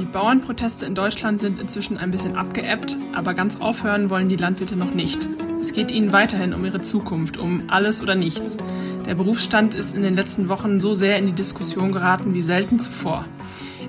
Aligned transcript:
Die 0.00 0.06
Bauernproteste 0.06 0.86
in 0.86 0.94
Deutschland 0.94 1.42
sind 1.42 1.60
inzwischen 1.60 1.98
ein 1.98 2.10
bisschen 2.10 2.34
abgeebbt, 2.34 2.96
aber 3.12 3.34
ganz 3.34 3.60
aufhören 3.60 4.08
wollen 4.08 4.30
die 4.30 4.36
Landwirte 4.36 4.74
noch 4.74 4.94
nicht. 4.94 5.28
Es 5.60 5.74
geht 5.74 5.90
ihnen 5.90 6.14
weiterhin 6.14 6.54
um 6.54 6.64
ihre 6.64 6.80
Zukunft, 6.80 7.36
um 7.36 7.64
alles 7.68 8.00
oder 8.00 8.14
nichts. 8.14 8.56
Der 9.04 9.14
Berufsstand 9.14 9.74
ist 9.74 9.94
in 9.94 10.02
den 10.02 10.16
letzten 10.16 10.48
Wochen 10.48 10.80
so 10.80 10.94
sehr 10.94 11.18
in 11.18 11.26
die 11.26 11.32
Diskussion 11.32 11.92
geraten 11.92 12.32
wie 12.32 12.40
selten 12.40 12.78
zuvor. 12.78 13.26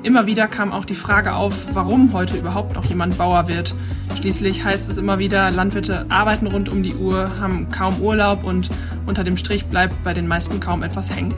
Immer 0.03 0.27
wieder 0.27 0.49
kam 0.49 0.73
auch 0.73 0.83
die 0.83 0.95
Frage 0.95 1.33
auf, 1.33 1.75
warum 1.75 2.11
heute 2.11 2.35
überhaupt 2.35 2.75
noch 2.75 2.83
jemand 2.83 3.17
Bauer 3.17 3.47
wird. 3.47 3.73
Schließlich 4.17 4.65
heißt 4.65 4.89
es 4.89 4.97
immer 4.97 5.17
wieder, 5.17 5.49
Landwirte 5.49 6.07
arbeiten 6.09 6.47
rund 6.47 6.67
um 6.67 6.83
die 6.83 6.95
Uhr, 6.95 7.39
haben 7.39 7.69
kaum 7.69 8.01
Urlaub 8.01 8.43
und 8.43 8.69
unter 9.05 9.23
dem 9.23 9.37
Strich 9.37 9.65
bleibt 9.67 10.03
bei 10.03 10.13
den 10.13 10.27
meisten 10.27 10.59
kaum 10.59 10.83
etwas 10.83 11.15
hängen. 11.15 11.35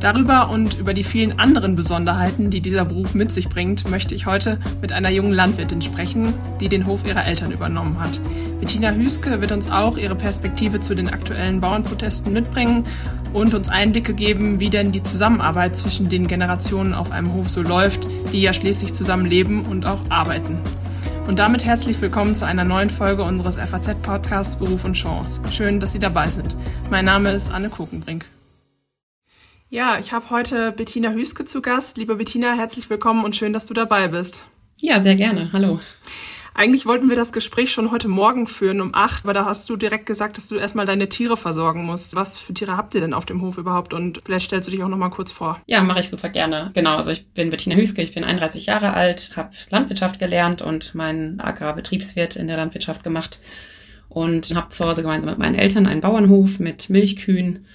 Darüber 0.00 0.50
und 0.50 0.78
über 0.78 0.92
die 0.92 1.04
vielen 1.04 1.38
anderen 1.38 1.74
Besonderheiten, 1.74 2.50
die 2.50 2.60
dieser 2.60 2.84
Beruf 2.84 3.14
mit 3.14 3.32
sich 3.32 3.48
bringt, 3.48 3.88
möchte 3.90 4.14
ich 4.14 4.26
heute 4.26 4.58
mit 4.82 4.92
einer 4.92 5.10
jungen 5.10 5.32
Landwirtin 5.32 5.80
sprechen, 5.80 6.34
die 6.60 6.68
den 6.68 6.86
Hof 6.86 7.06
ihrer 7.06 7.26
Eltern 7.26 7.50
übernommen 7.50 7.98
hat. 7.98 8.20
Bettina 8.60 8.90
Hüske 8.90 9.40
wird 9.40 9.52
uns 9.52 9.70
auch 9.70 9.96
ihre 9.96 10.14
Perspektive 10.14 10.80
zu 10.80 10.94
den 10.94 11.08
aktuellen 11.08 11.60
Bauernprotesten 11.60 12.32
mitbringen 12.32 12.84
und 13.32 13.54
uns 13.54 13.68
Einblicke 13.68 14.14
geben, 14.14 14.60
wie 14.60 14.70
denn 14.70 14.92
die 14.92 15.02
Zusammenarbeit 15.02 15.76
zwischen 15.76 16.08
den 16.08 16.26
Generationen 16.26 16.94
auf 16.94 17.10
einem 17.10 17.32
Hof 17.32 17.48
so 17.48 17.62
läuft, 17.62 18.06
die 18.32 18.42
ja 18.42 18.52
schließlich 18.52 18.92
zusammen 18.92 19.24
leben 19.24 19.64
und 19.64 19.86
auch 19.86 20.00
arbeiten. 20.10 20.58
Und 21.26 21.40
damit 21.40 21.64
herzlich 21.64 22.00
willkommen 22.00 22.36
zu 22.36 22.46
einer 22.46 22.64
neuen 22.64 22.90
Folge 22.90 23.24
unseres 23.24 23.56
FAZ-Podcasts 23.56 24.56
Beruf 24.56 24.84
und 24.84 24.92
Chance. 24.92 25.40
Schön, 25.50 25.80
dass 25.80 25.92
Sie 25.92 25.98
dabei 25.98 26.28
sind. 26.28 26.56
Mein 26.88 27.04
Name 27.04 27.30
ist 27.30 27.50
Anne 27.50 27.68
Kokenbrink. 27.68 28.26
Ja, 29.68 29.98
ich 29.98 30.12
habe 30.12 30.30
heute 30.30 30.70
Bettina 30.70 31.10
Hüske 31.10 31.44
zu 31.44 31.60
Gast. 31.60 31.98
Liebe 31.98 32.14
Bettina, 32.14 32.54
herzlich 32.54 32.88
willkommen 32.88 33.24
und 33.24 33.34
schön, 33.34 33.52
dass 33.52 33.66
du 33.66 33.74
dabei 33.74 34.06
bist. 34.06 34.46
Ja, 34.80 35.00
sehr 35.00 35.16
gerne. 35.16 35.50
Hallo. 35.52 35.80
Eigentlich 36.54 36.86
wollten 36.86 37.08
wir 37.08 37.16
das 37.16 37.32
Gespräch 37.32 37.72
schon 37.72 37.90
heute 37.90 38.06
Morgen 38.06 38.46
führen 38.46 38.80
um 38.80 38.94
acht, 38.94 39.24
aber 39.24 39.34
da 39.34 39.44
hast 39.44 39.68
du 39.68 39.76
direkt 39.76 40.06
gesagt, 40.06 40.36
dass 40.36 40.46
du 40.46 40.54
erstmal 40.54 40.86
deine 40.86 41.08
Tiere 41.08 41.36
versorgen 41.36 41.84
musst. 41.84 42.14
Was 42.14 42.38
für 42.38 42.54
Tiere 42.54 42.76
habt 42.76 42.94
ihr 42.94 43.00
denn 43.00 43.12
auf 43.12 43.26
dem 43.26 43.42
Hof 43.42 43.58
überhaupt? 43.58 43.92
Und 43.92 44.20
vielleicht 44.24 44.44
stellst 44.44 44.68
du 44.68 44.70
dich 44.70 44.84
auch 44.84 44.88
noch 44.88 44.98
mal 44.98 45.10
kurz 45.10 45.32
vor. 45.32 45.60
Ja, 45.66 45.82
mache 45.82 45.98
ich 45.98 46.10
super 46.10 46.28
gerne. 46.28 46.70
Genau, 46.72 46.94
also 46.94 47.10
ich 47.10 47.26
bin 47.30 47.50
Bettina 47.50 47.74
Hüske, 47.74 48.02
ich 48.02 48.14
bin 48.14 48.22
31 48.22 48.66
Jahre 48.66 48.92
alt, 48.92 49.32
habe 49.34 49.50
Landwirtschaft 49.70 50.20
gelernt 50.20 50.62
und 50.62 50.94
meinen 50.94 51.40
Agrarbetriebswirt 51.40 52.36
in 52.36 52.46
der 52.46 52.56
Landwirtschaft 52.56 53.02
gemacht 53.02 53.40
und 54.08 54.54
habe 54.54 54.68
zu 54.68 54.84
Hause 54.84 55.02
gemeinsam 55.02 55.30
mit 55.30 55.40
meinen 55.40 55.56
Eltern 55.56 55.88
einen 55.88 56.02
Bauernhof 56.02 56.60
mit 56.60 56.88
Milchkühen 56.88 57.66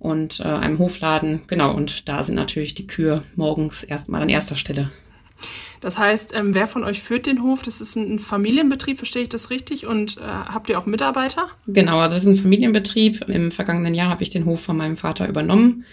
und 0.00 0.40
äh, 0.40 0.44
einem 0.44 0.80
Hofladen. 0.80 1.42
Genau, 1.46 1.72
und 1.72 2.08
da 2.08 2.24
sind 2.24 2.34
natürlich 2.34 2.74
die 2.74 2.88
Kühe 2.88 3.22
morgens 3.36 3.84
erstmal 3.84 4.22
an 4.22 4.28
erster 4.28 4.56
Stelle. 4.56 4.90
Das 5.80 5.98
heißt, 5.98 6.34
ähm, 6.34 6.54
wer 6.54 6.66
von 6.66 6.84
euch 6.84 7.00
führt 7.00 7.26
den 7.26 7.42
Hof? 7.42 7.62
Das 7.62 7.80
ist 7.80 7.96
ein 7.96 8.18
Familienbetrieb, 8.18 8.98
verstehe 8.98 9.22
ich 9.22 9.28
das 9.28 9.50
richtig? 9.50 9.86
Und 9.86 10.18
äh, 10.18 10.20
habt 10.20 10.68
ihr 10.68 10.78
auch 10.78 10.86
Mitarbeiter? 10.86 11.48
Genau, 11.66 12.00
also 12.00 12.16
es 12.16 12.22
ist 12.22 12.28
ein 12.28 12.36
Familienbetrieb. 12.36 13.28
Im 13.28 13.50
vergangenen 13.50 13.94
Jahr 13.94 14.10
habe 14.10 14.22
ich 14.22 14.30
den 14.30 14.44
Hof 14.44 14.60
von 14.60 14.76
meinem 14.76 14.96
Vater 14.96 15.28
übernommen. 15.28 15.84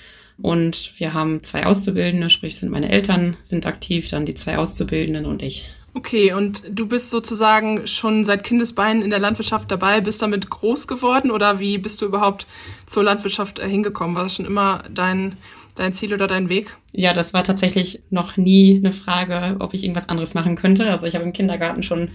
Und 0.42 0.94
wir 0.98 1.14
haben 1.14 1.42
zwei 1.44 1.66
Auszubildende, 1.66 2.30
sprich 2.30 2.58
sind 2.58 2.70
meine 2.70 2.90
Eltern 2.90 3.38
sind 3.40 3.66
aktiv, 3.66 4.10
dann 4.10 4.26
die 4.26 4.36
zwei 4.36 4.58
Auszubildenden 4.58 5.26
und 5.26 5.42
ich. 5.42 5.66
Okay, 5.98 6.32
und 6.32 6.62
du 6.70 6.86
bist 6.86 7.10
sozusagen 7.10 7.88
schon 7.88 8.24
seit 8.24 8.44
Kindesbeinen 8.44 9.02
in 9.02 9.10
der 9.10 9.18
Landwirtschaft 9.18 9.72
dabei, 9.72 10.00
bist 10.00 10.22
damit 10.22 10.48
groß 10.48 10.88
geworden 10.88 11.32
oder 11.32 11.60
wie 11.60 11.80
bist 11.80 12.04
du 12.04 12.06
überhaupt 12.06 12.46
zur 12.86 13.04
Landwirtschaft 13.04 13.58
äh, 13.58 13.68
hingekommen? 13.68 14.16
War 14.16 14.22
das 14.22 14.36
schon 14.36 14.46
immer 14.46 14.84
dein, 14.94 15.38
dein 15.74 15.94
Ziel 15.94 16.14
oder 16.14 16.28
dein 16.28 16.50
Weg? 16.50 16.78
Ja, 16.94 17.14
das 17.14 17.34
war 17.34 17.44
tatsächlich 17.44 18.04
noch 18.12 18.38
nie 18.38 18.78
eine 18.78 18.92
Frage, 18.92 19.56
ob 19.58 19.74
ich 19.74 19.84
irgendwas 19.84 20.08
anderes 20.08 20.36
machen 20.36 20.56
könnte. 20.56 20.88
Also 20.88 21.08
ich 21.08 21.16
habe 21.16 21.26
im 21.26 21.34
Kindergarten 21.34 21.82
schon 21.82 22.10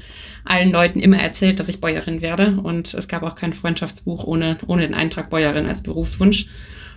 allen 0.44 0.70
Leuten 0.70 1.00
immer 1.00 1.18
erzählt, 1.18 1.58
dass 1.58 1.68
ich 1.68 1.80
Bäuerin 1.80 2.22
werde 2.22 2.60
und 2.62 2.94
es 2.94 3.08
gab 3.08 3.24
auch 3.24 3.34
kein 3.34 3.52
Freundschaftsbuch 3.52 4.22
ohne, 4.22 4.58
ohne 4.68 4.82
den 4.82 4.94
Eintrag 4.94 5.28
Bäuerin 5.28 5.66
als 5.66 5.82
Berufswunsch. 5.82 6.46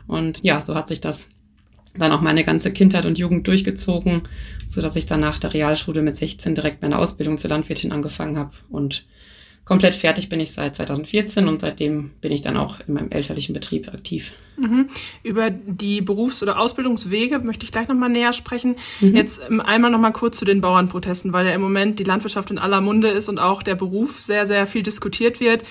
Und 0.05 0.43
ja, 0.43 0.61
so 0.61 0.75
hat 0.75 0.87
sich 0.87 1.01
das 1.01 1.29
dann 1.97 2.11
auch 2.11 2.22
meine 2.22 2.44
ganze 2.44 2.72
Kindheit 2.72 3.06
und 3.06 3.17
Jugend 3.17 3.47
durchgezogen, 3.47 4.23
so 4.67 4.81
dass 4.81 4.95
ich 4.95 5.06
dann 5.06 5.19
nach 5.19 5.39
der 5.39 5.53
Realschule 5.53 6.01
mit 6.01 6.16
16 6.16 6.56
direkt 6.56 6.81
meine 6.81 6.97
Ausbildung 6.97 7.38
zur 7.38 7.50
Landwirtin 7.50 7.91
angefangen 7.91 8.38
habe 8.38 8.51
und 8.69 9.06
komplett 9.66 9.95
fertig 9.95 10.29
bin 10.29 10.39
ich 10.39 10.51
seit 10.51 10.75
2014 10.75 11.47
und 11.47 11.59
seitdem 11.59 12.11
bin 12.22 12.31
ich 12.31 12.41
dann 12.41 12.55
auch 12.55 12.79
in 12.88 12.94
meinem 12.94 13.09
elterlichen 13.09 13.53
Betrieb 13.53 13.88
aktiv. 13.88 14.31
Mhm. 14.57 14.88
Über 15.23 15.50
die 15.50 16.01
Berufs- 16.01 16.44
oder 16.44 16.59
Ausbildungswege 16.59 17.39
möchte 17.39 17.66
ich 17.66 17.72
gleich 17.72 17.88
nochmal 17.88 18.09
näher 18.09 18.31
sprechen. 18.31 18.75
Mhm. 19.01 19.16
Jetzt 19.16 19.41
ähm, 19.50 19.59
einmal 19.59 19.91
nochmal 19.91 20.13
kurz 20.13 20.38
zu 20.38 20.45
den 20.45 20.61
Bauernprotesten, 20.61 21.34
weil 21.34 21.47
ja 21.47 21.53
im 21.53 21.61
Moment 21.61 22.00
die 22.00 22.03
Landwirtschaft 22.03 22.51
in 22.51 22.59
aller 22.59 22.79
Munde 22.79 23.09
ist 23.09 23.28
und 23.28 23.39
auch 23.39 23.63
der 23.63 23.75
Beruf 23.75 24.22
sehr, 24.22 24.45
sehr 24.45 24.67
viel 24.67 24.84
diskutiert 24.84 25.39
wird. 25.39 25.63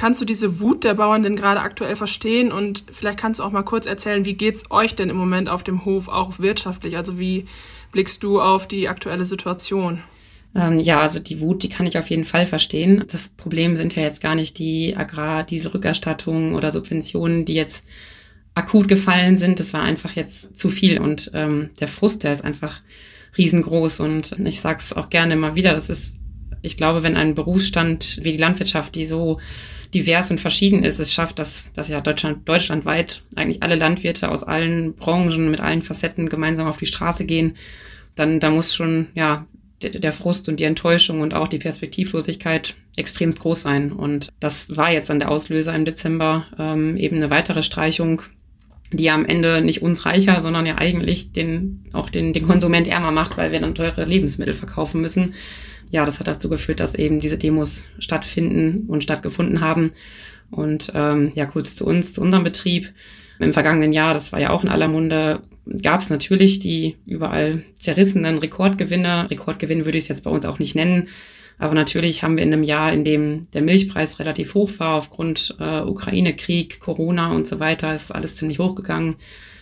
Kannst 0.00 0.18
du 0.18 0.24
diese 0.24 0.60
Wut 0.60 0.84
der 0.84 0.94
Bauern 0.94 1.22
denn 1.22 1.36
gerade 1.36 1.60
aktuell 1.60 1.94
verstehen? 1.94 2.52
Und 2.52 2.84
vielleicht 2.90 3.18
kannst 3.18 3.38
du 3.38 3.44
auch 3.44 3.50
mal 3.50 3.64
kurz 3.64 3.84
erzählen, 3.84 4.24
wie 4.24 4.32
geht's 4.32 4.70
euch 4.70 4.94
denn 4.94 5.10
im 5.10 5.16
Moment 5.18 5.50
auf 5.50 5.62
dem 5.62 5.84
Hof, 5.84 6.08
auch 6.08 6.38
wirtschaftlich? 6.38 6.96
Also 6.96 7.18
wie 7.18 7.44
blickst 7.92 8.22
du 8.22 8.40
auf 8.40 8.66
die 8.66 8.88
aktuelle 8.88 9.26
Situation? 9.26 10.02
Ähm, 10.54 10.80
ja, 10.80 11.00
also 11.00 11.18
die 11.18 11.38
Wut, 11.40 11.62
die 11.62 11.68
kann 11.68 11.84
ich 11.84 11.98
auf 11.98 12.08
jeden 12.08 12.24
Fall 12.24 12.46
verstehen. 12.46 13.04
Das 13.12 13.28
Problem 13.28 13.76
sind 13.76 13.94
ja 13.94 14.02
jetzt 14.02 14.22
gar 14.22 14.34
nicht 14.34 14.58
die 14.58 14.96
Agrardieselrückerstattungen 14.96 16.54
oder 16.54 16.70
Subventionen, 16.70 17.44
die 17.44 17.52
jetzt 17.52 17.84
akut 18.54 18.88
gefallen 18.88 19.36
sind. 19.36 19.60
Das 19.60 19.74
war 19.74 19.82
einfach 19.82 20.16
jetzt 20.16 20.56
zu 20.58 20.70
viel 20.70 20.98
und 20.98 21.30
ähm, 21.34 21.68
der 21.78 21.88
Frust, 21.88 22.24
der 22.24 22.32
ist 22.32 22.42
einfach 22.42 22.80
riesengroß 23.36 24.00
und 24.00 24.34
ich 24.46 24.62
sage 24.62 24.78
es 24.80 24.94
auch 24.94 25.10
gerne 25.10 25.34
immer 25.34 25.56
wieder, 25.56 25.74
das 25.74 25.90
ist, 25.90 26.16
ich 26.62 26.78
glaube, 26.78 27.02
wenn 27.02 27.18
ein 27.18 27.34
Berufsstand 27.34 28.18
wie 28.22 28.32
die 28.32 28.38
Landwirtschaft, 28.38 28.94
die 28.94 29.04
so 29.04 29.38
divers 29.94 30.30
und 30.30 30.40
verschieden 30.40 30.84
ist, 30.84 31.00
es 31.00 31.12
schafft, 31.12 31.38
dass, 31.38 31.70
dass 31.72 31.88
ja 31.88 32.00
Deutschland, 32.00 32.48
deutschlandweit 32.48 33.22
eigentlich 33.34 33.62
alle 33.62 33.76
Landwirte 33.76 34.30
aus 34.30 34.44
allen 34.44 34.94
Branchen 34.94 35.50
mit 35.50 35.60
allen 35.60 35.82
Facetten 35.82 36.28
gemeinsam 36.28 36.66
auf 36.66 36.76
die 36.76 36.86
Straße 36.86 37.24
gehen, 37.24 37.54
dann 38.14 38.40
da 38.40 38.50
muss 38.50 38.74
schon 38.74 39.08
ja 39.14 39.46
der 39.82 40.12
Frust 40.12 40.48
und 40.48 40.60
die 40.60 40.64
Enttäuschung 40.64 41.20
und 41.20 41.32
auch 41.32 41.48
die 41.48 41.58
Perspektivlosigkeit 41.58 42.74
extremst 42.96 43.40
groß 43.40 43.62
sein. 43.62 43.92
Und 43.92 44.28
das 44.38 44.76
war 44.76 44.92
jetzt 44.92 45.08
dann 45.08 45.18
der 45.18 45.30
Auslöser 45.30 45.74
im 45.74 45.86
Dezember, 45.86 46.44
ähm, 46.58 46.96
eben 46.98 47.16
eine 47.16 47.30
weitere 47.30 47.62
Streichung, 47.62 48.20
die 48.92 49.04
ja 49.04 49.14
am 49.14 49.24
Ende 49.24 49.62
nicht 49.62 49.82
uns 49.82 50.04
reicher, 50.04 50.40
sondern 50.40 50.66
ja 50.66 50.76
eigentlich 50.76 51.32
den, 51.32 51.84
auch 51.92 52.10
den, 52.10 52.32
den 52.32 52.46
Konsument 52.46 52.88
ärmer 52.88 53.10
macht, 53.10 53.38
weil 53.38 53.52
wir 53.52 53.60
dann 53.60 53.74
teure 53.74 54.04
Lebensmittel 54.04 54.54
verkaufen 54.54 55.00
müssen. 55.00 55.34
Ja, 55.90 56.04
das 56.04 56.20
hat 56.20 56.28
dazu 56.28 56.48
geführt, 56.48 56.80
dass 56.80 56.94
eben 56.94 57.20
diese 57.20 57.36
Demos 57.36 57.84
stattfinden 57.98 58.86
und 58.88 59.02
stattgefunden 59.02 59.60
haben. 59.60 59.92
Und 60.50 60.92
ähm, 60.94 61.32
ja, 61.34 61.46
kurz 61.46 61.74
zu 61.74 61.86
uns, 61.86 62.12
zu 62.12 62.20
unserem 62.20 62.44
Betrieb. 62.44 62.92
Im 63.38 63.52
vergangenen 63.52 63.92
Jahr, 63.92 64.14
das 64.14 64.32
war 64.32 64.40
ja 64.40 64.50
auch 64.50 64.62
in 64.62 64.68
aller 64.68 64.88
Munde, 64.88 65.40
gab 65.82 66.00
es 66.00 66.10
natürlich 66.10 66.58
die 66.58 66.96
überall 67.06 67.62
zerrissenen 67.74 68.38
Rekordgewinne. 68.38 69.30
Rekordgewinn 69.30 69.84
würde 69.84 69.98
ich 69.98 70.04
es 70.04 70.08
jetzt 70.08 70.24
bei 70.24 70.30
uns 70.30 70.44
auch 70.44 70.58
nicht 70.58 70.74
nennen. 70.74 71.08
Aber 71.58 71.74
natürlich 71.74 72.22
haben 72.22 72.36
wir 72.36 72.44
in 72.44 72.52
einem 72.52 72.62
Jahr, 72.62 72.92
in 72.92 73.04
dem 73.04 73.50
der 73.52 73.62
Milchpreis 73.62 74.18
relativ 74.18 74.54
hoch 74.54 74.70
war, 74.78 74.96
aufgrund 74.96 75.56
äh, 75.60 75.80
Ukraine-Krieg, 75.80 76.80
Corona 76.80 77.32
und 77.32 77.46
so 77.46 77.60
weiter, 77.60 77.94
ist 77.94 78.14
alles 78.14 78.36
ziemlich 78.36 78.58
hochgegangen, 78.58 79.16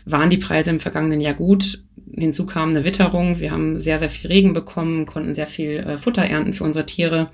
waren 0.04 0.30
die 0.30 0.38
Preise 0.38 0.70
im 0.70 0.80
vergangenen 0.80 1.20
Jahr 1.20 1.34
gut. 1.34 1.82
Hinzu 2.14 2.46
kam 2.46 2.70
eine 2.70 2.84
Witterung. 2.84 3.40
Wir 3.40 3.50
haben 3.50 3.78
sehr, 3.78 3.98
sehr 3.98 4.10
viel 4.10 4.28
Regen 4.28 4.52
bekommen, 4.52 5.06
konnten 5.06 5.34
sehr 5.34 5.46
viel 5.46 5.78
äh, 5.78 5.98
Futter 5.98 6.22
ernten 6.22 6.54
für 6.54 6.64
unsere 6.64 6.86
Tiere. 6.86 7.28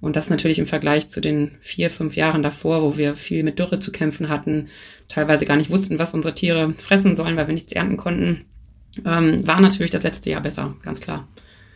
Und 0.00 0.16
das 0.16 0.28
natürlich 0.28 0.58
im 0.58 0.66
Vergleich 0.66 1.08
zu 1.08 1.20
den 1.20 1.52
vier, 1.60 1.88
fünf 1.90 2.16
Jahren 2.16 2.42
davor, 2.42 2.82
wo 2.82 2.96
wir 2.96 3.16
viel 3.16 3.42
mit 3.42 3.58
Dürre 3.58 3.78
zu 3.78 3.90
kämpfen 3.90 4.28
hatten, 4.28 4.68
teilweise 5.08 5.46
gar 5.46 5.56
nicht 5.56 5.70
wussten, 5.70 5.98
was 5.98 6.14
unsere 6.14 6.34
Tiere 6.34 6.74
fressen 6.74 7.16
sollen, 7.16 7.36
weil 7.36 7.46
wir 7.46 7.54
nichts 7.54 7.72
ernten 7.72 7.96
konnten, 7.96 8.44
ähm, 9.06 9.46
war 9.46 9.60
natürlich 9.60 9.90
das 9.90 10.02
letzte 10.02 10.30
Jahr 10.30 10.42
besser, 10.42 10.76
ganz 10.82 11.00
klar. 11.00 11.26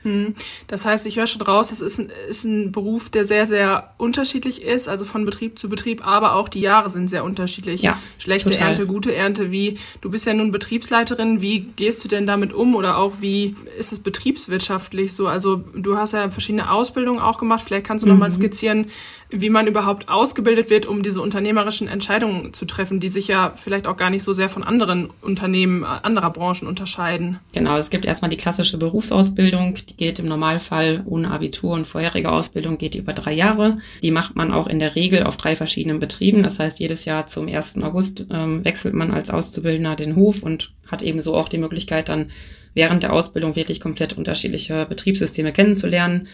Hm. 0.02 0.34
Das 0.68 0.84
heißt, 0.84 1.06
ich 1.06 1.16
höre 1.16 1.26
schon 1.26 1.42
raus, 1.42 1.72
es 1.72 1.80
ist 1.80 1.98
ein, 1.98 2.10
ist 2.28 2.44
ein 2.44 2.72
Beruf, 2.72 3.10
der 3.10 3.24
sehr, 3.24 3.46
sehr 3.46 3.94
unterschiedlich 3.98 4.62
ist, 4.62 4.88
also 4.88 5.04
von 5.04 5.24
Betrieb 5.24 5.58
zu 5.58 5.68
Betrieb, 5.68 6.06
aber 6.06 6.34
auch 6.34 6.48
die 6.48 6.60
Jahre 6.60 6.88
sind 6.88 7.08
sehr 7.08 7.24
unterschiedlich. 7.24 7.82
Ja, 7.82 7.98
Schlechte 8.18 8.50
total. 8.50 8.68
Ernte, 8.68 8.86
gute 8.86 9.14
Ernte, 9.14 9.50
wie, 9.50 9.78
du 10.00 10.10
bist 10.10 10.26
ja 10.26 10.34
nun 10.34 10.50
Betriebsleiterin, 10.50 11.40
wie 11.40 11.60
gehst 11.60 12.04
du 12.04 12.08
denn 12.08 12.26
damit 12.26 12.52
um 12.52 12.74
oder 12.74 12.98
auch 12.98 13.14
wie 13.20 13.56
ist 13.78 13.92
es 13.92 14.00
betriebswirtschaftlich 14.00 15.12
so? 15.14 15.26
Also 15.26 15.56
du 15.56 15.96
hast 15.96 16.12
ja 16.12 16.30
verschiedene 16.30 16.70
Ausbildungen 16.70 17.20
auch 17.20 17.38
gemacht, 17.38 17.64
vielleicht 17.66 17.86
kannst 17.86 18.02
du 18.02 18.06
mhm. 18.06 18.14
nochmal 18.14 18.30
skizzieren, 18.30 18.86
wie 19.30 19.50
man 19.50 19.66
überhaupt 19.66 20.08
ausgebildet 20.08 20.70
wird, 20.70 20.86
um 20.86 21.02
diese 21.02 21.20
unternehmerischen 21.20 21.88
Entscheidungen 21.88 22.54
zu 22.54 22.64
treffen, 22.64 22.98
die 23.00 23.08
sich 23.08 23.28
ja 23.28 23.52
vielleicht 23.56 23.86
auch 23.86 23.96
gar 23.96 24.10
nicht 24.10 24.22
so 24.22 24.32
sehr 24.32 24.48
von 24.48 24.64
anderen 24.64 25.10
Unternehmen 25.20 25.84
anderer 25.84 26.30
Branchen 26.30 26.66
unterscheiden. 26.66 27.38
Genau, 27.52 27.76
es 27.76 27.90
gibt 27.90 28.06
erstmal 28.06 28.30
die 28.30 28.36
klassische 28.36 28.78
Berufsausbildung, 28.78 29.76
Die 29.88 29.96
geht 29.96 30.18
im 30.18 30.26
Normalfall 30.26 31.02
ohne 31.06 31.30
Abitur 31.30 31.74
und 31.74 31.86
vorherige 31.86 32.30
Ausbildung 32.30 32.78
geht 32.78 32.94
über 32.94 33.12
drei 33.12 33.32
Jahre. 33.32 33.78
Die 34.02 34.10
macht 34.10 34.36
man 34.36 34.52
auch 34.52 34.66
in 34.66 34.78
der 34.78 34.94
Regel 34.94 35.22
auf 35.24 35.36
drei 35.36 35.56
verschiedenen 35.56 36.00
Betrieben. 36.00 36.42
Das 36.42 36.58
heißt, 36.58 36.78
jedes 36.78 37.04
Jahr 37.04 37.26
zum 37.26 37.48
1. 37.48 37.82
August 37.82 38.26
ähm, 38.30 38.64
wechselt 38.64 38.94
man 38.94 39.10
als 39.10 39.30
Auszubildender 39.30 39.96
den 39.96 40.16
Hof 40.16 40.42
und 40.42 40.72
hat 40.86 41.02
ebenso 41.02 41.34
auch 41.34 41.48
die 41.48 41.58
Möglichkeit, 41.58 42.08
dann 42.08 42.30
während 42.74 43.02
der 43.02 43.12
Ausbildung 43.12 43.56
wirklich 43.56 43.80
komplett 43.80 44.12
unterschiedliche 44.12 44.86
Betriebssysteme 44.86 45.52
kennenzulernen. 45.52 46.28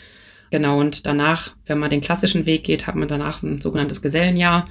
Genau, 0.50 0.78
und 0.78 1.06
danach, 1.06 1.54
wenn 1.66 1.78
man 1.78 1.90
den 1.90 2.00
klassischen 2.00 2.46
Weg 2.46 2.64
geht, 2.64 2.86
hat 2.86 2.94
man 2.94 3.08
danach 3.08 3.42
ein 3.42 3.60
sogenanntes 3.60 4.02
Gesellenjahr 4.02 4.66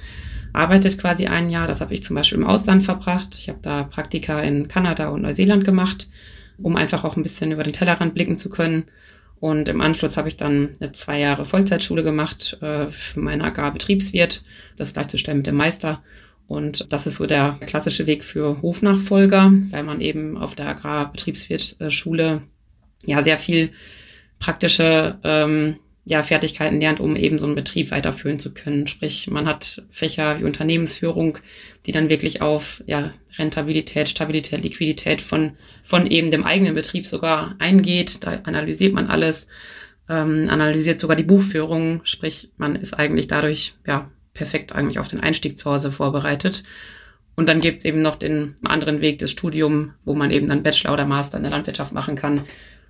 arbeitet 0.54 0.98
quasi 0.98 1.26
ein 1.26 1.50
Jahr. 1.50 1.66
Das 1.66 1.82
habe 1.82 1.92
ich 1.92 2.02
zum 2.02 2.16
Beispiel 2.16 2.38
im 2.38 2.46
Ausland 2.46 2.82
verbracht. 2.82 3.36
Ich 3.36 3.48
habe 3.48 3.58
da 3.60 3.82
Praktika 3.82 4.40
in 4.40 4.68
Kanada 4.68 5.08
und 5.08 5.22
Neuseeland 5.22 5.64
gemacht, 5.64 6.08
um 6.62 6.76
einfach 6.76 7.04
auch 7.04 7.16
ein 7.16 7.22
bisschen 7.22 7.52
über 7.52 7.62
den 7.62 7.72
Tellerrand 7.72 8.14
blicken 8.14 8.38
zu 8.38 8.48
können. 8.50 8.84
Und 9.40 9.68
im 9.68 9.80
Anschluss 9.80 10.16
habe 10.16 10.28
ich 10.28 10.36
dann 10.36 10.70
eine 10.80 10.92
zwei 10.92 11.18
Jahre 11.20 11.44
Vollzeitschule 11.44 12.02
gemacht 12.02 12.56
äh, 12.62 12.86
für 12.86 13.20
meinen 13.20 13.42
Agrarbetriebswirt, 13.42 14.44
das 14.76 14.94
gleichzustellen 14.94 15.38
mit 15.38 15.46
dem 15.46 15.56
Meister. 15.56 16.02
Und 16.46 16.92
das 16.92 17.06
ist 17.06 17.16
so 17.16 17.26
der 17.26 17.58
klassische 17.66 18.06
Weg 18.06 18.22
für 18.24 18.62
Hofnachfolger, 18.62 19.52
weil 19.70 19.82
man 19.82 20.00
eben 20.00 20.36
auf 20.36 20.54
der 20.54 20.68
Agrarbetriebswirtschule 20.68 22.42
ja 23.04 23.22
sehr 23.22 23.38
viel 23.38 23.70
praktische 24.38 25.18
ähm, 25.24 25.76
ja, 26.06 26.22
Fertigkeiten 26.22 26.80
lernt, 26.80 27.00
um 27.00 27.16
eben 27.16 27.38
so 27.38 27.46
einen 27.46 27.54
Betrieb 27.54 27.90
weiterführen 27.90 28.38
zu 28.38 28.52
können. 28.52 28.86
Sprich, 28.86 29.28
man 29.30 29.46
hat 29.46 29.82
Fächer 29.90 30.38
wie 30.38 30.44
Unternehmensführung, 30.44 31.38
die 31.86 31.92
dann 31.92 32.10
wirklich 32.10 32.42
auf 32.42 32.82
ja, 32.86 33.12
Rentabilität, 33.38 34.08
Stabilität, 34.08 34.62
Liquidität 34.62 35.22
von, 35.22 35.52
von 35.82 36.06
eben 36.06 36.30
dem 36.30 36.44
eigenen 36.44 36.74
Betrieb 36.74 37.06
sogar 37.06 37.56
eingeht. 37.58 38.22
Da 38.22 38.40
analysiert 38.44 38.92
man 38.92 39.06
alles, 39.06 39.46
ähm, 40.10 40.48
analysiert 40.50 41.00
sogar 41.00 41.16
die 41.16 41.22
Buchführung. 41.22 42.02
Sprich, 42.04 42.50
man 42.58 42.76
ist 42.76 42.92
eigentlich 42.92 43.26
dadurch 43.26 43.74
ja 43.86 44.10
perfekt 44.34 44.74
eigentlich 44.74 44.98
auf 44.98 45.08
den 45.08 45.20
Einstieg 45.20 45.56
zu 45.56 45.70
Hause 45.70 45.90
vorbereitet. 45.90 46.64
Und 47.36 47.48
dann 47.48 47.60
gibt's 47.60 47.84
eben 47.84 48.02
noch 48.02 48.16
den 48.16 48.56
anderen 48.62 49.00
Weg 49.00 49.18
des 49.18 49.30
Studiums, 49.30 49.92
wo 50.04 50.14
man 50.14 50.30
eben 50.30 50.48
dann 50.48 50.62
Bachelor 50.62 50.92
oder 50.92 51.06
Master 51.06 51.38
in 51.38 51.44
der 51.44 51.52
Landwirtschaft 51.52 51.92
machen 51.92 52.14
kann, 52.14 52.42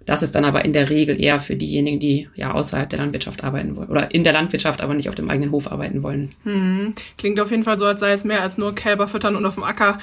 das 0.06 0.22
ist 0.22 0.34
dann 0.34 0.44
aber 0.44 0.64
in 0.64 0.72
der 0.72 0.90
Regel 0.90 1.20
eher 1.20 1.40
für 1.40 1.56
diejenigen, 1.56 1.98
die 1.98 2.28
ja 2.34 2.52
außerhalb 2.52 2.88
der 2.88 2.98
Landwirtschaft 2.98 3.42
arbeiten 3.42 3.76
wollen 3.76 3.88
oder 3.88 4.14
in 4.14 4.24
der 4.24 4.32
Landwirtschaft, 4.32 4.82
aber 4.82 4.94
nicht 4.94 5.08
auf 5.08 5.14
dem 5.14 5.30
eigenen 5.30 5.50
Hof 5.50 5.70
arbeiten 5.70 6.02
wollen. 6.02 6.30
Hm. 6.44 6.94
Klingt 7.16 7.40
auf 7.40 7.50
jeden 7.50 7.64
Fall 7.64 7.78
so, 7.78 7.86
als 7.86 8.00
sei 8.00 8.12
es 8.12 8.24
mehr 8.24 8.42
als 8.42 8.58
nur 8.58 8.74
Kälber 8.74 9.08
füttern 9.08 9.36
und 9.36 9.46
auf 9.46 9.54
dem 9.54 9.64
Acker 9.64 9.98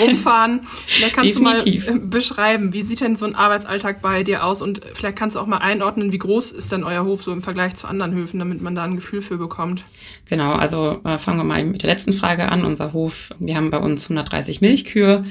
rumfahren. 0.00 0.60
vielleicht 0.86 1.14
kannst 1.14 1.36
du 1.36 1.42
mal 1.42 1.58
äh, 1.66 1.80
beschreiben, 2.02 2.72
wie 2.72 2.82
sieht 2.82 3.00
denn 3.00 3.16
so 3.16 3.26
ein 3.26 3.34
Arbeitsalltag 3.34 4.00
bei 4.00 4.22
dir 4.22 4.44
aus 4.44 4.62
und 4.62 4.80
vielleicht 4.94 5.16
kannst 5.16 5.36
du 5.36 5.40
auch 5.40 5.46
mal 5.46 5.58
einordnen, 5.58 6.12
wie 6.12 6.18
groß 6.18 6.52
ist 6.52 6.72
denn 6.72 6.84
euer 6.84 7.04
Hof 7.04 7.22
so 7.22 7.32
im 7.32 7.42
Vergleich 7.42 7.74
zu 7.74 7.86
anderen 7.86 8.14
Höfen, 8.14 8.38
damit 8.38 8.62
man 8.62 8.74
da 8.74 8.84
ein 8.84 8.96
Gefühl 8.96 9.20
für 9.20 9.36
bekommt. 9.36 9.84
Genau, 10.28 10.52
also 10.54 11.00
äh, 11.04 11.18
fangen 11.18 11.38
wir 11.38 11.44
mal 11.44 11.64
mit 11.64 11.82
der 11.82 11.90
letzten 11.90 12.12
Frage 12.12 12.48
an. 12.48 12.64
Unser 12.64 12.92
Hof, 12.92 13.30
wir 13.38 13.56
haben 13.56 13.70
bei 13.70 13.78
uns 13.78 14.04
130 14.04 14.60
Milchkühe. 14.60 15.22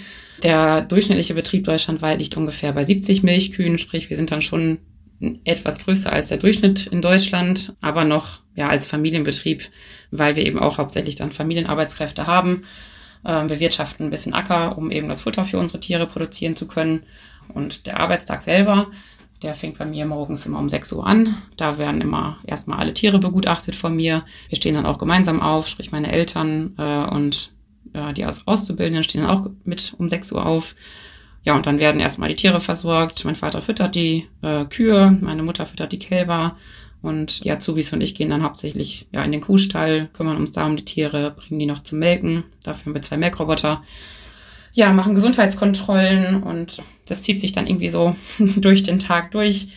Der 0.44 0.82
durchschnittliche 0.82 1.34
Betrieb 1.34 1.66
deutschlandweit 1.66 2.20
liegt 2.20 2.36
ungefähr 2.36 2.74
bei 2.74 2.84
70 2.84 3.24
Milchkühen, 3.24 3.78
sprich 3.78 4.10
wir 4.10 4.18
sind 4.18 4.32
dann 4.32 4.42
schon 4.42 4.80
etwas 5.44 5.80
größer 5.80 6.12
als 6.12 6.30
der 6.30 6.38
Durchschnitt 6.38 6.88
in 6.88 7.02
Deutschland, 7.02 7.76
aber 7.82 8.06
noch 8.06 8.40
ja 8.56 8.70
als 8.70 8.88
Familienbetrieb, 8.88 9.70
weil 10.10 10.36
wir 10.36 10.46
eben 10.46 10.58
auch 10.58 10.80
hauptsächlich 10.80 11.16
dann 11.16 11.32
Familienarbeitskräfte 11.32 12.26
haben. 12.26 12.64
Ähm, 13.24 13.50
wir 13.50 13.60
wirtschaften 13.60 14.06
ein 14.06 14.10
bisschen 14.10 14.34
Acker, 14.34 14.78
um 14.78 14.90
eben 14.90 15.10
das 15.10 15.22
Futter 15.22 15.46
für 15.46 15.60
unsere 15.60 15.80
Tiere 15.80 16.08
produzieren 16.08 16.56
zu 16.56 16.68
können. 16.68 17.04
Und 17.54 17.86
der 17.86 18.00
Arbeitstag 18.00 18.42
selber, 18.42 18.88
der 19.44 19.54
fängt 19.54 19.78
bei 19.78 19.86
mir 19.86 20.06
morgens 20.06 20.46
immer 20.46 20.60
um 20.60 20.70
6 20.70 20.94
Uhr 20.94 21.06
an. 21.06 21.36
Da 21.56 21.78
werden 21.78 22.02
immer 22.02 22.38
erstmal 22.46 22.80
alle 22.80 22.94
Tiere 22.94 23.20
begutachtet 23.20 23.76
von 23.76 23.96
mir. 23.96 24.24
Wir 24.50 24.56
stehen 24.56 24.74
dann 24.74 24.88
auch 24.88 24.98
gemeinsam 24.98 25.40
auf, 25.40 25.68
sprich 25.68 25.92
meine 25.92 26.12
Eltern 26.12 26.74
äh, 26.80 27.06
und 27.14 27.52
äh, 27.94 28.14
die 28.14 28.26
Auszubildenden 28.26 29.04
stehen 29.04 29.26
auch 29.26 29.50
mit 29.64 29.94
um 29.98 30.10
6 30.10 30.32
Uhr 30.34 30.46
auf. 30.46 30.76
Ja, 31.44 31.56
und 31.56 31.66
dann 31.66 31.80
werden 31.80 32.00
erstmal 32.00 32.30
die 32.30 32.36
Tiere 32.36 32.62
versorgt. 32.62 33.26
Mein 33.26 33.36
Vater 33.36 33.62
füttert 33.62 33.96
die 33.96 34.28
äh, 34.42 34.66
Kühe, 34.66 35.18
meine 35.22 35.44
Mutter 35.44 35.66
füttert 35.66 35.92
die 35.92 36.00
Kälber 36.00 36.56
und 37.02 37.44
die 37.44 37.52
Azubis 37.52 37.92
und 37.94 38.02
ich 38.02 38.14
gehen 38.14 38.30
dann 38.30 38.44
hauptsächlich 38.44 39.08
ja, 39.12 39.24
in 39.24 39.32
den 39.32 39.42
Kuhstall, 39.42 40.10
kümmern 40.14 40.38
uns 40.38 40.52
da 40.52 40.66
um 40.68 40.76
die 40.76 40.86
Tiere, 40.86 41.32
bringen 41.32 41.60
die 41.60 41.66
noch 41.66 41.80
zum 41.80 42.00
Melken. 42.00 42.44
Dafür 42.64 42.86
haben 42.86 42.94
wir 42.94 43.02
zwei 43.02 43.18
Melkroboter. 43.18 43.84
Ja, 44.74 44.94
machen 44.94 45.16
Gesundheitskontrollen 45.16 46.44
und 46.44 46.82
das 47.06 47.24
zieht 47.24 47.42
sich 47.42 47.52
dann 47.52 47.68
irgendwie 47.68 47.90
so 47.90 48.16
durch 48.40 48.84
den 48.84 49.00
Tag 49.00 49.32
durch. 49.32 49.70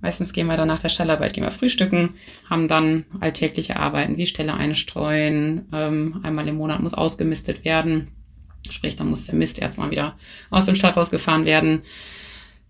Meistens 0.00 0.32
gehen 0.32 0.46
wir 0.46 0.56
dann 0.56 0.68
nach 0.68 0.80
der 0.80 0.88
Stallarbeit, 0.88 1.34
gehen 1.34 1.44
wir 1.44 1.50
frühstücken, 1.50 2.14
haben 2.48 2.68
dann 2.68 3.04
alltägliche 3.20 3.76
Arbeiten 3.76 4.16
wie 4.16 4.26
Ställe 4.26 4.54
einstreuen. 4.54 5.68
Ähm, 5.72 6.20
einmal 6.22 6.48
im 6.48 6.56
Monat 6.56 6.80
muss 6.80 6.94
ausgemistet 6.94 7.64
werden. 7.64 8.08
Sprich, 8.70 8.96
dann 8.96 9.10
muss 9.10 9.26
der 9.26 9.34
Mist 9.34 9.58
erstmal 9.58 9.90
wieder 9.90 10.16
aus 10.50 10.66
dem 10.66 10.74
Stall 10.74 10.92
rausgefahren 10.92 11.44
werden. 11.44 11.82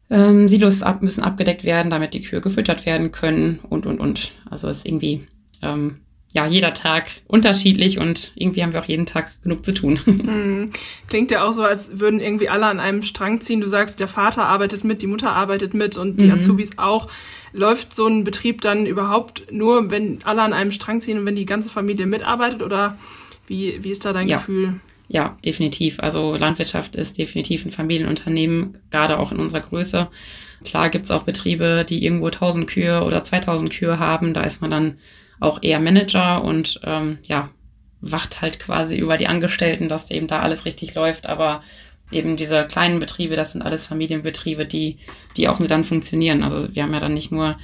Ähm, 0.09 0.49
Silos 0.49 0.83
ab, 0.83 1.03
müssen 1.03 1.23
abgedeckt 1.23 1.65
werden, 1.65 1.91
damit 1.91 2.15
die 2.15 2.21
Kühe 2.21 2.41
gefüttert 2.41 2.85
werden 2.85 3.13
können 3.13 3.61
und, 3.69 3.87
und, 3.87 4.01
und. 4.01 4.33
Also 4.49 4.69
ist 4.69 4.87
irgendwie 4.87 5.29
ähm, 5.63 6.01
ja, 6.33 6.47
jeder 6.47 6.75
Tag 6.75 7.09
unterschiedlich 7.27 7.99
und 7.99 8.33
irgendwie 8.37 8.63
haben 8.63 8.73
wir 8.73 8.81
auch 8.81 8.87
jeden 8.87 9.07
Tag 9.07 9.31
genug 9.43 9.65
zu 9.65 9.73
tun. 9.75 9.99
Hm. 10.31 10.67
Klingt 11.09 11.31
ja 11.31 11.43
auch 11.43 11.53
so, 11.53 11.65
als 11.65 11.99
würden 11.99 12.21
irgendwie 12.21 12.49
alle 12.49 12.67
an 12.67 12.79
einem 12.79 13.03
Strang 13.03 13.41
ziehen. 13.41 13.61
Du 13.61 13.69
sagst, 13.69 13.99
der 13.99 14.07
Vater 14.07 14.45
arbeitet 14.45 14.85
mit, 14.85 15.03
die 15.03 15.07
Mutter 15.07 15.33
arbeitet 15.33 15.75
mit 15.75 15.97
und 15.97 16.21
die 16.21 16.27
mhm. 16.27 16.35
Azubis 16.35 16.79
auch. 16.79 17.09
Läuft 17.53 17.95
so 17.95 18.07
ein 18.07 18.23
Betrieb 18.23 18.61
dann 18.61 18.87
überhaupt 18.87 19.51
nur, 19.51 19.91
wenn 19.91 20.19
alle 20.25 20.43
an 20.43 20.53
einem 20.53 20.71
Strang 20.71 21.01
ziehen 21.01 21.19
und 21.19 21.27
wenn 21.27 21.35
die 21.35 21.47
ganze 21.47 21.69
Familie 21.69 22.07
mitarbeitet 22.07 22.63
oder 22.63 22.97
wie, 23.47 23.83
wie 23.83 23.91
ist 23.91 24.05
da 24.05 24.13
dein 24.13 24.29
ja. 24.29 24.37
Gefühl? 24.37 24.81
Ja, 25.09 25.37
definitiv. 25.45 25.99
Also 25.99 26.37
Landwirtschaft 26.37 26.95
ist 26.95 27.19
definitiv 27.19 27.65
ein 27.65 27.73
Familienunternehmen, 27.73 28.79
gerade 28.91 29.19
auch 29.19 29.33
in 29.33 29.39
unserer 29.39 29.63
Größe. 29.63 30.09
Klar 30.65 30.91
gibt's 30.91 31.11
auch 31.11 31.25
Betriebe, 31.25 31.85
die 31.89 32.05
irgendwo 32.05 32.27
1000 32.27 32.69
Kühe 32.69 33.03
oder 33.03 33.25
2000 33.25 33.71
Kühe 33.71 33.99
haben. 33.99 34.35
Da 34.35 34.43
ist 34.43 34.61
man 34.61 34.71
dann 34.71 34.99
auch 35.41 35.63
eher 35.63 35.81
Manager 35.81 36.45
und 36.45 36.81
ähm, 36.85 37.19
ja, 37.25 37.51
wacht 38.01 38.41
halt 38.41 38.61
quasi 38.61 38.97
über 38.97 39.17
die 39.17 39.27
Angestellten, 39.27 39.89
dass 39.89 40.11
eben 40.11 40.27
da 40.27 40.41
alles 40.41 40.65
richtig 40.65 40.95
läuft. 40.95 41.27
Aber 41.27 41.63
eben 42.13 42.37
diese 42.37 42.67
kleinen 42.67 43.01
Betriebe, 43.01 43.37
das 43.37 43.53
sind 43.53 43.63
alles 43.63 43.87
Familienbetriebe, 43.87 44.67
die, 44.67 44.99
die 45.37 45.49
auch 45.49 45.59
mit 45.59 45.71
dann 45.71 45.85
funktionieren. 45.85 46.43
Also 46.43 46.75
wir 46.75 46.83
haben 46.83 46.95
ja 46.95 47.01
dann 47.01 47.15
nicht 47.15 47.33
nur 47.33 47.57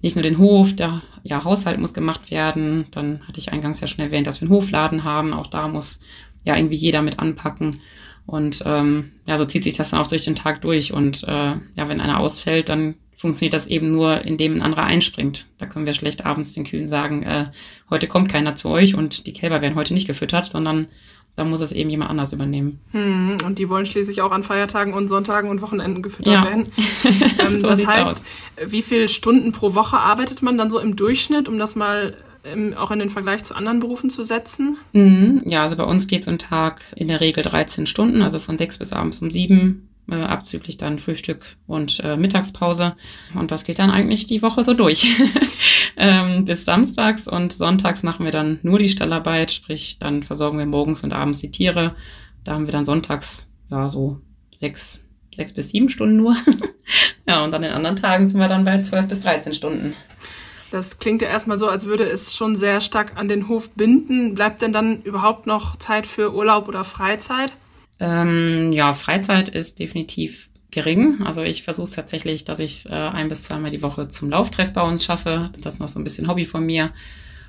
nicht 0.00 0.16
nur 0.16 0.22
den 0.22 0.38
Hof, 0.38 0.74
der 0.74 1.02
ja, 1.24 1.44
Haushalt 1.44 1.78
muss 1.78 1.94
gemacht 1.94 2.30
werden. 2.30 2.86
Dann 2.92 3.20
hatte 3.26 3.40
ich 3.40 3.52
eingangs 3.52 3.80
ja 3.80 3.86
schon 3.86 4.04
erwähnt, 4.04 4.26
dass 4.26 4.40
wir 4.40 4.46
einen 4.46 4.56
Hofladen 4.56 5.04
haben. 5.04 5.32
Auch 5.32 5.48
da 5.48 5.68
muss 5.68 6.00
ja 6.44 6.56
irgendwie 6.56 6.76
jeder 6.76 7.02
mit 7.02 7.18
anpacken. 7.18 7.80
Und 8.26 8.62
ähm, 8.64 9.12
ja, 9.26 9.36
so 9.38 9.44
zieht 9.44 9.64
sich 9.64 9.74
das 9.74 9.90
dann 9.90 10.00
auch 10.00 10.06
durch 10.06 10.24
den 10.24 10.36
Tag 10.36 10.60
durch. 10.60 10.92
Und 10.92 11.24
äh, 11.24 11.56
ja, 11.74 11.88
wenn 11.88 12.00
einer 12.00 12.20
ausfällt, 12.20 12.68
dann 12.68 12.94
funktioniert 13.18 13.52
das 13.52 13.66
eben 13.66 13.90
nur, 13.90 14.22
indem 14.24 14.54
ein 14.54 14.62
anderer 14.62 14.84
einspringt. 14.84 15.46
Da 15.58 15.66
können 15.66 15.86
wir 15.86 15.92
schlecht 15.92 16.24
abends 16.24 16.52
den 16.52 16.64
Kühen 16.64 16.86
sagen, 16.86 17.24
äh, 17.24 17.46
heute 17.90 18.06
kommt 18.06 18.30
keiner 18.30 18.54
zu 18.54 18.68
euch 18.68 18.94
und 18.94 19.26
die 19.26 19.32
Kälber 19.32 19.60
werden 19.60 19.74
heute 19.74 19.92
nicht 19.92 20.06
gefüttert, 20.06 20.46
sondern 20.46 20.86
da 21.34 21.44
muss 21.44 21.60
es 21.60 21.72
eben 21.72 21.90
jemand 21.90 22.10
anders 22.10 22.32
übernehmen. 22.32 22.80
Hm, 22.92 23.38
und 23.44 23.58
die 23.58 23.68
wollen 23.68 23.86
schließlich 23.86 24.22
auch 24.22 24.30
an 24.30 24.44
Feiertagen 24.44 24.94
und 24.94 25.08
Sonntagen 25.08 25.50
und 25.50 25.62
Wochenenden 25.62 26.02
gefüttert 26.02 26.34
ja. 26.34 26.44
werden. 26.44 26.68
ähm, 27.38 27.60
so 27.60 27.66
das 27.66 27.86
heißt, 27.86 28.12
aus. 28.12 28.22
wie 28.72 28.82
viele 28.82 29.08
Stunden 29.08 29.50
pro 29.50 29.74
Woche 29.74 29.98
arbeitet 29.98 30.42
man 30.42 30.56
dann 30.56 30.70
so 30.70 30.78
im 30.78 30.94
Durchschnitt, 30.94 31.48
um 31.48 31.58
das 31.58 31.74
mal 31.74 32.14
ähm, 32.44 32.74
auch 32.74 32.92
in 32.92 33.00
den 33.00 33.10
Vergleich 33.10 33.42
zu 33.42 33.54
anderen 33.54 33.80
Berufen 33.80 34.10
zu 34.10 34.22
setzen? 34.22 34.78
Mhm. 34.92 35.42
Ja, 35.44 35.62
also 35.62 35.76
bei 35.76 35.84
uns 35.84 36.06
geht 36.06 36.24
so 36.24 36.30
ein 36.30 36.38
Tag 36.38 36.82
in 36.94 37.08
der 37.08 37.20
Regel 37.20 37.42
13 37.42 37.86
Stunden, 37.86 38.22
also 38.22 38.38
von 38.38 38.58
sechs 38.58 38.78
bis 38.78 38.92
abends 38.92 39.18
um 39.20 39.30
sieben 39.32 39.87
äh, 40.10 40.16
abzüglich 40.16 40.76
dann 40.76 40.98
Frühstück 40.98 41.56
und 41.66 42.00
äh, 42.00 42.16
Mittagspause. 42.16 42.96
Und 43.34 43.50
das 43.50 43.64
geht 43.64 43.78
dann 43.78 43.90
eigentlich 43.90 44.26
die 44.26 44.42
Woche 44.42 44.64
so 44.64 44.74
durch. 44.74 45.06
ähm, 45.96 46.44
bis 46.44 46.64
samstags 46.64 47.28
und 47.28 47.52
sonntags 47.52 48.02
machen 48.02 48.24
wir 48.24 48.32
dann 48.32 48.58
nur 48.62 48.78
die 48.78 48.88
Stallarbeit, 48.88 49.50
sprich 49.50 49.98
dann 49.98 50.22
versorgen 50.22 50.58
wir 50.58 50.66
morgens 50.66 51.04
und 51.04 51.12
abends 51.12 51.40
die 51.40 51.50
Tiere. 51.50 51.94
Da 52.44 52.54
haben 52.54 52.66
wir 52.66 52.72
dann 52.72 52.86
sonntags 52.86 53.46
ja 53.70 53.88
so 53.88 54.20
sechs, 54.54 55.00
sechs 55.34 55.52
bis 55.52 55.70
sieben 55.70 55.90
Stunden 55.90 56.16
nur. 56.16 56.36
ja, 57.26 57.44
und 57.44 57.54
an 57.54 57.62
den 57.62 57.72
anderen 57.72 57.96
Tagen 57.96 58.28
sind 58.28 58.40
wir 58.40 58.48
dann 58.48 58.64
bei 58.64 58.82
zwölf 58.82 59.08
bis 59.08 59.20
dreizehn 59.20 59.52
Stunden. 59.52 59.94
Das 60.70 60.98
klingt 60.98 61.22
ja 61.22 61.28
erstmal 61.28 61.58
so, 61.58 61.66
als 61.68 61.86
würde 61.86 62.04
es 62.04 62.36
schon 62.36 62.54
sehr 62.54 62.80
stark 62.80 63.16
an 63.16 63.28
den 63.28 63.48
Hof 63.48 63.70
binden. 63.74 64.34
Bleibt 64.34 64.60
denn 64.60 64.72
dann 64.72 65.00
überhaupt 65.02 65.46
noch 65.46 65.76
Zeit 65.76 66.06
für 66.06 66.34
Urlaub 66.34 66.68
oder 66.68 66.84
Freizeit? 66.84 67.56
Ähm, 68.00 68.72
ja, 68.72 68.92
Freizeit 68.92 69.48
ist 69.48 69.78
definitiv 69.78 70.50
gering. 70.70 71.22
Also 71.24 71.42
ich 71.42 71.62
versuche 71.62 71.90
tatsächlich, 71.90 72.44
dass 72.44 72.58
ich 72.58 72.86
äh, 72.86 72.90
ein 72.90 73.28
bis 73.28 73.42
zweimal 73.42 73.70
die 73.70 73.82
Woche 73.82 74.08
zum 74.08 74.30
Lauftreff 74.30 74.72
bei 74.72 74.82
uns 74.82 75.04
schaffe. 75.04 75.50
Das 75.54 75.74
ist 75.74 75.80
noch 75.80 75.88
so 75.88 75.98
ein 75.98 76.04
bisschen 76.04 76.28
Hobby 76.28 76.44
von 76.44 76.64
mir. 76.64 76.90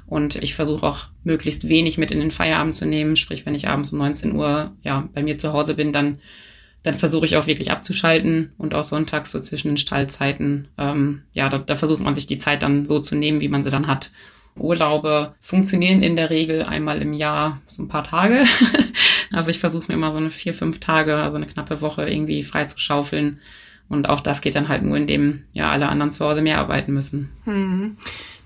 Und 0.07 0.37
ich 0.37 0.55
versuche 0.55 0.85
auch 0.85 1.07
möglichst 1.23 1.69
wenig 1.69 1.97
mit 1.97 2.11
in 2.11 2.19
den 2.19 2.31
Feierabend 2.31 2.75
zu 2.75 2.85
nehmen. 2.85 3.15
Sprich, 3.15 3.45
wenn 3.45 3.55
ich 3.55 3.67
abends 3.67 3.91
um 3.91 3.99
19 3.99 4.35
Uhr 4.35 4.71
ja 4.81 5.07
bei 5.13 5.21
mir 5.21 5.37
zu 5.37 5.53
Hause 5.53 5.75
bin, 5.75 5.93
dann 5.93 6.19
dann 6.83 6.93
versuche 6.93 7.25
ich 7.25 7.35
auch 7.35 7.47
wirklich 7.47 7.71
abzuschalten 7.71 8.53
und 8.57 8.73
auch 8.73 8.83
sonntags 8.83 9.31
so 9.31 9.39
zwischen 9.39 9.69
den 9.69 9.77
Stallzeiten. 9.77 10.69
Ähm, 10.77 11.23
ja, 11.33 11.49
da, 11.49 11.57
da 11.57 11.75
versucht 11.75 12.01
man 12.01 12.15
sich 12.15 12.27
die 12.27 12.37
Zeit 12.37 12.63
dann 12.63 12.85
so 12.85 12.99
zu 12.99 13.15
nehmen, 13.15 13.41
wie 13.41 13.49
man 13.49 13.63
sie 13.63 13.69
dann 13.69 13.87
hat. 13.87 14.11
Urlaube 14.55 15.35
funktionieren 15.39 16.01
in 16.01 16.15
der 16.15 16.29
Regel 16.29 16.63
einmal 16.63 17.01
im 17.01 17.13
Jahr 17.13 17.61
so 17.67 17.83
ein 17.83 17.87
paar 17.87 18.03
Tage. 18.03 18.43
also 19.31 19.49
ich 19.49 19.59
versuche 19.59 19.85
mir 19.87 19.93
immer 19.95 20.11
so 20.11 20.17
eine 20.17 20.31
vier, 20.31 20.53
fünf 20.53 20.79
Tage, 20.79 21.15
also 21.15 21.37
eine 21.37 21.47
knappe 21.47 21.81
Woche 21.81 22.09
irgendwie 22.09 22.43
frei 22.43 22.65
zu 22.65 22.79
schaufeln. 22.79 23.39
Und 23.87 24.07
auch 24.07 24.19
das 24.19 24.41
geht 24.41 24.55
dann 24.55 24.69
halt 24.69 24.83
nur, 24.83 24.97
indem 24.97 25.45
ja 25.51 25.71
alle 25.71 25.89
anderen 25.89 26.11
zu 26.11 26.23
Hause 26.23 26.41
mehr 26.41 26.59
arbeiten 26.59 26.93
müssen. 26.93 27.31
Hm. 27.45 27.97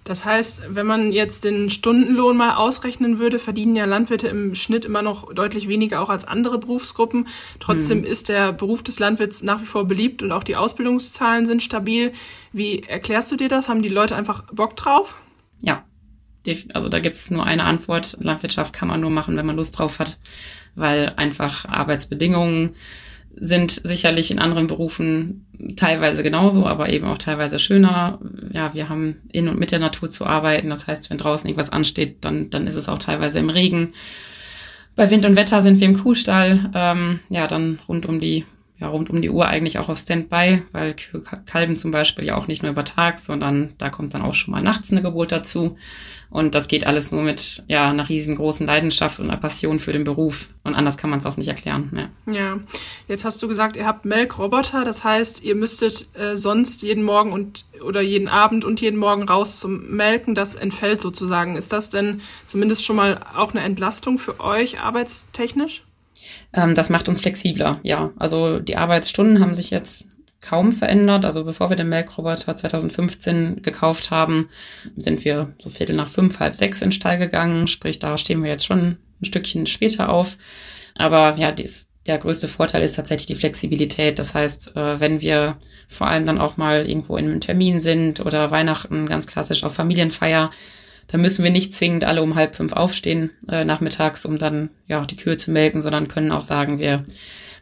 Das 0.06 0.26
heißt, 0.26 0.64
wenn 0.70 0.86
man 0.86 1.14
jetzt 1.14 1.46
den 1.46 1.70
Stundenlohn 1.70 2.36
mal 2.36 2.56
ausrechnen 2.56 3.20
würde, 3.20 3.40
verdienen 3.40 3.76
ja 3.76 3.86
Landwirte 3.86 4.28
im 4.28 4.54
Schnitt 4.54 4.84
immer 4.84 5.02
noch 5.02 5.34
deutlich 5.34 5.70
weniger 5.70 6.02
auch 6.02 6.10
als 6.10 6.26
andere 6.26 6.60
Berufsgruppen. 6.60 7.28
Trotzdem 7.60 8.00
hm. 8.00 8.06
ist 8.06 8.28
der 8.28 8.52
Beruf 8.52 8.84
des 8.84 9.00
Landwirts 9.00 9.44
nach 9.44 9.62
wie 9.62 9.66
vor 9.66 9.86
beliebt 9.86 10.22
und 10.22 10.32
auch 10.32 10.44
die 10.44 10.58
Ausbildungszahlen 10.58 11.46
sind 11.46 11.64
stabil. 11.64 12.12
Wie 12.52 12.84
erklärst 12.84 13.32
du 13.32 13.38
dir 13.38 13.48
das? 13.48 13.70
Haben 13.70 13.82
die 13.82 13.90
Leute 13.90 14.16
einfach 14.16 14.44
Bock 14.54 14.76
drauf? 14.76 15.22
Ja, 15.62 15.86
also 16.74 16.90
da 16.90 17.00
gibt 17.00 17.16
es 17.16 17.32
nur 17.32 17.46
eine 17.46 17.64
Antwort. 17.64 18.18
Landwirtschaft 18.20 18.74
kann 18.74 18.90
man 18.90 19.00
nur 19.00 19.10
machen, 19.10 19.38
wenn 19.38 19.46
man 19.46 19.56
Lust 19.56 19.80
drauf 19.80 20.00
hat, 20.00 20.20
weil 20.76 21.14
einfach 21.16 21.66
Arbeitsbedingungen 21.66 22.72
sind 23.36 23.72
sicherlich 23.72 24.30
in 24.30 24.40
anderen 24.40 24.68
Berufen 24.68 25.48
teilweise 25.76 26.22
genauso, 26.22 26.68
aber 26.68 26.90
eben 26.90 27.08
auch 27.08 27.18
teilweise 27.18 27.58
schöner. 27.58 28.20
Ja, 28.52 28.74
wir 28.74 28.90
haben 28.90 29.22
in 29.32 29.48
und 29.48 29.60
mit 29.60 29.72
der 29.72 29.80
Natur 29.80 30.10
zu 30.10 30.26
arbeiten. 30.26 30.70
Das 30.70 30.86
heißt, 30.86 31.10
wenn 31.10 31.18
draußen 31.18 31.48
irgendwas 31.48 31.72
ansteht, 31.72 32.18
dann, 32.22 32.50
dann 32.52 32.68
ist 32.68 32.76
es 32.76 32.90
auch 32.90 33.00
teilweise 33.00 33.40
im 33.40 33.50
Regen. 33.50 33.94
Bei 34.96 35.10
Wind 35.10 35.26
und 35.26 35.36
Wetter 35.36 35.62
sind 35.62 35.80
wir 35.80 35.88
im 35.88 35.98
Kuhstall. 35.98 36.70
Ähm, 36.76 37.20
ja, 37.30 37.48
dann 37.48 37.80
rund 37.88 38.06
um 38.06 38.20
die 38.20 38.46
ja, 38.84 38.90
rund 38.90 39.10
um 39.10 39.22
die 39.22 39.30
Uhr 39.30 39.48
eigentlich 39.48 39.80
auch 39.80 39.88
auf 39.88 39.98
Standby, 39.98 40.62
weil 40.74 40.94
kalben 41.46 41.78
zum 41.78 41.92
Beispiel 41.92 42.26
ja 42.26 42.36
auch 42.36 42.48
nicht 42.48 42.64
nur 42.64 42.72
über 42.74 42.84
Tag, 42.84 43.20
sondern 43.20 43.74
da 43.78 43.90
kommt 43.90 44.14
dann 44.14 44.22
auch 44.22 44.34
schon 44.34 44.52
mal 44.52 44.62
nachts 44.62 44.92
eine 44.92 45.02
Geburt 45.02 45.32
dazu. 45.32 45.78
Und 46.30 46.54
das 46.54 46.68
geht 46.68 46.86
alles 46.86 47.12
nur 47.12 47.22
mit 47.22 47.64
ja, 47.68 47.90
einer 47.90 48.10
riesengroßen 48.10 48.68
Leidenschaft 48.68 49.20
und 49.20 49.30
einer 49.30 49.40
Passion 49.40 49.80
für 49.80 49.94
den 49.94 50.04
Beruf. 50.04 50.50
Und 50.66 50.76
anders 50.76 50.98
kann 50.98 51.10
man 51.10 51.20
es 51.20 51.26
auch 51.26 51.38
nicht 51.38 51.48
erklären. 51.48 52.10
Ja. 52.26 52.34
ja, 52.34 52.60
jetzt 53.08 53.24
hast 53.24 53.42
du 53.42 53.48
gesagt, 53.48 53.78
ihr 53.78 53.86
habt 53.86 54.04
Melkroboter. 54.04 54.84
Das 54.84 55.06
heißt, 55.06 55.44
ihr 55.44 55.56
müsstet 55.56 56.08
äh, 56.16 56.36
sonst 56.36 56.82
jeden 56.82 57.04
Morgen 57.04 57.32
und 57.32 57.64
oder 57.86 58.02
jeden 58.02 58.28
Abend 58.28 58.66
und 58.66 58.82
jeden 58.82 59.00
Morgen 59.00 59.24
raus 59.24 59.60
zum 59.60 59.96
Melken. 59.96 60.36
Das 60.36 60.56
entfällt 60.56 61.00
sozusagen. 61.00 61.56
Ist 61.56 61.72
das 61.72 61.90
denn 61.90 62.20
zumindest 62.48 62.84
schon 62.84 62.98
mal 62.98 63.22
auch 63.34 63.52
eine 63.52 63.62
Entlastung 63.62 64.18
für 64.18 64.42
euch 64.42 64.82
arbeitstechnisch? 64.82 65.84
Ähm, 66.54 66.76
das 66.76 66.90
macht 66.90 67.10
uns 67.10 67.22
flexibler, 67.22 67.80
ja. 67.84 68.12
Also 68.18 68.60
die 68.60 68.78
Arbeitsstunden 68.78 69.40
haben 69.40 69.56
sich 69.56 69.70
jetzt 69.70 70.06
kaum 70.44 70.72
verändert. 70.72 71.26
Also 71.26 71.44
bevor 71.44 71.70
wir 71.70 71.78
den 71.78 71.90
Melkroboter 71.90 72.56
2015 72.56 73.62
gekauft 73.62 74.12
haben, 74.12 74.50
sind 74.96 75.26
wir 75.26 75.54
so 75.60 75.70
Viertel 75.70 75.96
nach 75.96 76.10
fünf, 76.10 76.40
halb 76.40 76.54
sechs 76.54 76.82
in 76.82 76.90
den 76.90 76.92
Stall 76.94 77.18
gegangen. 77.18 77.68
Sprich, 77.68 77.98
da 78.00 78.18
stehen 78.18 78.44
wir 78.44 78.52
jetzt 78.52 78.66
schon 78.66 78.98
ein 79.22 79.26
Stückchen 79.26 79.66
später 79.66 80.10
auf. 80.10 80.38
Aber 80.96 81.36
ja, 81.38 81.52
dies, 81.52 81.88
der 82.06 82.18
größte 82.18 82.48
Vorteil 82.48 82.84
ist 82.84 82.96
tatsächlich 82.96 83.28
die 83.28 83.36
Flexibilität. 83.36 84.20
Das 84.20 84.34
heißt, 84.34 84.76
äh, 84.76 85.00
wenn 85.00 85.22
wir 85.22 85.58
vor 85.88 86.08
allem 86.08 86.26
dann 86.26 86.40
auch 86.40 86.58
mal 86.58 86.88
irgendwo 86.88 87.18
in 87.18 87.26
einem 87.26 87.42
Termin 87.42 87.80
sind 87.80 88.20
oder 88.20 88.52
Weihnachten 88.52 89.08
ganz 89.08 89.28
klassisch 89.28 89.64
auf 89.64 89.74
Familienfeier, 89.74 90.52
da 91.14 91.20
müssen 91.20 91.44
wir 91.44 91.52
nicht 91.52 91.74
zwingend 91.74 92.06
alle 92.06 92.24
um 92.24 92.34
halb 92.34 92.56
fünf 92.56 92.74
aufstehen 92.74 93.30
äh, 93.48 93.66
nachmittags, 93.66 94.26
um 94.26 94.40
dann 94.40 94.72
ja 94.88 95.06
die 95.06 95.16
Kühe 95.16 95.38
zu 95.38 95.52
melken, 95.52 95.80
sondern 95.80 96.08
können 96.08 96.32
auch 96.32 96.42
sagen, 96.42 96.80
wir, 96.80 97.04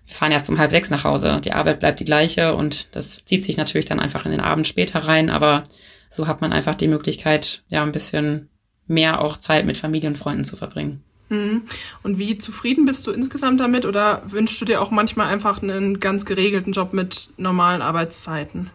wir 0.06 0.16
fahren 0.16 0.32
erst 0.32 0.50
um 0.50 0.58
halb 0.58 0.72
sechs 0.72 0.90
nach 0.90 1.04
Hause. 1.04 1.42
Die 1.44 1.52
Arbeit 1.52 1.82
bleibt 1.82 2.00
die 2.00 2.06
gleiche 2.06 2.56
und 2.56 2.96
das 2.96 3.26
zieht 3.26 3.44
sich 3.44 3.58
natürlich 3.58 3.86
dann 3.86 4.00
einfach 4.00 4.24
in 4.24 4.32
den 4.32 4.40
Abend 4.40 4.70
später 4.70 5.00
rein, 5.00 5.30
aber 5.30 5.66
so 6.10 6.28
hat 6.28 6.40
man 6.40 6.54
einfach 6.54 6.76
die 6.76 6.88
Möglichkeit, 6.88 7.64
ja, 7.70 7.84
ein 7.84 7.92
bisschen 7.92 8.48
mehr 8.88 9.20
auch 9.20 9.36
Zeit 9.36 9.66
mit 9.66 9.76
Familie 9.76 10.08
und 10.08 10.18
Freunden 10.18 10.46
zu 10.46 10.56
verbringen. 10.56 11.04
Mhm. 11.28 11.64
Und 12.04 12.20
wie 12.20 12.38
zufrieden 12.38 12.86
bist 12.86 13.06
du 13.06 13.12
insgesamt 13.12 13.60
damit 13.60 13.86
oder 13.86 14.22
wünschst 14.28 14.62
du 14.62 14.66
dir 14.66 14.82
auch 14.82 14.92
manchmal 14.92 15.28
einfach 15.28 15.62
einen 15.62 16.00
ganz 16.00 16.24
geregelten 16.24 16.72
Job 16.72 16.94
mit 16.94 17.32
normalen 17.36 17.82
Arbeitszeiten? 17.82 18.72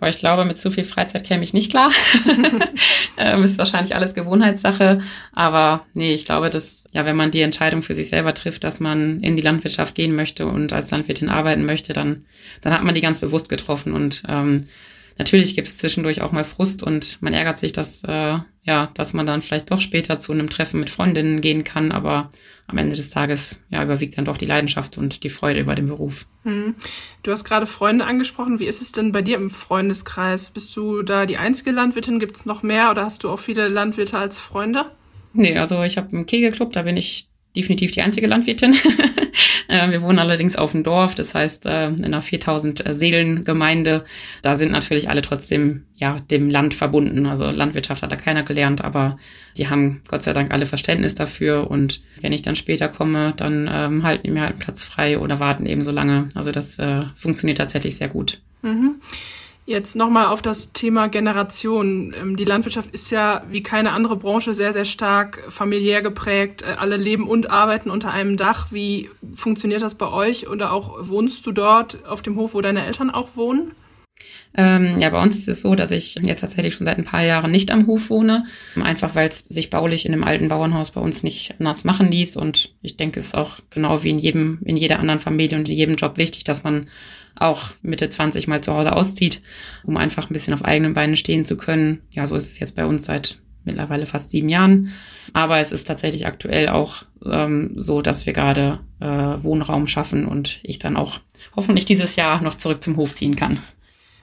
Boah, 0.00 0.08
ich 0.08 0.18
glaube, 0.18 0.46
mit 0.46 0.58
zu 0.58 0.70
viel 0.70 0.84
Freizeit 0.84 1.24
käme 1.24 1.44
ich 1.44 1.52
nicht 1.52 1.70
klar. 1.70 1.92
ähm, 3.18 3.44
ist 3.44 3.58
wahrscheinlich 3.58 3.94
alles 3.94 4.14
Gewohnheitssache. 4.14 5.00
Aber 5.34 5.84
nee, 5.92 6.14
ich 6.14 6.24
glaube, 6.24 6.48
dass, 6.48 6.84
ja, 6.92 7.04
wenn 7.04 7.16
man 7.16 7.30
die 7.30 7.42
Entscheidung 7.42 7.82
für 7.82 7.92
sich 7.92 8.08
selber 8.08 8.32
trifft, 8.32 8.64
dass 8.64 8.80
man 8.80 9.22
in 9.22 9.36
die 9.36 9.42
Landwirtschaft 9.42 9.94
gehen 9.94 10.16
möchte 10.16 10.46
und 10.46 10.72
als 10.72 10.90
Landwirtin 10.90 11.28
arbeiten 11.28 11.66
möchte, 11.66 11.92
dann, 11.92 12.24
dann 12.62 12.72
hat 12.72 12.82
man 12.82 12.94
die 12.94 13.02
ganz 13.02 13.18
bewusst 13.18 13.50
getroffen. 13.50 13.92
Und 13.92 14.22
ähm, 14.26 14.66
natürlich 15.18 15.54
gibt 15.54 15.68
es 15.68 15.78
zwischendurch 15.78 16.22
auch 16.22 16.32
mal 16.32 16.44
Frust 16.44 16.82
und 16.82 17.20
man 17.22 17.32
ärgert 17.32 17.58
sich, 17.58 17.72
dass, 17.72 18.02
äh, 18.04 18.38
ja, 18.62 18.90
dass 18.94 19.12
man 19.12 19.26
dann 19.26 19.42
vielleicht 19.42 19.70
doch 19.70 19.80
später 19.80 20.18
zu 20.18 20.32
einem 20.32 20.50
Treffen 20.50 20.80
mit 20.80 20.90
Freundinnen 20.90 21.40
gehen 21.40 21.64
kann. 21.64 21.92
Aber 21.92 22.30
am 22.66 22.78
Ende 22.78 22.96
des 22.96 23.10
Tages 23.10 23.64
ja, 23.70 23.82
überwiegt 23.82 24.18
dann 24.18 24.24
doch 24.24 24.36
die 24.36 24.46
Leidenschaft 24.46 24.98
und 24.98 25.24
die 25.24 25.30
Freude 25.30 25.60
über 25.60 25.74
den 25.74 25.86
Beruf. 25.86 26.26
Hm. 26.44 26.74
Du 27.22 27.30
hast 27.30 27.44
gerade 27.44 27.66
Freunde 27.66 28.04
angesprochen. 28.04 28.58
Wie 28.58 28.66
ist 28.66 28.82
es 28.82 28.92
denn 28.92 29.12
bei 29.12 29.22
dir 29.22 29.36
im 29.36 29.50
Freundeskreis? 29.50 30.50
Bist 30.50 30.76
du 30.76 31.02
da 31.02 31.26
die 31.26 31.36
einzige 31.36 31.70
Landwirtin? 31.70 32.18
Gibt 32.18 32.36
es 32.36 32.46
noch 32.46 32.62
mehr 32.62 32.90
oder 32.90 33.04
hast 33.04 33.24
du 33.24 33.30
auch 33.30 33.40
viele 33.40 33.68
Landwirte 33.68 34.18
als 34.18 34.38
Freunde? 34.38 34.86
Nee, 35.32 35.56
also 35.56 35.82
ich 35.82 35.96
habe 35.96 36.08
einen 36.12 36.26
Kegelclub, 36.26 36.72
da 36.72 36.82
bin 36.82 36.96
ich 36.96 37.29
definitiv 37.56 37.90
die 37.90 38.02
einzige 38.02 38.26
Landwirtin. 38.26 38.74
Äh, 39.68 39.92
wir 39.92 40.02
wohnen 40.02 40.18
allerdings 40.18 40.56
auf 40.56 40.72
dem 40.72 40.82
Dorf, 40.82 41.14
das 41.14 41.32
heißt 41.32 41.64
äh, 41.64 41.88
in 41.88 42.04
einer 42.04 42.22
4000 42.22 42.84
äh, 42.84 42.92
Seelen 42.92 43.44
Gemeinde. 43.44 44.04
Da 44.42 44.56
sind 44.56 44.72
natürlich 44.72 45.08
alle 45.08 45.22
trotzdem 45.22 45.84
ja 45.94 46.18
dem 46.28 46.50
Land 46.50 46.74
verbunden. 46.74 47.24
Also 47.26 47.48
Landwirtschaft 47.48 48.02
hat 48.02 48.10
da 48.10 48.16
keiner 48.16 48.42
gelernt, 48.42 48.82
aber 48.82 49.16
die 49.56 49.68
haben 49.68 50.02
Gott 50.08 50.24
sei 50.24 50.32
Dank 50.32 50.50
alle 50.50 50.66
Verständnis 50.66 51.14
dafür. 51.14 51.70
Und 51.70 52.02
wenn 52.20 52.32
ich 52.32 52.42
dann 52.42 52.56
später 52.56 52.88
komme, 52.88 53.32
dann 53.36 53.70
ähm, 53.72 54.02
halten 54.02 54.32
mir 54.32 54.40
halt 54.40 54.52
einen 54.52 54.58
Platz 54.58 54.82
frei 54.82 55.18
oder 55.18 55.38
warten 55.38 55.66
eben 55.66 55.82
so 55.82 55.92
lange. 55.92 56.30
Also 56.34 56.50
das 56.50 56.80
äh, 56.80 57.02
funktioniert 57.14 57.58
tatsächlich 57.58 57.94
sehr 57.94 58.08
gut. 58.08 58.40
Mhm. 58.62 58.96
Jetzt 59.70 59.94
nochmal 59.94 60.26
auf 60.26 60.42
das 60.42 60.72
Thema 60.72 61.06
Generation. 61.06 62.12
Ähm, 62.20 62.34
die 62.34 62.44
Landwirtschaft 62.44 62.90
ist 62.90 63.12
ja 63.12 63.44
wie 63.52 63.62
keine 63.62 63.92
andere 63.92 64.16
Branche 64.16 64.52
sehr, 64.52 64.72
sehr 64.72 64.84
stark 64.84 65.44
familiär 65.48 66.02
geprägt. 66.02 66.62
Äh, 66.62 66.72
alle 66.80 66.96
leben 66.96 67.28
und 67.28 67.50
arbeiten 67.50 67.88
unter 67.88 68.10
einem 68.10 68.36
Dach. 68.36 68.72
Wie 68.72 69.10
funktioniert 69.32 69.80
das 69.80 69.94
bei 69.94 70.10
euch? 70.10 70.48
Oder 70.48 70.72
auch 70.72 71.08
wohnst 71.08 71.46
du 71.46 71.52
dort 71.52 72.04
auf 72.04 72.20
dem 72.20 72.34
Hof, 72.34 72.54
wo 72.54 72.60
deine 72.60 72.84
Eltern 72.84 73.10
auch 73.10 73.36
wohnen? 73.36 73.70
Ähm, 74.56 74.96
ja, 74.98 75.08
bei 75.10 75.22
uns 75.22 75.38
ist 75.38 75.46
es 75.46 75.60
so, 75.60 75.76
dass 75.76 75.92
ich 75.92 76.16
jetzt 76.16 76.40
tatsächlich 76.40 76.74
schon 76.74 76.84
seit 76.84 76.98
ein 76.98 77.04
paar 77.04 77.22
Jahren 77.22 77.52
nicht 77.52 77.70
am 77.70 77.86
Hof 77.86 78.10
wohne. 78.10 78.46
Einfach 78.74 79.14
weil 79.14 79.28
es 79.28 79.38
sich 79.48 79.70
baulich 79.70 80.04
in 80.04 80.10
dem 80.10 80.24
alten 80.24 80.48
Bauernhaus 80.48 80.90
bei 80.90 81.00
uns 81.00 81.22
nicht 81.22 81.54
nass 81.60 81.84
machen 81.84 82.10
ließ. 82.10 82.36
Und 82.36 82.74
ich 82.82 82.96
denke, 82.96 83.20
es 83.20 83.26
ist 83.26 83.36
auch 83.36 83.60
genau 83.70 84.02
wie 84.02 84.10
in 84.10 84.18
jedem, 84.18 84.58
in 84.64 84.76
jeder 84.76 84.98
anderen 84.98 85.20
Familie 85.20 85.56
und 85.56 85.68
in 85.68 85.76
jedem 85.76 85.94
Job 85.94 86.16
wichtig, 86.16 86.42
dass 86.42 86.64
man 86.64 86.88
auch 87.36 87.70
Mitte 87.82 88.08
20 88.08 88.48
mal 88.48 88.60
zu 88.60 88.72
Hause 88.72 88.94
auszieht, 88.94 89.42
um 89.84 89.96
einfach 89.96 90.28
ein 90.28 90.32
bisschen 90.32 90.54
auf 90.54 90.64
eigenen 90.64 90.94
Beinen 90.94 91.16
stehen 91.16 91.44
zu 91.44 91.56
können. 91.56 92.02
Ja, 92.12 92.26
so 92.26 92.36
ist 92.36 92.50
es 92.50 92.58
jetzt 92.58 92.76
bei 92.76 92.86
uns 92.86 93.04
seit 93.04 93.40
mittlerweile 93.64 94.06
fast 94.06 94.30
sieben 94.30 94.48
Jahren. 94.48 94.92
Aber 95.32 95.58
es 95.58 95.72
ist 95.72 95.86
tatsächlich 95.86 96.26
aktuell 96.26 96.68
auch 96.68 97.04
ähm, 97.24 97.74
so, 97.76 98.02
dass 98.02 98.26
wir 98.26 98.32
gerade 98.32 98.80
äh, 99.00 99.06
Wohnraum 99.06 99.86
schaffen 99.86 100.26
und 100.26 100.60
ich 100.62 100.78
dann 100.78 100.96
auch 100.96 101.20
hoffentlich 101.54 101.84
dieses 101.84 102.16
Jahr 102.16 102.42
noch 102.42 102.54
zurück 102.54 102.82
zum 102.82 102.96
Hof 102.96 103.14
ziehen 103.14 103.36
kann. 103.36 103.58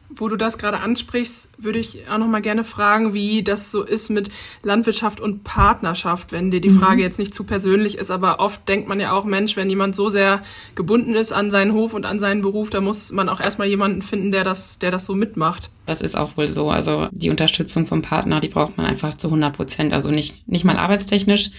Wo 0.09 0.29
du 0.29 0.37
das 0.37 0.57
gerade 0.57 0.79
ansprichst, 0.79 1.49
würde 1.57 1.79
ich 1.79 2.09
auch 2.09 2.17
noch 2.17 2.27
mal 2.27 2.41
gerne 2.41 2.63
fragen, 2.63 3.13
wie 3.13 3.43
das 3.43 3.71
so 3.71 3.83
ist 3.83 4.09
mit 4.09 4.29
Landwirtschaft 4.63 5.19
und 5.19 5.43
Partnerschaft, 5.43 6.31
wenn 6.31 6.49
dir 6.49 6.61
die 6.61 6.69
mhm. 6.69 6.79
Frage 6.79 7.01
jetzt 7.01 7.19
nicht 7.19 7.33
zu 7.33 7.43
persönlich 7.43 7.97
ist, 7.97 8.09
aber 8.09 8.39
oft 8.39 8.67
denkt 8.69 8.87
man 8.87 8.99
ja 8.99 9.11
auch, 9.11 9.25
Mensch, 9.25 9.57
wenn 9.57 9.69
jemand 9.69 9.95
so 9.95 10.09
sehr 10.09 10.41
gebunden 10.75 11.13
ist 11.15 11.31
an 11.31 11.51
seinen 11.51 11.73
Hof 11.73 11.93
und 11.93 12.05
an 12.05 12.19
seinen 12.19 12.41
Beruf, 12.41 12.69
da 12.69 12.79
muss 12.79 13.11
man 13.11 13.27
auch 13.27 13.41
erstmal 13.41 13.67
jemanden 13.67 14.01
finden, 14.01 14.31
der 14.31 14.43
das, 14.43 14.79
der 14.79 14.91
das 14.91 15.05
so 15.05 15.13
mitmacht. 15.13 15.69
Das 15.85 16.01
ist 16.01 16.15
auch 16.15 16.37
wohl 16.37 16.47
so. 16.47 16.69
Also 16.69 17.07
die 17.11 17.29
Unterstützung 17.29 17.85
vom 17.85 18.01
Partner, 18.01 18.39
die 18.39 18.49
braucht 18.49 18.77
man 18.77 18.85
einfach 18.85 19.13
zu 19.15 19.27
100 19.27 19.55
Prozent. 19.55 19.93
Also 19.93 20.11
nicht, 20.11 20.47
nicht 20.47 20.65
mal 20.65 20.77
arbeitstechnisch. 20.77 21.51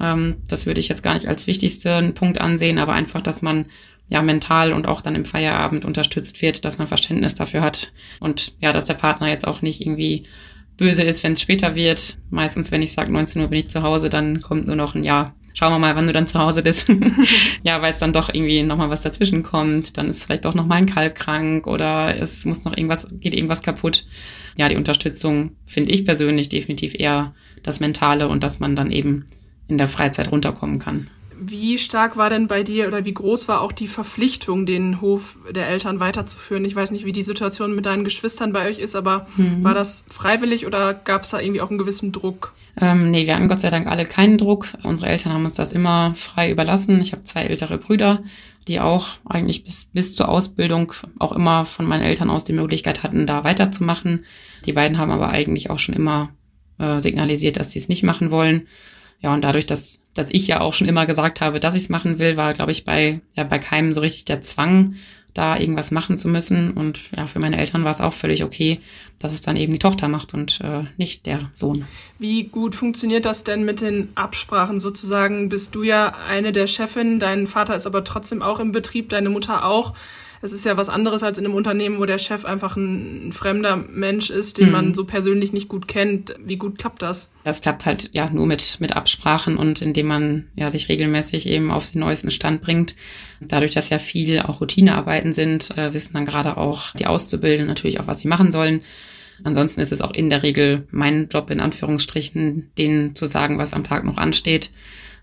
Ähm, 0.00 0.36
das 0.48 0.66
würde 0.66 0.80
ich 0.80 0.88
jetzt 0.88 1.02
gar 1.02 1.14
nicht 1.14 1.28
als 1.28 1.46
wichtigsten 1.46 2.14
Punkt 2.14 2.40
ansehen, 2.40 2.78
aber 2.78 2.92
einfach, 2.92 3.20
dass 3.20 3.42
man 3.42 3.66
ja 4.08 4.22
mental 4.22 4.72
und 4.72 4.86
auch 4.86 5.00
dann 5.00 5.14
im 5.14 5.24
Feierabend 5.24 5.84
unterstützt 5.84 6.42
wird, 6.42 6.64
dass 6.64 6.78
man 6.78 6.86
Verständnis 6.86 7.34
dafür 7.34 7.62
hat 7.62 7.92
und 8.20 8.52
ja, 8.60 8.72
dass 8.72 8.84
der 8.84 8.94
Partner 8.94 9.28
jetzt 9.28 9.46
auch 9.46 9.62
nicht 9.62 9.80
irgendwie 9.80 10.24
böse 10.76 11.02
ist, 11.02 11.22
wenn 11.22 11.32
es 11.32 11.40
später 11.40 11.74
wird. 11.74 12.18
Meistens, 12.30 12.70
wenn 12.70 12.82
ich 12.82 12.92
sage 12.92 13.12
19 13.12 13.42
Uhr 13.42 13.48
bin 13.48 13.60
ich 13.60 13.68
zu 13.68 13.82
Hause, 13.82 14.10
dann 14.10 14.40
kommt 14.40 14.66
nur 14.66 14.76
noch 14.76 14.94
ein 14.94 15.04
Ja. 15.04 15.34
Schauen 15.56 15.72
wir 15.72 15.78
mal, 15.78 15.94
wann 15.94 16.08
du 16.08 16.12
dann 16.12 16.26
zu 16.26 16.40
Hause 16.40 16.64
bist. 16.64 16.88
ja, 17.62 17.80
weil 17.80 17.92
es 17.92 18.00
dann 18.00 18.12
doch 18.12 18.28
irgendwie 18.28 18.64
nochmal 18.64 18.90
was 18.90 19.02
dazwischen 19.02 19.44
kommt. 19.44 19.96
Dann 19.96 20.08
ist 20.08 20.24
vielleicht 20.24 20.46
doch 20.46 20.54
nochmal 20.54 20.78
ein 20.78 20.86
Kalb 20.86 21.14
krank 21.14 21.68
oder 21.68 22.20
es 22.20 22.44
muss 22.44 22.64
noch 22.64 22.76
irgendwas, 22.76 23.06
geht 23.20 23.34
irgendwas 23.34 23.62
kaputt. 23.62 24.04
Ja, 24.56 24.68
die 24.68 24.74
Unterstützung 24.74 25.52
finde 25.64 25.92
ich 25.92 26.04
persönlich 26.04 26.48
definitiv 26.48 26.94
eher 26.98 27.34
das 27.62 27.78
Mentale 27.78 28.26
und 28.26 28.42
dass 28.42 28.58
man 28.58 28.74
dann 28.74 28.90
eben 28.90 29.26
in 29.68 29.78
der 29.78 29.86
Freizeit 29.86 30.32
runterkommen 30.32 30.80
kann. 30.80 31.08
Wie 31.40 31.78
stark 31.78 32.16
war 32.16 32.30
denn 32.30 32.46
bei 32.46 32.62
dir 32.62 32.86
oder 32.86 33.04
wie 33.04 33.14
groß 33.14 33.48
war 33.48 33.60
auch 33.60 33.72
die 33.72 33.88
Verpflichtung, 33.88 34.66
den 34.66 35.00
Hof 35.00 35.38
der 35.54 35.68
Eltern 35.68 36.00
weiterzuführen? 36.00 36.64
Ich 36.64 36.76
weiß 36.76 36.90
nicht, 36.90 37.04
wie 37.04 37.12
die 37.12 37.22
Situation 37.22 37.74
mit 37.74 37.86
deinen 37.86 38.04
Geschwistern 38.04 38.52
bei 38.52 38.68
euch 38.68 38.78
ist, 38.78 38.94
aber 38.94 39.26
mhm. 39.36 39.64
war 39.64 39.74
das 39.74 40.04
freiwillig 40.08 40.66
oder 40.66 40.94
gab 40.94 41.22
es 41.22 41.30
da 41.30 41.40
irgendwie 41.40 41.60
auch 41.60 41.70
einen 41.70 41.78
gewissen 41.78 42.12
Druck? 42.12 42.52
Ähm, 42.80 43.10
nee, 43.10 43.26
wir 43.26 43.34
hatten 43.34 43.48
Gott 43.48 43.60
sei 43.60 43.70
Dank 43.70 43.86
alle 43.86 44.04
keinen 44.04 44.38
Druck. 44.38 44.68
Unsere 44.82 45.10
Eltern 45.10 45.32
haben 45.32 45.44
uns 45.44 45.54
das 45.54 45.72
immer 45.72 46.14
frei 46.16 46.50
überlassen. 46.50 47.00
Ich 47.00 47.12
habe 47.12 47.22
zwei 47.22 47.42
ältere 47.42 47.78
Brüder, 47.78 48.22
die 48.66 48.80
auch 48.80 49.08
eigentlich 49.24 49.64
bis, 49.64 49.86
bis 49.92 50.14
zur 50.14 50.28
Ausbildung 50.28 50.92
auch 51.18 51.32
immer 51.32 51.64
von 51.64 51.86
meinen 51.86 52.02
Eltern 52.02 52.30
aus 52.30 52.44
die 52.44 52.52
Möglichkeit 52.52 53.02
hatten, 53.02 53.26
da 53.26 53.44
weiterzumachen. 53.44 54.24
Die 54.64 54.72
beiden 54.72 54.98
haben 54.98 55.10
aber 55.10 55.28
eigentlich 55.28 55.70
auch 55.70 55.78
schon 55.78 55.94
immer 55.94 56.30
äh, 56.78 56.98
signalisiert, 56.98 57.56
dass 57.56 57.70
sie 57.70 57.78
es 57.78 57.88
nicht 57.88 58.02
machen 58.02 58.30
wollen. 58.30 58.66
Ja, 59.20 59.32
und 59.32 59.42
dadurch, 59.42 59.66
dass, 59.66 60.00
dass 60.14 60.30
ich 60.30 60.46
ja 60.46 60.60
auch 60.60 60.74
schon 60.74 60.88
immer 60.88 61.06
gesagt 61.06 61.40
habe, 61.40 61.60
dass 61.60 61.74
ich 61.74 61.82
es 61.82 61.88
machen 61.88 62.18
will, 62.18 62.36
war, 62.36 62.54
glaube 62.54 62.72
ich, 62.72 62.84
bei, 62.84 63.20
ja, 63.34 63.44
bei 63.44 63.58
keinem 63.58 63.92
so 63.92 64.00
richtig 64.00 64.24
der 64.24 64.42
Zwang, 64.42 64.94
da 65.34 65.58
irgendwas 65.58 65.90
machen 65.90 66.16
zu 66.16 66.28
müssen. 66.28 66.70
Und 66.70 67.10
ja, 67.16 67.26
für 67.26 67.40
meine 67.40 67.58
Eltern 67.58 67.82
war 67.84 67.90
es 67.90 68.00
auch 68.00 68.14
völlig 68.14 68.44
okay, 68.44 68.80
dass 69.18 69.32
es 69.32 69.42
dann 69.42 69.56
eben 69.56 69.72
die 69.72 69.78
Tochter 69.80 70.08
macht 70.08 70.32
und 70.32 70.60
äh, 70.62 70.84
nicht 70.96 71.26
der 71.26 71.50
Sohn. 71.52 71.86
Wie 72.20 72.44
gut 72.44 72.76
funktioniert 72.76 73.24
das 73.24 73.42
denn 73.42 73.64
mit 73.64 73.80
den 73.80 74.08
Absprachen 74.14 74.78
sozusagen? 74.78 75.48
Bist 75.48 75.74
du 75.74 75.82
ja 75.82 76.14
eine 76.28 76.52
der 76.52 76.68
Chefinnen, 76.68 77.18
dein 77.18 77.48
Vater 77.48 77.74
ist 77.74 77.86
aber 77.86 78.04
trotzdem 78.04 78.42
auch 78.42 78.60
im 78.60 78.70
Betrieb, 78.70 79.08
deine 79.08 79.28
Mutter 79.28 79.66
auch. 79.66 79.94
Es 80.44 80.52
ist 80.52 80.66
ja 80.66 80.76
was 80.76 80.90
anderes 80.90 81.22
als 81.22 81.38
in 81.38 81.46
einem 81.46 81.54
Unternehmen, 81.54 81.98
wo 81.98 82.04
der 82.04 82.18
Chef 82.18 82.44
einfach 82.44 82.76
ein, 82.76 83.32
fremder 83.32 83.76
Mensch 83.76 84.28
ist, 84.28 84.58
den 84.58 84.66
mhm. 84.66 84.72
man 84.72 84.94
so 84.94 85.06
persönlich 85.06 85.54
nicht 85.54 85.68
gut 85.68 85.88
kennt. 85.88 86.34
Wie 86.38 86.58
gut 86.58 86.78
klappt 86.78 87.00
das? 87.00 87.32
Das 87.44 87.62
klappt 87.62 87.86
halt 87.86 88.10
ja 88.12 88.28
nur 88.28 88.44
mit, 88.44 88.76
mit 88.78 88.94
Absprachen 88.94 89.56
und 89.56 89.80
indem 89.80 90.06
man 90.06 90.48
ja 90.54 90.68
sich 90.68 90.90
regelmäßig 90.90 91.46
eben 91.46 91.70
auf 91.70 91.90
den 91.90 92.00
neuesten 92.00 92.30
Stand 92.30 92.60
bringt. 92.60 92.94
Dadurch, 93.40 93.72
dass 93.72 93.88
ja 93.88 93.96
viel 93.96 94.40
auch 94.40 94.60
Routinearbeiten 94.60 95.32
sind, 95.32 95.74
äh, 95.78 95.94
wissen 95.94 96.12
dann 96.12 96.26
gerade 96.26 96.58
auch 96.58 96.92
die 96.92 97.06
Auszubildenden 97.06 97.68
natürlich 97.68 97.98
auch, 98.00 98.06
was 98.06 98.20
sie 98.20 98.28
machen 98.28 98.52
sollen. 98.52 98.82
Ansonsten 99.44 99.80
ist 99.80 99.92
es 99.92 100.02
auch 100.02 100.12
in 100.12 100.28
der 100.28 100.42
Regel 100.42 100.86
mein 100.90 101.28
Job 101.28 101.50
in 101.50 101.60
Anführungsstrichen, 101.60 102.70
denen 102.76 103.16
zu 103.16 103.24
sagen, 103.24 103.56
was 103.56 103.72
am 103.72 103.82
Tag 103.82 104.04
noch 104.04 104.18
ansteht. 104.18 104.72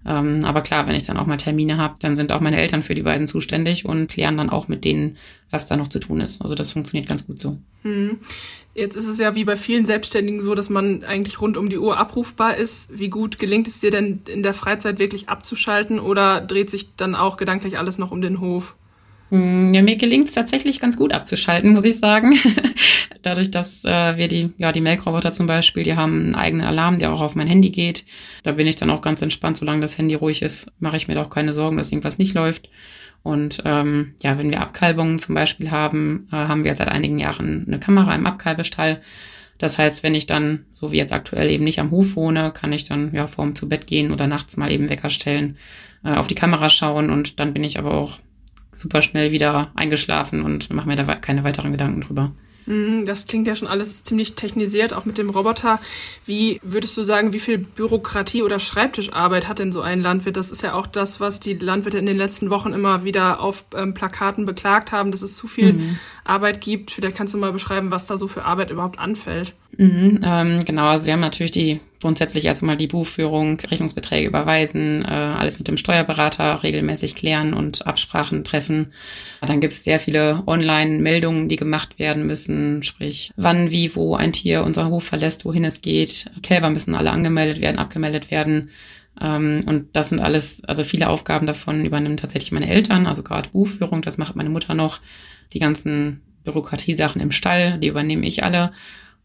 Ähm, 0.05 0.43
aber 0.43 0.61
klar, 0.61 0.87
wenn 0.87 0.95
ich 0.95 1.05
dann 1.05 1.17
auch 1.17 1.27
mal 1.27 1.37
Termine 1.37 1.77
habe, 1.77 1.95
dann 1.99 2.15
sind 2.15 2.31
auch 2.31 2.41
meine 2.41 2.57
Eltern 2.57 2.81
für 2.81 2.95
die 2.95 3.03
beiden 3.03 3.27
zuständig 3.27 3.85
und 3.85 4.09
klären 4.09 4.37
dann 4.37 4.49
auch 4.49 4.67
mit 4.67 4.83
denen, 4.83 5.17
was 5.49 5.67
da 5.67 5.75
noch 5.75 5.87
zu 5.87 5.99
tun 5.99 6.21
ist. 6.21 6.41
Also 6.41 6.55
das 6.55 6.71
funktioniert 6.71 7.07
ganz 7.07 7.27
gut 7.27 7.37
so. 7.39 7.57
Hm. 7.83 8.17
Jetzt 8.73 8.95
ist 8.95 9.07
es 9.07 9.19
ja 9.19 9.35
wie 9.35 9.43
bei 9.43 9.57
vielen 9.57 9.85
Selbstständigen 9.85 10.41
so, 10.41 10.55
dass 10.55 10.69
man 10.69 11.03
eigentlich 11.03 11.41
rund 11.41 11.57
um 11.57 11.69
die 11.69 11.77
Uhr 11.77 11.97
abrufbar 11.97 12.55
ist. 12.55 12.97
Wie 12.97 13.09
gut 13.09 13.37
gelingt 13.37 13.67
es 13.67 13.79
dir 13.79 13.91
denn 13.91 14.21
in 14.27 14.43
der 14.43 14.53
Freizeit 14.53 14.97
wirklich 14.97 15.29
abzuschalten 15.29 15.99
oder 15.99 16.41
dreht 16.41 16.69
sich 16.69 16.95
dann 16.95 17.13
auch 17.13 17.37
gedanklich 17.37 17.77
alles 17.77 17.97
noch 17.97 18.11
um 18.11 18.21
den 18.21 18.39
Hof? 18.39 18.75
Hm, 19.31 19.73
ja, 19.73 19.81
mir 19.81 19.95
gelingt 19.95 20.27
es 20.27 20.35
tatsächlich 20.35 20.81
ganz 20.81 20.97
gut 20.97 21.13
abzuschalten, 21.13 21.71
muss 21.73 21.85
ich 21.85 21.97
sagen. 21.97 22.35
Dadurch, 23.21 23.49
dass 23.49 23.85
äh, 23.85 24.17
wir 24.17 24.27
die, 24.27 24.51
ja, 24.57 24.73
die 24.73 24.81
Melkroboter 24.81 25.31
zum 25.31 25.47
Beispiel, 25.47 25.83
die 25.83 25.95
haben 25.95 26.19
einen 26.19 26.35
eigenen 26.35 26.67
Alarm, 26.67 26.99
der 26.99 27.13
auch 27.13 27.21
auf 27.21 27.33
mein 27.33 27.47
Handy 27.47 27.69
geht. 27.69 28.05
Da 28.43 28.51
bin 28.51 28.67
ich 28.67 28.75
dann 28.75 28.89
auch 28.89 29.01
ganz 29.01 29.21
entspannt, 29.21 29.55
solange 29.55 29.79
das 29.79 29.97
Handy 29.97 30.15
ruhig 30.15 30.41
ist, 30.41 30.69
mache 30.79 30.97
ich 30.97 31.07
mir 31.07 31.15
da 31.15 31.23
auch 31.23 31.29
keine 31.29 31.53
Sorgen, 31.53 31.77
dass 31.77 31.91
irgendwas 31.91 32.17
nicht 32.17 32.33
läuft. 32.33 32.69
Und 33.23 33.61
ähm, 33.63 34.15
ja, 34.21 34.37
wenn 34.37 34.49
wir 34.49 34.59
Abkalbungen 34.59 35.17
zum 35.17 35.33
Beispiel 35.33 35.71
haben, 35.71 36.27
äh, 36.31 36.35
haben 36.35 36.63
wir 36.63 36.71
jetzt 36.71 36.79
seit 36.79 36.89
einigen 36.89 37.17
Jahren 37.17 37.63
eine 37.67 37.79
Kamera 37.79 38.13
im 38.13 38.25
Abkalbestall. 38.25 38.99
Das 39.59 39.77
heißt, 39.77 40.03
wenn 40.03 40.15
ich 40.15 40.25
dann, 40.25 40.65
so 40.73 40.91
wie 40.91 40.97
jetzt 40.97 41.13
aktuell 41.13 41.49
eben 41.51 41.63
nicht 41.63 41.79
am 41.79 41.91
Hof 41.91 42.17
wohne, 42.17 42.51
kann 42.51 42.73
ich 42.73 42.83
dann 42.83 43.13
ja 43.13 43.27
vorm 43.27 43.55
zu 43.55 43.69
Bett 43.69 43.87
gehen 43.87 44.11
oder 44.11 44.27
nachts 44.27 44.57
mal 44.57 44.71
eben 44.71 44.89
Wecker 44.89 45.09
stellen, 45.09 45.57
äh, 46.03 46.15
auf 46.15 46.27
die 46.27 46.35
Kamera 46.35 46.69
schauen 46.69 47.09
und 47.09 47.39
dann 47.39 47.53
bin 47.53 47.63
ich 47.63 47.79
aber 47.79 47.93
auch 47.93 48.19
super 48.71 49.01
schnell 49.01 49.31
wieder 49.31 49.71
eingeschlafen 49.75 50.43
und 50.43 50.71
mache 50.71 50.87
mir 50.87 50.95
da 50.95 51.15
keine 51.15 51.43
weiteren 51.43 51.71
Gedanken 51.71 52.01
drüber. 52.01 52.31
Mhm, 52.65 53.05
das 53.05 53.25
klingt 53.25 53.47
ja 53.47 53.55
schon 53.55 53.67
alles 53.67 54.03
ziemlich 54.03 54.35
technisiert, 54.35 54.93
auch 54.93 55.05
mit 55.05 55.17
dem 55.17 55.29
Roboter. 55.29 55.79
Wie 56.25 56.59
würdest 56.63 56.95
du 56.95 57.03
sagen, 57.03 57.33
wie 57.33 57.39
viel 57.39 57.57
Bürokratie 57.57 58.43
oder 58.43 58.59
Schreibtischarbeit 58.59 59.47
hat 59.47 59.59
denn 59.59 59.71
so 59.71 59.81
ein 59.81 60.01
Landwirt? 60.01 60.37
Das 60.37 60.51
ist 60.51 60.61
ja 60.61 60.73
auch 60.73 60.87
das, 60.87 61.19
was 61.19 61.39
die 61.39 61.55
Landwirte 61.55 61.97
in 61.97 62.05
den 62.05 62.17
letzten 62.17 62.49
Wochen 62.49 62.73
immer 62.73 63.03
wieder 63.03 63.39
auf 63.39 63.65
ähm, 63.75 63.93
Plakaten 63.93 64.45
beklagt 64.45 64.91
haben, 64.91 65.11
dass 65.11 65.21
es 65.21 65.37
zu 65.37 65.47
viel 65.47 65.73
mhm. 65.73 65.99
Arbeit 66.23 66.61
gibt. 66.61 66.91
Vielleicht 66.91 67.17
kannst 67.17 67.33
du 67.33 67.37
mal 67.37 67.51
beschreiben, 67.51 67.91
was 67.91 68.05
da 68.05 68.17
so 68.17 68.27
für 68.27 68.45
Arbeit 68.45 68.71
überhaupt 68.71 68.99
anfällt. 68.99 69.53
Mhm, 69.77 70.19
ähm, 70.23 70.59
genau, 70.65 70.87
also 70.87 71.05
wir 71.05 71.13
haben 71.13 71.19
natürlich 71.19 71.51
die 71.51 71.79
grundsätzlich 72.01 72.45
erstmal 72.45 72.77
die 72.77 72.87
Buchführung, 72.87 73.59
Rechnungsbeträge 73.59 74.27
überweisen, 74.27 75.03
äh, 75.03 75.07
alles 75.07 75.59
mit 75.59 75.67
dem 75.67 75.77
Steuerberater 75.77 76.63
regelmäßig 76.63 77.15
klären 77.15 77.53
und 77.53 77.87
Absprachen 77.87 78.43
treffen. 78.43 78.91
Dann 79.41 79.59
gibt 79.59 79.73
es 79.73 79.83
sehr 79.83 79.99
viele 79.99 80.43
Online-Meldungen, 80.47 81.47
die 81.47 81.55
gemacht 81.55 81.99
werden 81.99 82.25
müssen, 82.25 82.83
sprich 82.83 83.31
wann, 83.37 83.71
wie, 83.71 83.95
wo 83.95 84.15
ein 84.15 84.33
Tier 84.33 84.63
unser 84.63 84.89
Hof 84.89 85.05
verlässt, 85.05 85.45
wohin 85.45 85.63
es 85.63 85.81
geht. 85.81 86.25
Kälber 86.43 86.69
müssen 86.69 86.95
alle 86.95 87.11
angemeldet 87.11 87.61
werden, 87.61 87.77
abgemeldet 87.77 88.31
werden. 88.31 88.69
Ähm, 89.19 89.61
und 89.65 89.95
das 89.95 90.09
sind 90.09 90.21
alles, 90.21 90.63
also 90.65 90.83
viele 90.83 91.09
Aufgaben 91.09 91.47
davon 91.47 91.85
übernehmen 91.85 92.17
tatsächlich 92.17 92.51
meine 92.51 92.69
Eltern, 92.69 93.07
also 93.07 93.23
gerade 93.23 93.49
Buchführung, 93.49 94.01
das 94.01 94.17
macht 94.17 94.35
meine 94.35 94.49
Mutter 94.49 94.73
noch. 94.73 94.99
Die 95.53 95.59
ganzen 95.59 96.21
Bürokratiesachen 96.43 97.21
im 97.21 97.31
Stall, 97.31 97.77
die 97.77 97.87
übernehme 97.87 98.25
ich 98.25 98.43
alle. 98.43 98.71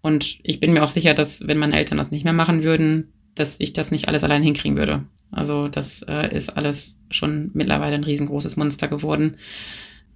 Und 0.07 0.39
ich 0.45 0.61
bin 0.61 0.73
mir 0.73 0.85
auch 0.85 0.89
sicher, 0.89 1.15
dass 1.15 1.49
wenn 1.49 1.59
meine 1.59 1.77
Eltern 1.77 1.99
das 1.99 2.13
nicht 2.13 2.23
mehr 2.23 2.33
machen 2.33 2.63
würden, 2.63 3.13
dass 3.35 3.57
ich 3.59 3.73
das 3.73 3.91
nicht 3.91 4.07
alles 4.07 4.23
allein 4.23 4.41
hinkriegen 4.41 4.79
würde. 4.79 5.03
Also 5.33 5.67
das 5.67 6.03
äh, 6.03 6.33
ist 6.33 6.57
alles 6.57 7.01
schon 7.11 7.51
mittlerweile 7.55 7.97
ein 7.97 8.05
riesengroßes 8.05 8.57
Monster 8.57 8.87
geworden, 8.87 9.37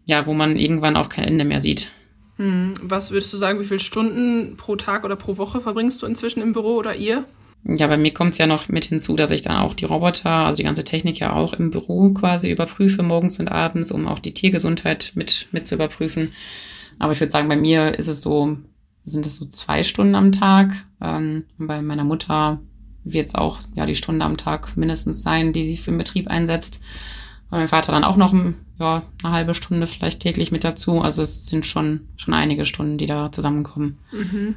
ja, 0.06 0.26
wo 0.26 0.32
man 0.32 0.56
irgendwann 0.56 0.96
auch 0.96 1.08
kein 1.08 1.24
Ende 1.24 1.44
mehr 1.44 1.58
sieht. 1.58 1.90
Hm. 2.36 2.74
Was 2.80 3.10
würdest 3.10 3.32
du 3.32 3.36
sagen, 3.36 3.58
wie 3.58 3.64
viele 3.64 3.80
Stunden 3.80 4.56
pro 4.56 4.76
Tag 4.76 5.04
oder 5.04 5.16
pro 5.16 5.38
Woche 5.38 5.60
verbringst 5.60 6.00
du 6.00 6.06
inzwischen 6.06 6.40
im 6.40 6.52
Büro 6.52 6.76
oder 6.76 6.94
ihr? 6.94 7.24
Ja, 7.64 7.88
bei 7.88 7.96
mir 7.96 8.14
kommt 8.14 8.34
es 8.34 8.38
ja 8.38 8.46
noch 8.46 8.68
mit 8.68 8.84
hinzu, 8.84 9.16
dass 9.16 9.32
ich 9.32 9.42
dann 9.42 9.56
auch 9.56 9.74
die 9.74 9.86
Roboter, 9.86 10.30
also 10.30 10.58
die 10.58 10.62
ganze 10.62 10.84
Technik 10.84 11.18
ja 11.18 11.32
auch 11.32 11.52
im 11.52 11.70
Büro 11.70 12.10
quasi 12.10 12.48
überprüfe, 12.48 13.02
morgens 13.02 13.40
und 13.40 13.48
abends, 13.48 13.90
um 13.90 14.06
auch 14.06 14.20
die 14.20 14.34
Tiergesundheit 14.34 15.10
mit, 15.16 15.48
mit 15.50 15.66
zu 15.66 15.74
überprüfen. 15.74 16.30
Aber 17.00 17.12
ich 17.12 17.18
würde 17.18 17.32
sagen, 17.32 17.48
bei 17.48 17.56
mir 17.56 17.98
ist 17.98 18.06
es 18.06 18.20
so 18.22 18.56
sind 19.04 19.26
es 19.26 19.36
so 19.36 19.46
zwei 19.46 19.82
Stunden 19.82 20.14
am 20.14 20.32
Tag. 20.32 20.72
Ähm, 21.00 21.44
bei 21.58 21.82
meiner 21.82 22.04
Mutter 22.04 22.60
wird 23.04 23.28
es 23.28 23.34
auch 23.34 23.60
ja 23.74 23.86
die 23.86 23.94
Stunde 23.94 24.24
am 24.24 24.36
Tag 24.36 24.76
mindestens 24.76 25.22
sein, 25.22 25.52
die 25.52 25.62
sie 25.62 25.76
für 25.76 25.90
den 25.90 25.98
Betrieb 25.98 26.28
einsetzt. 26.28 26.80
Bei 27.50 27.58
meinem 27.58 27.68
Vater 27.68 27.92
dann 27.92 28.04
auch 28.04 28.16
noch 28.16 28.34
ja, 28.78 29.02
eine 29.22 29.32
halbe 29.32 29.54
Stunde 29.54 29.86
vielleicht 29.86 30.20
täglich 30.20 30.52
mit 30.52 30.64
dazu. 30.64 31.00
Also 31.00 31.22
es 31.22 31.46
sind 31.46 31.66
schon, 31.66 32.08
schon 32.16 32.34
einige 32.34 32.64
Stunden, 32.64 32.98
die 32.98 33.06
da 33.06 33.32
zusammenkommen. 33.32 33.98
Mhm. 34.12 34.56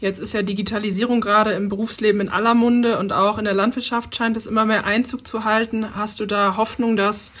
Jetzt 0.00 0.20
ist 0.20 0.32
ja 0.32 0.42
Digitalisierung 0.42 1.20
gerade 1.20 1.52
im 1.52 1.68
Berufsleben 1.68 2.20
in 2.20 2.28
aller 2.28 2.54
Munde 2.54 2.98
und 2.98 3.12
auch 3.12 3.38
in 3.38 3.44
der 3.44 3.54
Landwirtschaft 3.54 4.14
scheint 4.14 4.36
es 4.36 4.46
immer 4.46 4.64
mehr 4.64 4.84
Einzug 4.84 5.26
zu 5.26 5.44
halten. 5.44 5.94
Hast 5.94 6.20
du 6.20 6.26
da 6.26 6.56
Hoffnung, 6.56 6.96
dass 6.96 7.32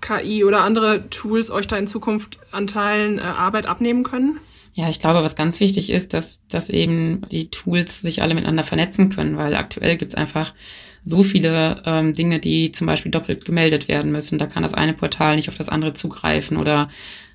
KI 0.00 0.44
oder 0.44 0.60
andere 0.60 1.08
Tools 1.10 1.50
euch 1.50 1.66
da 1.66 1.76
in 1.76 1.88
Zukunft 1.88 2.38
an 2.52 2.68
Teilen 2.68 3.18
äh, 3.18 3.22
Arbeit 3.22 3.66
abnehmen 3.66 4.04
können? 4.04 4.38
Ja, 4.76 4.90
ich 4.90 5.00
glaube, 5.00 5.22
was 5.22 5.36
ganz 5.36 5.58
wichtig 5.58 5.88
ist, 5.88 6.12
dass, 6.12 6.46
dass 6.48 6.68
eben 6.68 7.22
die 7.32 7.48
Tools 7.48 8.02
sich 8.02 8.20
alle 8.20 8.34
miteinander 8.34 8.62
vernetzen 8.62 9.08
können, 9.08 9.38
weil 9.38 9.54
aktuell 9.54 9.96
gibt's 9.96 10.14
einfach 10.14 10.52
so 11.00 11.22
viele 11.22 11.82
ähm, 11.86 12.12
Dinge, 12.12 12.40
die 12.40 12.72
zum 12.72 12.86
Beispiel 12.86 13.10
doppelt 13.10 13.46
gemeldet 13.46 13.88
werden 13.88 14.12
müssen. 14.12 14.36
Da 14.36 14.46
kann 14.46 14.62
das 14.62 14.74
eine 14.74 14.92
Portal 14.92 15.36
nicht 15.36 15.48
auf 15.48 15.54
das 15.54 15.70
andere 15.70 15.94
zugreifen 15.94 16.58
oder 16.58 16.90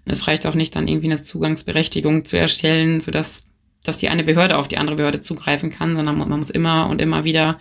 es 0.06 0.28
reicht 0.28 0.46
auch 0.46 0.54
nicht, 0.54 0.76
dann 0.76 0.88
irgendwie 0.88 1.08
eine 1.08 1.24
Zugangsberechtigung 1.24 2.26
zu 2.26 2.38
erstellen, 2.38 3.00
sodass 3.00 3.44
dass 3.84 3.98
die 3.98 4.10
eine 4.10 4.24
Behörde 4.24 4.60
auf 4.60 4.68
die 4.68 4.78
andere 4.78 4.98
Behörde 4.98 5.20
zugreifen 5.20 5.72
kann, 5.72 5.96
sondern 5.96 6.20
man 6.20 6.30
muss 6.30 6.52
immer 6.52 6.90
und 6.92 7.02
immer 7.02 7.24
wieder 7.24 7.58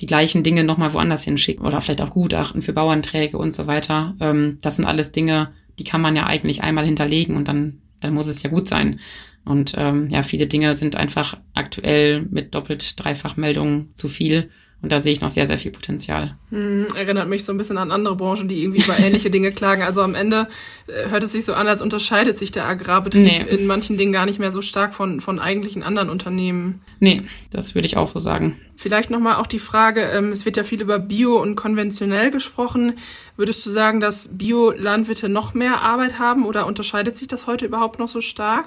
die 0.00 0.06
gleichen 0.06 0.44
Dinge 0.44 0.62
nochmal 0.62 0.92
woanders 0.92 1.24
hinschicken 1.24 1.66
oder 1.66 1.80
vielleicht 1.80 2.02
auch 2.02 2.10
Gutachten 2.10 2.62
für 2.62 2.72
Bauanträge 2.72 3.36
und 3.36 3.52
so 3.52 3.66
weiter. 3.66 4.14
Ähm, 4.20 4.58
das 4.62 4.76
sind 4.76 4.84
alles 4.84 5.10
Dinge, 5.10 5.50
die 5.80 5.84
kann 5.84 6.00
man 6.00 6.14
ja 6.14 6.26
eigentlich 6.26 6.62
einmal 6.62 6.84
hinterlegen 6.84 7.34
und 7.34 7.48
dann 7.48 7.82
dann 8.00 8.14
muss 8.14 8.26
es 8.26 8.42
ja 8.42 8.50
gut 8.50 8.68
sein. 8.68 9.00
Und 9.44 9.74
ähm, 9.76 10.08
ja, 10.10 10.22
viele 10.22 10.46
Dinge 10.46 10.74
sind 10.74 10.96
einfach 10.96 11.38
aktuell 11.54 12.22
mit 12.22 12.54
doppelt 12.54 13.02
dreifach 13.02 13.36
Meldungen 13.36 13.88
zu 13.94 14.08
viel. 14.08 14.50
Und 14.80 14.92
da 14.92 15.00
sehe 15.00 15.12
ich 15.12 15.20
noch 15.20 15.30
sehr, 15.30 15.44
sehr 15.44 15.58
viel 15.58 15.72
Potenzial. 15.72 16.36
Hm, 16.50 16.86
erinnert 16.94 17.28
mich 17.28 17.44
so 17.44 17.52
ein 17.52 17.58
bisschen 17.58 17.78
an 17.78 17.90
andere 17.90 18.14
Branchen, 18.14 18.46
die 18.46 18.62
irgendwie 18.62 18.80
über 18.80 18.96
ähnliche 18.98 19.28
Dinge 19.28 19.50
klagen. 19.50 19.82
Also 19.82 20.02
am 20.02 20.14
Ende 20.14 20.46
äh, 20.86 21.10
hört 21.10 21.24
es 21.24 21.32
sich 21.32 21.44
so 21.44 21.54
an, 21.54 21.66
als 21.66 21.82
unterscheidet 21.82 22.38
sich 22.38 22.52
der 22.52 22.66
Agrarbetrieb 22.66 23.22
nee. 23.22 23.44
in 23.48 23.66
manchen 23.66 23.96
Dingen 23.96 24.12
gar 24.12 24.24
nicht 24.24 24.38
mehr 24.38 24.52
so 24.52 24.62
stark 24.62 24.94
von, 24.94 25.20
von 25.20 25.40
eigentlichen 25.40 25.82
anderen 25.82 26.10
Unternehmen. 26.10 26.80
Nee, 27.00 27.22
das 27.50 27.74
würde 27.74 27.86
ich 27.86 27.96
auch 27.96 28.06
so 28.06 28.20
sagen. 28.20 28.56
Vielleicht 28.76 29.10
nochmal 29.10 29.36
auch 29.36 29.48
die 29.48 29.58
Frage, 29.58 30.02
ähm, 30.02 30.30
es 30.30 30.44
wird 30.44 30.56
ja 30.56 30.62
viel 30.62 30.80
über 30.80 31.00
Bio 31.00 31.42
und 31.42 31.56
konventionell 31.56 32.30
gesprochen. 32.30 32.92
Würdest 33.36 33.66
du 33.66 33.70
sagen, 33.70 33.98
dass 33.98 34.30
Bio-Landwirte 34.32 35.28
noch 35.28 35.54
mehr 35.54 35.82
Arbeit 35.82 36.20
haben 36.20 36.46
oder 36.46 36.66
unterscheidet 36.66 37.18
sich 37.18 37.26
das 37.26 37.48
heute 37.48 37.66
überhaupt 37.66 37.98
noch 37.98 38.08
so 38.08 38.20
stark? 38.20 38.66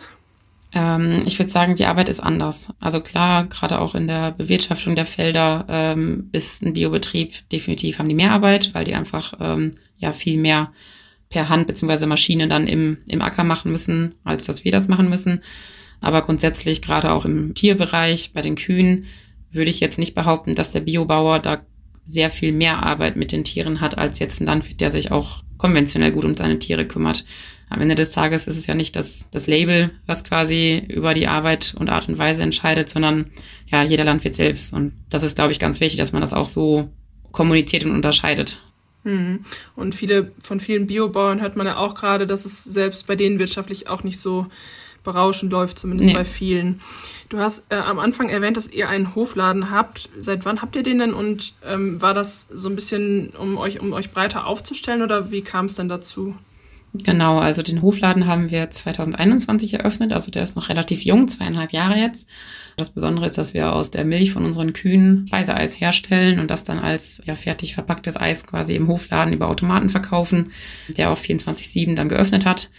Ähm, 0.73 1.21
ich 1.25 1.37
würde 1.37 1.51
sagen, 1.51 1.75
die 1.75 1.85
Arbeit 1.85 2.09
ist 2.09 2.21
anders. 2.21 2.69
Also 2.79 3.01
klar, 3.01 3.45
gerade 3.45 3.79
auch 3.79 3.95
in 3.95 4.07
der 4.07 4.31
Bewirtschaftung 4.31 4.95
der 4.95 5.05
Felder 5.05 5.65
ähm, 5.67 6.29
ist 6.31 6.63
ein 6.63 6.73
Biobetrieb 6.73 7.49
definitiv 7.49 7.99
haben 7.99 8.09
die 8.09 8.15
mehr 8.15 8.31
Arbeit, 8.31 8.73
weil 8.73 8.85
die 8.85 8.95
einfach 8.95 9.33
ähm, 9.39 9.75
ja 9.97 10.13
viel 10.13 10.37
mehr 10.37 10.71
per 11.29 11.49
Hand 11.49 11.67
beziehungsweise 11.67 12.07
Maschine 12.07 12.47
dann 12.47 12.67
im, 12.67 12.97
im 13.07 13.21
Acker 13.21 13.43
machen 13.43 13.71
müssen, 13.71 14.15
als 14.23 14.45
dass 14.45 14.63
wir 14.63 14.71
das 14.71 14.87
machen 14.87 15.09
müssen. 15.09 15.41
Aber 16.01 16.21
grundsätzlich, 16.23 16.81
gerade 16.81 17.11
auch 17.11 17.25
im 17.25 17.53
Tierbereich, 17.53 18.31
bei 18.33 18.41
den 18.41 18.55
Kühen, 18.55 19.05
würde 19.51 19.69
ich 19.69 19.79
jetzt 19.79 19.99
nicht 19.99 20.15
behaupten, 20.15 20.55
dass 20.55 20.71
der 20.71 20.81
Biobauer 20.81 21.39
da 21.39 21.61
sehr 22.03 22.29
viel 22.29 22.51
mehr 22.51 22.83
Arbeit 22.83 23.15
mit 23.15 23.31
den 23.31 23.43
Tieren 23.43 23.81
hat, 23.81 23.97
als 23.97 24.19
jetzt 24.19 24.41
ein 24.41 24.47
Landwirt, 24.47 24.81
der 24.81 24.89
sich 24.89 25.11
auch 25.11 25.43
konventionell 25.57 26.11
gut 26.11 26.25
um 26.25 26.35
seine 26.35 26.59
Tiere 26.59 26.87
kümmert. 26.87 27.25
Am 27.71 27.79
Ende 27.79 27.95
des 27.95 28.11
Tages 28.11 28.47
ist 28.47 28.57
es 28.57 28.67
ja 28.67 28.75
nicht 28.75 28.97
das, 28.97 29.23
das 29.31 29.47
Label, 29.47 29.91
was 30.05 30.25
quasi 30.25 30.83
über 30.89 31.13
die 31.13 31.27
Arbeit 31.27 31.73
und 31.79 31.89
Art 31.89 32.09
und 32.09 32.17
Weise 32.17 32.43
entscheidet, 32.43 32.89
sondern 32.89 33.27
ja, 33.67 33.81
jeder 33.81 34.03
Landwirt 34.03 34.35
selbst. 34.35 34.73
Und 34.73 34.91
das 35.09 35.23
ist, 35.23 35.37
glaube 35.37 35.53
ich, 35.53 35.59
ganz 35.59 35.79
wichtig, 35.79 35.97
dass 35.97 36.11
man 36.11 36.19
das 36.19 36.33
auch 36.33 36.45
so 36.45 36.89
kommuniziert 37.31 37.85
und 37.85 37.91
unterscheidet. 37.91 38.61
Mhm. 39.05 39.45
Und 39.77 39.95
viele, 39.95 40.33
von 40.43 40.59
vielen 40.59 40.85
Biobauern 40.85 41.39
hört 41.39 41.55
man 41.55 41.65
ja 41.65 41.77
auch 41.77 41.95
gerade, 41.95 42.27
dass 42.27 42.43
es 42.43 42.65
selbst 42.65 43.07
bei 43.07 43.15
denen 43.15 43.39
wirtschaftlich 43.39 43.87
auch 43.87 44.03
nicht 44.03 44.19
so 44.19 44.47
berauschend 45.05 45.53
läuft, 45.53 45.79
zumindest 45.79 46.09
nee. 46.09 46.13
bei 46.13 46.25
vielen. 46.25 46.81
Du 47.29 47.39
hast 47.39 47.71
äh, 47.71 47.75
am 47.75 47.99
Anfang 47.99 48.27
erwähnt, 48.27 48.57
dass 48.57 48.67
ihr 48.67 48.89
einen 48.89 49.15
Hofladen 49.15 49.71
habt. 49.71 50.09
Seit 50.17 50.43
wann 50.43 50.61
habt 50.61 50.75
ihr 50.75 50.83
den 50.83 50.99
denn? 50.99 51.13
Und 51.13 51.53
ähm, 51.63 52.01
war 52.01 52.13
das 52.13 52.49
so 52.53 52.67
ein 52.67 52.75
bisschen, 52.75 53.29
um 53.29 53.57
euch, 53.57 53.79
um 53.79 53.93
euch 53.93 54.11
breiter 54.11 54.45
aufzustellen 54.45 55.01
oder 55.01 55.31
wie 55.31 55.41
kam 55.41 55.67
es 55.67 55.75
denn 55.75 55.87
dazu? 55.87 56.35
Genau, 56.93 57.39
also 57.39 57.61
den 57.61 57.81
Hofladen 57.81 58.27
haben 58.27 58.51
wir 58.51 58.69
2021 58.69 59.75
eröffnet, 59.75 60.11
also 60.11 60.29
der 60.29 60.43
ist 60.43 60.57
noch 60.57 60.67
relativ 60.67 61.05
jung, 61.05 61.29
zweieinhalb 61.29 61.71
Jahre 61.71 61.95
jetzt. 61.95 62.27
Das 62.75 62.89
Besondere 62.89 63.25
ist, 63.25 63.37
dass 63.37 63.53
wir 63.53 63.71
aus 63.71 63.91
der 63.91 64.03
Milch 64.03 64.33
von 64.33 64.43
unseren 64.43 64.73
Kühen 64.73 65.25
Speiseeis 65.27 65.79
herstellen 65.79 66.39
und 66.39 66.51
das 66.51 66.65
dann 66.65 66.79
als 66.79 67.21
ja, 67.25 67.35
fertig 67.35 67.75
verpacktes 67.75 68.17
Eis 68.17 68.45
quasi 68.45 68.75
im 68.75 68.89
Hofladen 68.89 69.33
über 69.33 69.47
Automaten 69.47 69.89
verkaufen, 69.89 70.51
der 70.89 71.11
auch 71.11 71.17
24-7 71.17 71.95
dann 71.95 72.09
geöffnet 72.09 72.45
hat. 72.45 72.69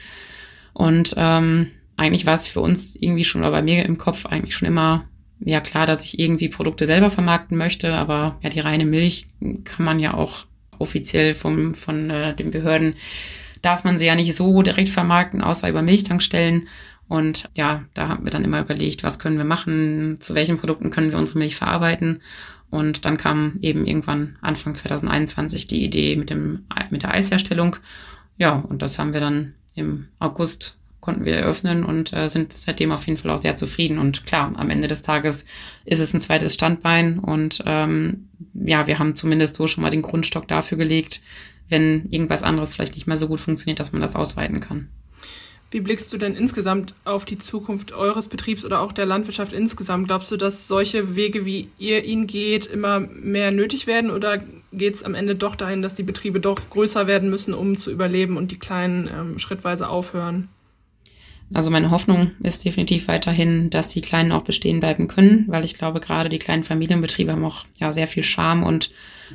Und 0.74 1.14
ähm, 1.16 1.70
eigentlich 1.96 2.26
war 2.26 2.34
es 2.34 2.46
für 2.46 2.60
uns 2.60 2.94
irgendwie 2.94 3.24
schon, 3.24 3.40
oder 3.40 3.50
bei 3.50 3.62
mir 3.62 3.84
im 3.86 3.96
Kopf 3.96 4.26
eigentlich 4.26 4.54
schon 4.54 4.68
immer 4.68 5.04
ja 5.40 5.60
klar, 5.60 5.86
dass 5.86 6.04
ich 6.04 6.18
irgendwie 6.18 6.48
Produkte 6.48 6.84
selber 6.84 7.10
vermarkten 7.10 7.56
möchte, 7.56 7.94
aber 7.94 8.38
ja, 8.42 8.50
die 8.50 8.60
reine 8.60 8.84
Milch 8.84 9.28
kann 9.64 9.84
man 9.84 9.98
ja 9.98 10.14
auch 10.14 10.46
offiziell 10.78 11.34
vom, 11.34 11.74
von 11.74 12.10
äh, 12.10 12.34
den 12.34 12.50
Behörden 12.50 12.94
darf 13.62 13.84
man 13.84 13.98
sie 13.98 14.06
ja 14.06 14.14
nicht 14.14 14.34
so 14.34 14.62
direkt 14.62 14.90
vermarkten, 14.90 15.42
außer 15.42 15.68
über 15.68 15.82
Milchtankstellen. 15.82 16.68
Und 17.08 17.48
ja, 17.54 17.84
da 17.94 18.08
haben 18.08 18.24
wir 18.24 18.30
dann 18.30 18.44
immer 18.44 18.60
überlegt, 18.60 19.02
was 19.02 19.18
können 19.18 19.38
wir 19.38 19.44
machen, 19.44 20.16
zu 20.20 20.34
welchen 20.34 20.56
Produkten 20.56 20.90
können 20.90 21.10
wir 21.10 21.18
unsere 21.18 21.38
Milch 21.38 21.56
verarbeiten. 21.56 22.20
Und 22.70 23.04
dann 23.04 23.18
kam 23.18 23.58
eben 23.60 23.86
irgendwann 23.86 24.36
Anfang 24.40 24.74
2021 24.74 25.66
die 25.66 25.84
Idee 25.84 26.16
mit 26.16 26.30
dem, 26.30 26.64
mit 26.90 27.02
der 27.02 27.12
Eisherstellung. 27.12 27.76
Ja, 28.38 28.52
und 28.52 28.82
das 28.82 28.98
haben 28.98 29.12
wir 29.12 29.20
dann 29.20 29.54
im 29.74 30.08
August 30.18 30.78
konnten 31.02 31.24
wir 31.24 31.34
eröffnen 31.34 31.84
und 31.84 32.12
äh, 32.12 32.28
sind 32.28 32.52
seitdem 32.52 32.92
auf 32.92 33.06
jeden 33.06 33.18
Fall 33.18 33.32
auch 33.32 33.38
sehr 33.38 33.56
zufrieden. 33.56 33.98
Und 33.98 34.24
klar, 34.24 34.52
am 34.54 34.70
Ende 34.70 34.86
des 34.86 35.02
Tages 35.02 35.44
ist 35.84 35.98
es 35.98 36.14
ein 36.14 36.20
zweites 36.20 36.54
Standbein 36.54 37.18
und 37.18 37.62
ähm, 37.66 38.28
ja, 38.54 38.86
wir 38.86 39.00
haben 39.00 39.16
zumindest 39.16 39.56
so 39.56 39.66
schon 39.66 39.82
mal 39.82 39.90
den 39.90 40.02
Grundstock 40.02 40.46
dafür 40.46 40.78
gelegt, 40.78 41.20
wenn 41.68 42.08
irgendwas 42.10 42.42
anderes 42.42 42.74
vielleicht 42.74 42.94
nicht 42.94 43.06
mehr 43.06 43.16
so 43.16 43.28
gut 43.28 43.40
funktioniert, 43.40 43.80
dass 43.80 43.92
man 43.92 44.02
das 44.02 44.16
ausweiten 44.16 44.60
kann. 44.60 44.88
Wie 45.72 45.80
blickst 45.80 46.12
du 46.12 46.18
denn 46.18 46.36
insgesamt 46.36 46.94
auf 47.06 47.24
die 47.24 47.38
Zukunft 47.38 47.92
eures 47.92 48.28
Betriebs 48.28 48.62
oder 48.62 48.80
auch 48.82 48.92
der 48.92 49.06
Landwirtschaft 49.06 49.54
insgesamt? 49.54 50.06
Glaubst 50.06 50.30
du, 50.30 50.36
dass 50.36 50.68
solche 50.68 51.16
Wege, 51.16 51.46
wie 51.46 51.68
ihr 51.78 52.04
ihn 52.04 52.26
geht, 52.26 52.66
immer 52.66 53.00
mehr 53.00 53.52
nötig 53.52 53.86
werden 53.86 54.10
oder 54.10 54.42
geht 54.70 54.94
es 54.94 55.02
am 55.02 55.14
Ende 55.14 55.34
doch 55.34 55.56
dahin, 55.56 55.80
dass 55.80 55.94
die 55.94 56.02
Betriebe 56.02 56.40
doch 56.40 56.68
größer 56.68 57.06
werden 57.06 57.30
müssen, 57.30 57.54
um 57.54 57.78
zu 57.78 57.90
überleben 57.90 58.36
und 58.36 58.50
die 58.52 58.58
kleinen 58.58 59.08
ähm, 59.08 59.38
schrittweise 59.38 59.88
aufhören? 59.88 60.48
Also 61.54 61.70
meine 61.70 61.90
Hoffnung 61.90 62.32
ist 62.42 62.64
definitiv 62.64 63.08
weiterhin, 63.08 63.70
dass 63.70 63.88
die 63.88 64.00
Kleinen 64.02 64.32
auch 64.32 64.42
bestehen 64.42 64.80
bleiben 64.80 65.08
können, 65.08 65.44
weil 65.48 65.64
ich 65.64 65.74
glaube, 65.74 66.00
gerade 66.00 66.28
die 66.28 66.38
kleinen 66.38 66.64
Familienbetriebe 66.64 67.32
haben 67.32 67.44
auch 67.44 67.64
ja 67.78 67.92
sehr 67.92 68.06
viel 68.06 68.22
Charme 68.22 68.62
und 68.62 68.90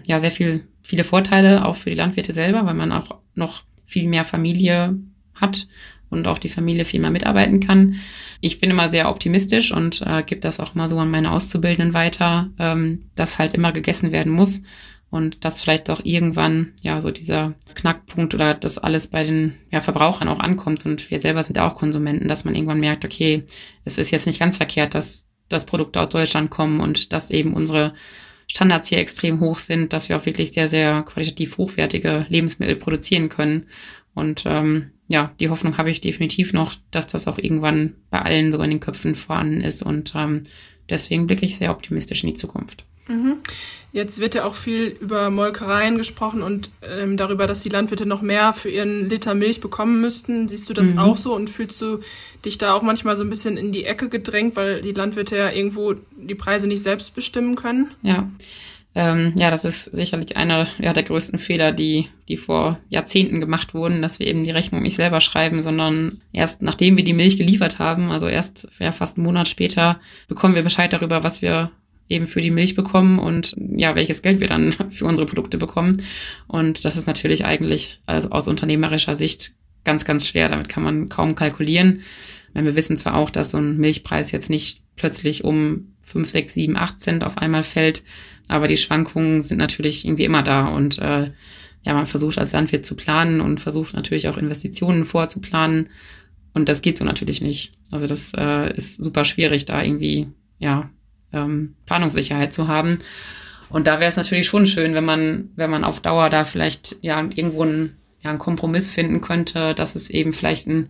ja 0.05 0.19
sehr 0.19 0.31
viel, 0.31 0.63
viele 0.87 1.03
Vorteile 1.03 1.65
auch 1.65 1.75
für 1.75 1.89
die 1.89 1.97
Landwirte 1.97 2.31
selber, 2.31 2.65
weil 2.65 2.73
man 2.73 2.93
auch 2.93 3.19
noch 3.35 3.63
viel 3.85 4.07
mehr 4.07 4.23
Familie 4.23 4.97
hat 5.35 5.67
und 6.09 6.29
auch 6.29 6.37
die 6.37 6.47
Familie 6.47 6.85
viel 6.85 7.01
mehr 7.01 7.11
mitarbeiten 7.11 7.59
kann. 7.59 7.95
Ich 8.39 8.59
bin 8.59 8.71
immer 8.71 8.87
sehr 8.87 9.09
optimistisch 9.09 9.73
und 9.73 10.01
äh, 10.05 10.23
gebe 10.23 10.39
das 10.39 10.61
auch 10.61 10.75
mal 10.75 10.87
so 10.87 10.97
an 10.97 11.11
meine 11.11 11.33
Auszubildenden 11.33 11.93
weiter, 11.93 12.49
ähm, 12.57 13.01
dass 13.15 13.37
halt 13.37 13.53
immer 13.53 13.73
gegessen 13.73 14.13
werden 14.13 14.31
muss 14.31 14.61
und 15.09 15.43
dass 15.43 15.61
vielleicht 15.61 15.89
auch 15.89 15.99
irgendwann 16.05 16.71
ja 16.81 17.01
so 17.01 17.11
dieser 17.11 17.55
Knackpunkt 17.75 18.33
oder 18.33 18.53
das 18.53 18.77
alles 18.77 19.09
bei 19.09 19.25
den 19.25 19.55
ja, 19.69 19.81
Verbrauchern 19.81 20.29
auch 20.29 20.39
ankommt 20.39 20.85
und 20.85 21.11
wir 21.11 21.19
selber 21.19 21.43
sind 21.43 21.57
ja 21.57 21.69
auch 21.69 21.75
Konsumenten, 21.75 22.29
dass 22.29 22.45
man 22.45 22.55
irgendwann 22.55 22.79
merkt, 22.79 23.03
okay, 23.03 23.43
es 23.83 23.97
ist 23.97 24.11
jetzt 24.11 24.25
nicht 24.25 24.39
ganz 24.39 24.55
verkehrt, 24.55 24.95
dass 24.95 25.27
dass 25.49 25.65
Produkte 25.65 26.01
aus 26.01 26.09
Deutschland 26.09 26.49
kommen 26.49 26.79
und 26.79 27.13
dass 27.13 27.31
eben 27.31 27.53
unsere 27.53 27.93
Standards 28.47 28.89
hier 28.89 28.99
extrem 28.99 29.39
hoch 29.39 29.59
sind, 29.59 29.93
dass 29.93 30.09
wir 30.09 30.17
auch 30.17 30.25
wirklich 30.25 30.53
sehr, 30.53 30.67
sehr 30.67 31.03
qualitativ 31.03 31.57
hochwertige 31.57 32.25
Lebensmittel 32.29 32.75
produzieren 32.77 33.29
können. 33.29 33.67
Und 34.13 34.43
ähm, 34.45 34.91
ja, 35.07 35.31
die 35.39 35.49
Hoffnung 35.49 35.77
habe 35.77 35.91
ich 35.91 36.01
definitiv 36.01 36.53
noch, 36.53 36.73
dass 36.91 37.07
das 37.07 37.27
auch 37.27 37.37
irgendwann 37.37 37.93
bei 38.09 38.21
allen 38.21 38.51
so 38.51 38.61
in 38.61 38.71
den 38.71 38.79
Köpfen 38.79 39.15
vorhanden 39.15 39.61
ist. 39.61 39.83
Und 39.83 40.13
ähm, 40.15 40.43
deswegen 40.89 41.27
blicke 41.27 41.45
ich 41.45 41.57
sehr 41.57 41.71
optimistisch 41.71 42.23
in 42.23 42.31
die 42.31 42.35
Zukunft. 42.35 42.86
Mhm. 43.07 43.37
Jetzt 43.93 44.19
wird 44.19 44.35
ja 44.35 44.43
auch 44.43 44.55
viel 44.55 44.95
über 44.99 45.29
Molkereien 45.29 45.97
gesprochen 45.97 46.43
und 46.43 46.69
ähm, 46.81 47.17
darüber, 47.17 47.47
dass 47.47 47.63
die 47.63 47.69
Landwirte 47.69 48.05
noch 48.05 48.21
mehr 48.21 48.53
für 48.53 48.69
ihren 48.69 49.09
Liter 49.09 49.33
Milch 49.33 49.61
bekommen 49.61 50.01
müssten. 50.01 50.47
Siehst 50.47 50.69
du 50.69 50.73
das 50.73 50.91
mhm. 50.91 50.99
auch 50.99 51.17
so 51.17 51.33
und 51.33 51.49
fühlst 51.49 51.81
du 51.81 51.99
dich 52.45 52.57
da 52.57 52.73
auch 52.73 52.81
manchmal 52.81 53.15
so 53.15 53.23
ein 53.23 53.29
bisschen 53.29 53.57
in 53.57 53.71
die 53.71 53.85
Ecke 53.85 54.09
gedrängt, 54.09 54.55
weil 54.55 54.81
die 54.81 54.91
Landwirte 54.91 55.37
ja 55.37 55.51
irgendwo 55.51 55.95
die 56.15 56.35
Preise 56.35 56.67
nicht 56.67 56.83
selbst 56.83 57.15
bestimmen 57.15 57.55
können? 57.55 57.91
Ja. 58.03 58.29
Ähm, 58.97 59.33
ja, 59.37 59.51
das 59.51 59.63
ist 59.63 59.83
sicherlich 59.83 60.37
einer 60.37 60.67
ja, 60.79 60.91
der 60.91 61.03
größten 61.03 61.37
Fehler, 61.37 61.71
die, 61.71 62.09
die 62.27 62.35
vor 62.35 62.79
Jahrzehnten 62.89 63.39
gemacht 63.39 63.75
wurden, 63.75 64.01
dass 64.01 64.17
wir 64.17 64.25
eben 64.25 64.43
die 64.43 64.49
Rechnung 64.49 64.81
nicht 64.81 64.95
selber 64.95 65.21
schreiben, 65.21 65.61
sondern 65.61 66.21
erst 66.33 66.63
nachdem 66.63 66.97
wir 66.97 67.03
die 67.03 67.13
Milch 67.13 67.37
geliefert 67.37 67.77
haben, 67.77 68.09
also 68.09 68.27
erst 68.27 68.67
ja, 68.79 68.91
fast 68.91 69.17
einen 69.17 69.27
Monat 69.27 69.47
später, 69.47 69.99
bekommen 70.27 70.55
wir 70.55 70.63
Bescheid 70.63 70.91
darüber, 70.91 71.23
was 71.23 71.43
wir 71.43 71.69
eben 72.09 72.27
für 72.27 72.41
die 72.41 72.51
Milch 72.51 72.75
bekommen 72.75 73.19
und 73.19 73.55
ja, 73.57 73.95
welches 73.95 74.21
Geld 74.21 74.39
wir 74.39 74.47
dann 74.47 74.73
für 74.89 75.05
unsere 75.05 75.27
Produkte 75.27 75.57
bekommen. 75.57 76.03
Und 76.47 76.85
das 76.85 76.97
ist 76.97 77.07
natürlich 77.07 77.45
eigentlich 77.45 78.01
also 78.05 78.29
aus 78.29 78.47
unternehmerischer 78.47 79.15
Sicht 79.15 79.51
ganz, 79.83 80.05
ganz 80.05 80.27
schwer. 80.27 80.47
Damit 80.47 80.69
kann 80.69 80.83
man 80.83 81.09
kaum 81.09 81.35
kalkulieren. 81.35 82.01
Wir 82.53 82.75
wissen 82.75 82.97
zwar 82.97 83.15
auch, 83.15 83.29
dass 83.29 83.51
so 83.51 83.57
ein 83.57 83.77
Milchpreis 83.77 84.31
jetzt 84.31 84.49
nicht 84.49 84.81
plötzlich 84.95 85.43
um 85.43 85.93
5, 86.01 86.29
6, 86.29 86.53
7, 86.53 86.77
8 86.77 86.99
Cent 86.99 87.23
auf 87.23 87.37
einmal 87.37 87.63
fällt, 87.63 88.03
aber 88.47 88.67
die 88.67 88.77
Schwankungen 88.77 89.41
sind 89.41 89.57
natürlich 89.57 90.05
irgendwie 90.05 90.25
immer 90.25 90.43
da 90.43 90.67
und 90.67 90.99
äh, 90.99 91.31
ja, 91.83 91.93
man 91.93 92.07
versucht 92.07 92.37
als 92.37 92.53
Landwirt 92.53 92.85
zu 92.85 92.95
planen 92.95 93.39
und 93.39 93.59
versucht 93.59 93.93
natürlich 93.93 94.27
auch 94.27 94.37
Investitionen 94.37 95.05
vorzuplanen 95.05 95.89
und 96.53 96.67
das 96.67 96.81
geht 96.81 96.97
so 96.97 97.05
natürlich 97.05 97.41
nicht. 97.41 97.71
Also 97.91 98.07
das 98.07 98.31
äh, 98.35 98.75
ist 98.75 99.03
super 99.03 99.23
schwierig, 99.23 99.65
da 99.65 99.81
irgendwie 99.81 100.29
ja 100.57 100.89
ähm, 101.33 101.75
Planungssicherheit 101.85 102.53
zu 102.53 102.67
haben. 102.67 102.99
Und 103.69 103.87
da 103.87 103.99
wäre 103.99 104.09
es 104.09 104.15
natürlich 104.15 104.47
schon 104.47 104.65
schön, 104.65 104.93
wenn 104.93 105.05
man, 105.05 105.49
wenn 105.55 105.69
man 105.69 105.83
auf 105.83 105.99
Dauer 105.99 106.29
da 106.29 106.45
vielleicht 106.45 106.95
ja 107.01 107.21
irgendwo 107.21 107.63
einen, 107.63 107.97
ja, 108.21 108.29
einen 108.29 108.39
Kompromiss 108.39 108.89
finden 108.89 109.21
könnte, 109.21 109.73
dass 109.73 109.95
es 109.95 110.09
eben 110.09 110.33
vielleicht 110.33 110.67
einen 110.67 110.89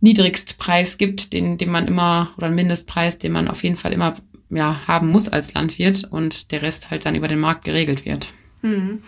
Niedrigstpreis 0.00 0.98
gibt, 0.98 1.32
den, 1.32 1.56
den 1.56 1.70
man 1.70 1.88
immer, 1.88 2.30
oder 2.36 2.48
einen 2.48 2.56
Mindestpreis, 2.56 3.18
den 3.18 3.32
man 3.32 3.48
auf 3.48 3.62
jeden 3.62 3.76
Fall 3.76 3.92
immer 3.92 4.16
ja, 4.50 4.82
haben 4.86 5.08
muss 5.08 5.28
als 5.28 5.54
Landwirt 5.54 6.04
und 6.04 6.52
der 6.52 6.62
Rest 6.62 6.90
halt 6.90 7.06
dann 7.06 7.14
über 7.14 7.28
den 7.28 7.40
Markt 7.40 7.64
geregelt 7.64 8.04
wird. 8.04 8.32
Mhm. 8.62 9.00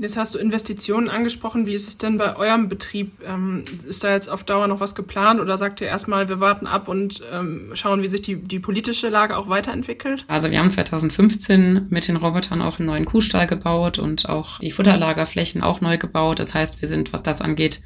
Jetzt 0.00 0.16
hast 0.16 0.32
du 0.36 0.38
Investitionen 0.38 1.08
angesprochen. 1.08 1.66
Wie 1.66 1.74
ist 1.74 1.88
es 1.88 1.98
denn 1.98 2.18
bei 2.18 2.36
eurem 2.36 2.68
Betrieb? 2.68 3.12
Ähm, 3.26 3.64
ist 3.84 4.04
da 4.04 4.12
jetzt 4.12 4.30
auf 4.30 4.44
Dauer 4.44 4.68
noch 4.68 4.78
was 4.78 4.94
geplant 4.94 5.40
oder 5.40 5.56
sagt 5.56 5.80
ihr 5.80 5.88
erstmal, 5.88 6.28
wir 6.28 6.38
warten 6.38 6.68
ab 6.68 6.86
und 6.86 7.20
ähm, 7.32 7.70
schauen, 7.72 8.00
wie 8.00 8.08
sich 8.08 8.22
die, 8.22 8.36
die 8.36 8.60
politische 8.60 9.08
Lage 9.08 9.36
auch 9.36 9.48
weiterentwickelt? 9.48 10.24
Also 10.28 10.52
wir 10.52 10.60
haben 10.60 10.70
2015 10.70 11.86
mit 11.90 12.06
den 12.06 12.14
Robotern 12.14 12.62
auch 12.62 12.78
einen 12.78 12.86
neuen 12.86 13.06
Kuhstall 13.06 13.48
gebaut 13.48 13.98
und 13.98 14.28
auch 14.28 14.60
die 14.60 14.70
Futterlagerflächen 14.70 15.64
auch 15.64 15.80
neu 15.80 15.98
gebaut. 15.98 16.38
Das 16.38 16.54
heißt, 16.54 16.80
wir 16.80 16.86
sind, 16.86 17.12
was 17.12 17.24
das 17.24 17.40
angeht, 17.40 17.80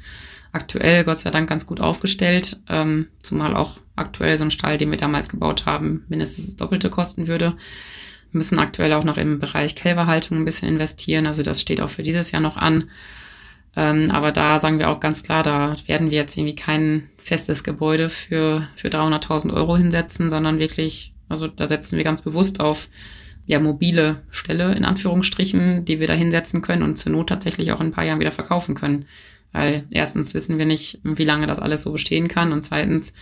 aktuell 0.51 1.05
Gott 1.05 1.17
sei 1.17 1.31
Dank 1.31 1.49
ganz 1.49 1.65
gut 1.65 1.81
aufgestellt, 1.81 2.59
ähm, 2.69 3.07
zumal 3.23 3.55
auch 3.55 3.79
aktuell 3.95 4.37
so 4.37 4.43
ein 4.43 4.51
Stall, 4.51 4.77
den 4.77 4.91
wir 4.91 4.97
damals 4.99 5.29
gebaut 5.29 5.65
haben, 5.65 6.05
mindestens 6.09 6.45
das 6.45 6.55
Doppelte 6.57 6.91
kosten 6.91 7.27
würde 7.27 7.55
müssen 8.33 8.59
aktuell 8.59 8.93
auch 8.93 9.03
noch 9.03 9.17
im 9.17 9.39
Bereich 9.39 9.75
Kälberhaltung 9.75 10.37
ein 10.37 10.45
bisschen 10.45 10.67
investieren. 10.67 11.27
Also 11.27 11.43
das 11.43 11.61
steht 11.61 11.81
auch 11.81 11.89
für 11.89 12.03
dieses 12.03 12.31
Jahr 12.31 12.41
noch 12.41 12.57
an. 12.57 12.89
Ähm, 13.75 14.11
aber 14.11 14.31
da 14.31 14.59
sagen 14.59 14.79
wir 14.79 14.89
auch 14.89 14.99
ganz 14.99 15.23
klar, 15.23 15.43
da 15.43 15.75
werden 15.87 16.11
wir 16.11 16.17
jetzt 16.17 16.37
irgendwie 16.37 16.55
kein 16.55 17.09
festes 17.17 17.63
Gebäude 17.63 18.09
für, 18.09 18.67
für 18.75 18.89
300.000 18.89 19.53
Euro 19.53 19.77
hinsetzen, 19.77 20.29
sondern 20.29 20.59
wirklich, 20.59 21.13
also 21.27 21.47
da 21.47 21.65
setzen 21.65 21.97
wir 21.97 22.03
ganz 22.03 22.21
bewusst 22.21 22.59
auf 22.59 22.89
ja, 23.45 23.59
mobile 23.59 24.21
Stelle 24.29 24.73
in 24.73 24.85
Anführungsstrichen, 24.85 25.85
die 25.85 25.99
wir 25.99 26.07
da 26.07 26.13
hinsetzen 26.13 26.61
können 26.61 26.83
und 26.83 26.97
zur 26.97 27.11
Not 27.11 27.29
tatsächlich 27.29 27.71
auch 27.71 27.81
in 27.81 27.87
ein 27.87 27.91
paar 27.91 28.05
Jahren 28.05 28.19
wieder 28.19 28.31
verkaufen 28.31 28.75
können. 28.75 29.05
Weil 29.53 29.85
erstens 29.91 30.33
wissen 30.33 30.57
wir 30.57 30.65
nicht, 30.65 30.99
wie 31.03 31.23
lange 31.23 31.47
das 31.47 31.59
alles 31.59 31.83
so 31.83 31.91
bestehen 31.91 32.27
kann 32.27 32.51
und 32.51 32.63
zweitens 32.63 33.13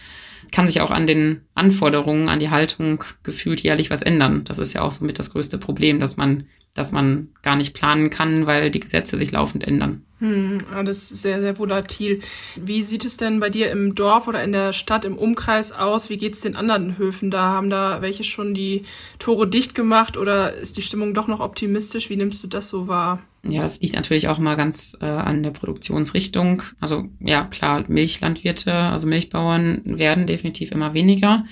kann 0.52 0.66
sich 0.66 0.82
auch 0.82 0.92
an 0.92 1.06
den 1.06 1.42
Anforderungen, 1.54 2.30
an 2.30 2.40
die 2.40 2.50
Haltung 2.50 3.04
gefühlt 3.24 3.62
jährlich 3.62 3.90
was 3.90 4.02
ändern. 4.02 4.44
Das 4.46 4.58
ist 4.58 4.74
ja 4.74 4.82
auch 4.82 4.92
somit 4.92 5.20
das 5.20 5.32
größte 5.32 5.58
Problem, 5.58 6.00
dass 6.00 6.18
man, 6.18 6.46
dass 6.74 6.92
man 6.92 7.30
gar 7.42 7.56
nicht 7.56 7.74
planen 7.74 8.10
kann, 8.10 8.48
weil 8.48 8.72
die 8.72 8.80
Gesetze 8.80 9.18
sich 9.18 9.32
laufend 9.32 9.64
ändern. 9.64 10.04
Hm, 10.22 10.60
alles 10.72 11.10
sehr, 11.10 11.42
sehr 11.42 11.58
volatil. 11.58 12.20
Wie 12.56 12.84
sieht 12.84 13.06
es 13.06 13.18
denn 13.18 13.40
bei 13.40 13.50
dir 13.50 13.72
im 13.72 13.96
Dorf 13.96 14.28
oder 14.28 14.44
in 14.44 14.52
der 14.52 14.72
Stadt 14.72 15.04
im 15.04 15.18
Umkreis 15.18 15.72
aus? 15.72 16.12
Wie 16.12 16.18
geht 16.18 16.36
es 16.36 16.42
den 16.42 16.56
anderen 16.56 17.00
Höfen 17.00 17.32
da? 17.32 17.42
Haben 17.42 17.72
da 17.72 18.04
welche 18.04 18.24
schon 18.24 18.54
die 18.54 18.84
Tore 19.18 19.48
dicht 19.48 19.74
gemacht 19.74 20.18
oder 20.18 20.54
ist 20.54 20.78
die 20.78 20.84
Stimmung 20.84 21.16
doch 21.16 21.28
noch 21.28 21.40
optimistisch? 21.40 22.12
Wie 22.12 22.18
nimmst 22.18 22.44
du 22.44 22.48
das 22.48 22.70
so 22.70 22.88
wahr? 22.88 23.24
Ja, 23.42 23.64
das 23.64 23.82
liegt 23.82 23.96
natürlich 23.96 24.28
auch 24.28 24.38
mal 24.38 24.56
ganz 24.56 24.96
äh, 25.02 25.06
an 25.06 25.42
der 25.42 25.50
Produktionsrichtung. 25.50 26.62
Also 26.80 27.06
ja, 27.20 27.46
klar, 27.46 27.84
Milchlandwirte, 27.88 28.72
also 28.72 29.08
Milchbauern 29.08 29.82
werden 29.86 30.28
definitiv 30.28 30.72
immer 30.72 30.94
weniger. 30.94 31.46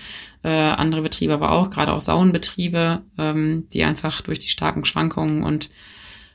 Äh, 0.44 0.50
andere 0.50 1.02
Betriebe 1.02 1.34
aber 1.34 1.54
auch, 1.54 1.72
gerade 1.72 1.92
auch 1.92 2.02
Sauenbetriebe, 2.02 3.02
ähm, 3.18 3.68
die 3.74 3.84
einfach 3.84 4.22
durch 4.22 4.38
die 4.38 4.50
starken 4.50 4.86
Schwankungen 4.86 5.42
und 5.42 5.72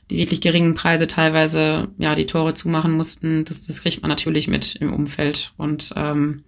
die 0.09 0.17
wirklich 0.17 0.41
geringen 0.41 0.75
Preise 0.75 1.07
teilweise 1.07 1.87
ja 1.97 2.15
die 2.15 2.25
Tore 2.25 2.53
zumachen 2.53 2.91
mussten. 2.91 3.45
Das, 3.45 3.63
das 3.63 3.81
kriegt 3.81 4.01
man 4.01 4.09
natürlich 4.09 4.47
mit 4.47 4.75
im 4.75 4.93
Umfeld. 4.93 5.53
Und 5.57 5.93
ähm, 5.95 6.43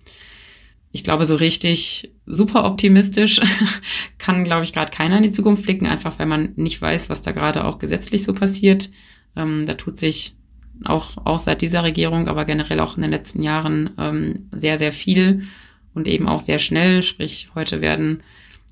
ich 0.91 1.03
glaube, 1.03 1.25
so 1.25 1.35
richtig 1.35 2.11
super 2.25 2.65
optimistisch 2.65 3.41
kann, 4.17 4.43
glaube 4.43 4.63
ich, 4.63 4.73
gerade 4.73 4.91
keiner 4.91 5.17
in 5.17 5.23
die 5.23 5.31
Zukunft 5.31 5.63
blicken, 5.63 5.87
einfach 5.87 6.19
weil 6.19 6.27
man 6.27 6.53
nicht 6.55 6.81
weiß, 6.81 7.09
was 7.09 7.21
da 7.21 7.31
gerade 7.31 7.65
auch 7.65 7.79
gesetzlich 7.79 8.23
so 8.23 8.33
passiert. 8.33 8.89
Ähm, 9.35 9.65
da 9.65 9.73
tut 9.73 9.97
sich 9.97 10.35
auch, 10.85 11.17
auch 11.25 11.39
seit 11.39 11.61
dieser 11.61 11.83
Regierung, 11.83 12.27
aber 12.27 12.45
generell 12.45 12.79
auch 12.79 12.95
in 12.95 13.01
den 13.01 13.11
letzten 13.11 13.41
Jahren 13.41 13.91
ähm, 13.97 14.49
sehr, 14.51 14.77
sehr 14.77 14.91
viel 14.91 15.43
und 15.93 16.07
eben 16.07 16.27
auch 16.27 16.41
sehr 16.41 16.59
schnell. 16.59 17.01
Sprich, 17.01 17.49
heute 17.55 17.81
werden 17.81 18.21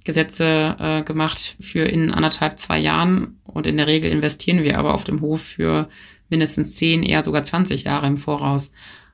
Gesetze 0.05 0.77
äh, 0.79 1.03
gemacht 1.03 1.57
für 1.59 1.83
in 1.83 2.11
anderthalb, 2.11 2.57
zwei 2.57 2.79
Jahren 2.79 3.39
und 3.43 3.67
in 3.67 3.75
der 3.75 3.87
Regel 3.87 4.09
investieren 4.11 4.63
wir 4.63 4.79
aber 4.79 4.93
auf 4.93 5.03
dem 5.03 5.19
Hof 5.19 5.41
für 5.41 5.89
mindestens 6.29 6.75
zehn, 6.75 7.03
eher 7.03 7.21
sogar 7.21 7.43
20 7.43 7.83
Jahre 7.83 8.07
im 8.07 8.17
Voraus. 8.17 8.71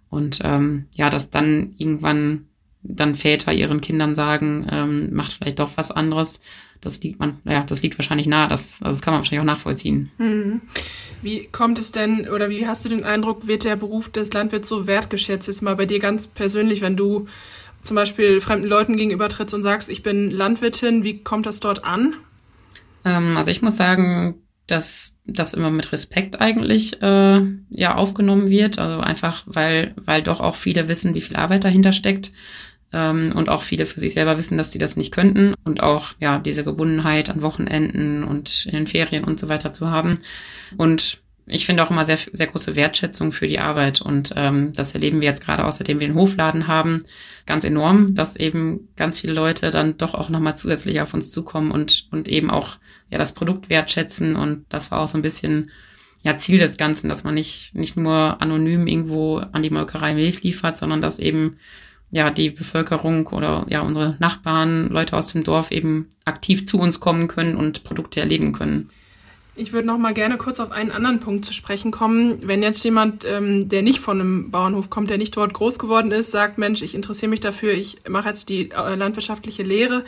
Und 0.10 0.40
ähm, 0.44 0.86
ja, 0.94 1.10
dass 1.10 1.30
dann 1.30 1.74
irgendwann 1.78 2.46
dann 2.84 3.16
Väter 3.16 3.54
ihren 3.54 3.80
Kindern 3.80 4.16
sagen, 4.16 4.68
ähm, 4.70 5.14
macht 5.14 5.34
vielleicht 5.34 5.60
doch 5.60 5.72
was 5.76 5.92
anderes. 5.92 6.42
Das 6.82 7.00
liegt 7.02 7.20
man, 7.20 7.38
ja, 7.46 7.64
das 7.64 7.84
liegt 7.84 7.98
wahrscheinlich 8.00 8.28
nah. 8.28 8.48
Das, 8.48 8.82
also 8.82 8.90
das 8.98 9.02
kann 9.02 9.14
man 9.14 9.20
wahrscheinlich 9.20 9.42
auch 9.42 9.54
nachvollziehen. 9.54 10.12
Mhm. 10.18 10.62
Wie 11.22 11.48
kommt 11.52 11.78
es 11.78 11.92
denn 11.92 12.28
oder 12.28 12.50
wie 12.50 12.66
hast 12.66 12.84
du 12.84 12.90
den 12.90 13.04
Eindruck, 13.04 13.48
wird 13.48 13.64
der 13.64 13.76
Beruf 13.76 14.10
des 14.10 14.34
Landwirts 14.34 14.68
so 14.68 14.88
wertgeschätzt? 14.88 15.48
Jetzt 15.48 15.62
mal 15.62 15.76
bei 15.76 15.86
dir 15.86 16.00
ganz 16.00 16.26
persönlich, 16.26 16.82
wenn 16.82 16.98
du 16.98 17.28
zum 17.84 17.96
Beispiel 17.96 18.42
fremden 18.42 18.68
Leuten 18.68 18.96
gegenüber 18.96 19.30
trittst 19.30 19.54
und 19.54 19.64
sagst, 19.64 19.90
ich 19.90 20.04
bin 20.04 20.30
Landwirtin, 20.30 21.04
wie 21.04 21.24
kommt 21.24 21.46
das 21.46 21.60
dort 21.60 21.84
an? 21.84 22.16
Ähm, 23.06 23.38
also 23.38 23.52
ich 23.52 23.62
muss 23.62 23.78
sagen, 23.78 24.36
dass 24.68 25.20
das 25.26 25.54
immer 25.54 25.70
mit 25.70 25.92
Respekt 25.92 26.40
eigentlich 26.40 27.02
äh, 27.02 27.42
ja 27.72 27.96
aufgenommen 27.96 28.50
wird. 28.50 28.80
Also 28.80 29.02
einfach, 29.02 29.44
weil, 29.46 29.94
weil 29.98 30.22
doch 30.24 30.40
auch 30.40 30.56
viele 30.56 30.88
wissen, 30.88 31.14
wie 31.14 31.22
viel 31.22 31.36
Arbeit 31.36 31.64
dahinter 31.64 31.92
steckt 31.92 32.32
ähm, 32.94 33.34
und 33.36 33.50
auch 33.50 33.64
viele 33.64 33.86
für 33.86 34.00
sich 34.00 34.14
selber 34.14 34.38
wissen, 34.38 34.58
dass 34.58 34.72
sie 34.72 34.80
das 34.80 34.96
nicht 34.96 35.14
könnten 35.14 35.56
und 35.64 35.82
auch 35.82 36.14
ja 36.20 36.40
diese 36.40 36.64
Gebundenheit 36.64 37.30
an 37.30 37.42
Wochenenden 37.42 38.24
und 38.24 38.66
in 38.66 38.74
den 38.74 38.88
Ferien 38.88 39.24
und 39.24 39.40
so 39.40 39.50
weiter 39.50 39.72
zu 39.72 39.90
haben. 39.90 40.20
Und 40.78 41.21
ich 41.46 41.66
finde 41.66 41.84
auch 41.84 41.92
immer 41.92 42.06
sehr, 42.06 42.18
sehr 42.18 42.48
große 42.48 42.76
Wertschätzung 42.76 43.32
für 43.32 43.48
die 43.48 43.60
Arbeit. 43.60 44.02
Und 44.02 44.34
ähm, 44.36 44.74
das 44.74 44.94
erleben 44.94 45.22
wir 45.22 45.28
jetzt 45.28 45.44
gerade, 45.44 45.66
außerdem 45.66 46.00
wir 46.00 46.08
einen 46.08 46.18
Hofladen 46.18 46.68
haben, 46.68 47.04
ganz 47.46 47.64
enorm, 47.64 48.16
dass 48.16 48.36
eben 48.36 48.90
ganz 48.96 49.20
viele 49.20 49.34
Leute 49.34 49.72
dann 49.72 49.98
doch 49.98 50.14
auch 50.14 50.30
nochmal 50.30 50.56
zusätzlich 50.56 51.02
auf 51.02 51.14
uns 51.14 51.32
zukommen 51.32 51.72
und, 51.72 52.08
und 52.12 52.28
eben 52.28 52.50
auch 52.50 52.78
ja 53.10 53.18
das 53.18 53.34
Produkt 53.34 53.70
wertschätzen. 53.70 54.36
Und 54.36 54.66
das 54.70 54.92
war 54.92 55.00
auch 55.00 55.08
so 55.08 55.18
ein 55.18 55.24
bisschen 55.24 55.72
ja 56.24 56.38
Ziel 56.38 56.60
des 56.60 56.78
Ganzen, 56.78 57.10
dass 57.10 57.24
man 57.24 57.34
nicht, 57.34 57.76
nicht 57.76 57.98
nur 57.98 58.42
anonym 58.42 58.88
irgendwo 58.88 59.38
an 59.38 59.64
die 59.64 59.72
Molkerei 59.72 60.14
Milch 60.14 60.44
liefert, 60.44 60.78
sondern 60.78 61.02
dass 61.02 61.20
eben 61.20 61.58
ja, 62.12 62.30
die 62.30 62.50
Bevölkerung 62.50 63.28
oder 63.28 63.66
ja, 63.70 63.82
unsere 63.82 64.18
Nachbarn, 64.20 64.90
Leute 64.90 65.16
aus 65.16 65.32
dem 65.32 65.44
Dorf 65.44 65.72
eben 65.72 66.12
aktiv 66.26 66.68
zu 66.68 66.78
uns 66.78 67.00
kommen 67.00 67.28
können 67.28 67.56
und 67.56 67.84
Produkte 67.84 68.20
erleben 68.20 68.52
können. 68.52 68.90
Ich 69.56 69.74
würde 69.74 69.88
noch 69.88 69.98
mal 69.98 70.14
gerne 70.14 70.38
kurz 70.38 70.60
auf 70.60 70.72
einen 70.72 70.92
anderen 70.92 71.20
Punkt 71.20 71.46
zu 71.46 71.52
sprechen 71.52 71.92
kommen. 71.92 72.38
Wenn 72.42 72.64
jetzt 72.64 72.84
jemand, 72.86 73.26
ähm, 73.26 73.68
der 73.68 73.82
nicht 73.82 74.00
von 74.00 74.20
einem 74.20 74.52
Bauernhof 74.52 74.90
kommt, 74.90 75.10
der 75.10 75.18
nicht 75.18 75.36
dort 75.36 75.54
groß 75.54 75.78
geworden 75.78 76.12
ist, 76.12 76.32
sagt, 76.32 76.58
Mensch, 76.58 76.82
ich 76.82 76.96
interessiere 76.96 77.30
mich 77.30 77.42
dafür, 77.42 77.74
ich 77.74 77.98
mache 78.08 78.30
jetzt 78.30 78.48
die 78.48 78.72
äh, 78.72 78.96
landwirtschaftliche 78.96 79.64
Lehre, 79.64 80.06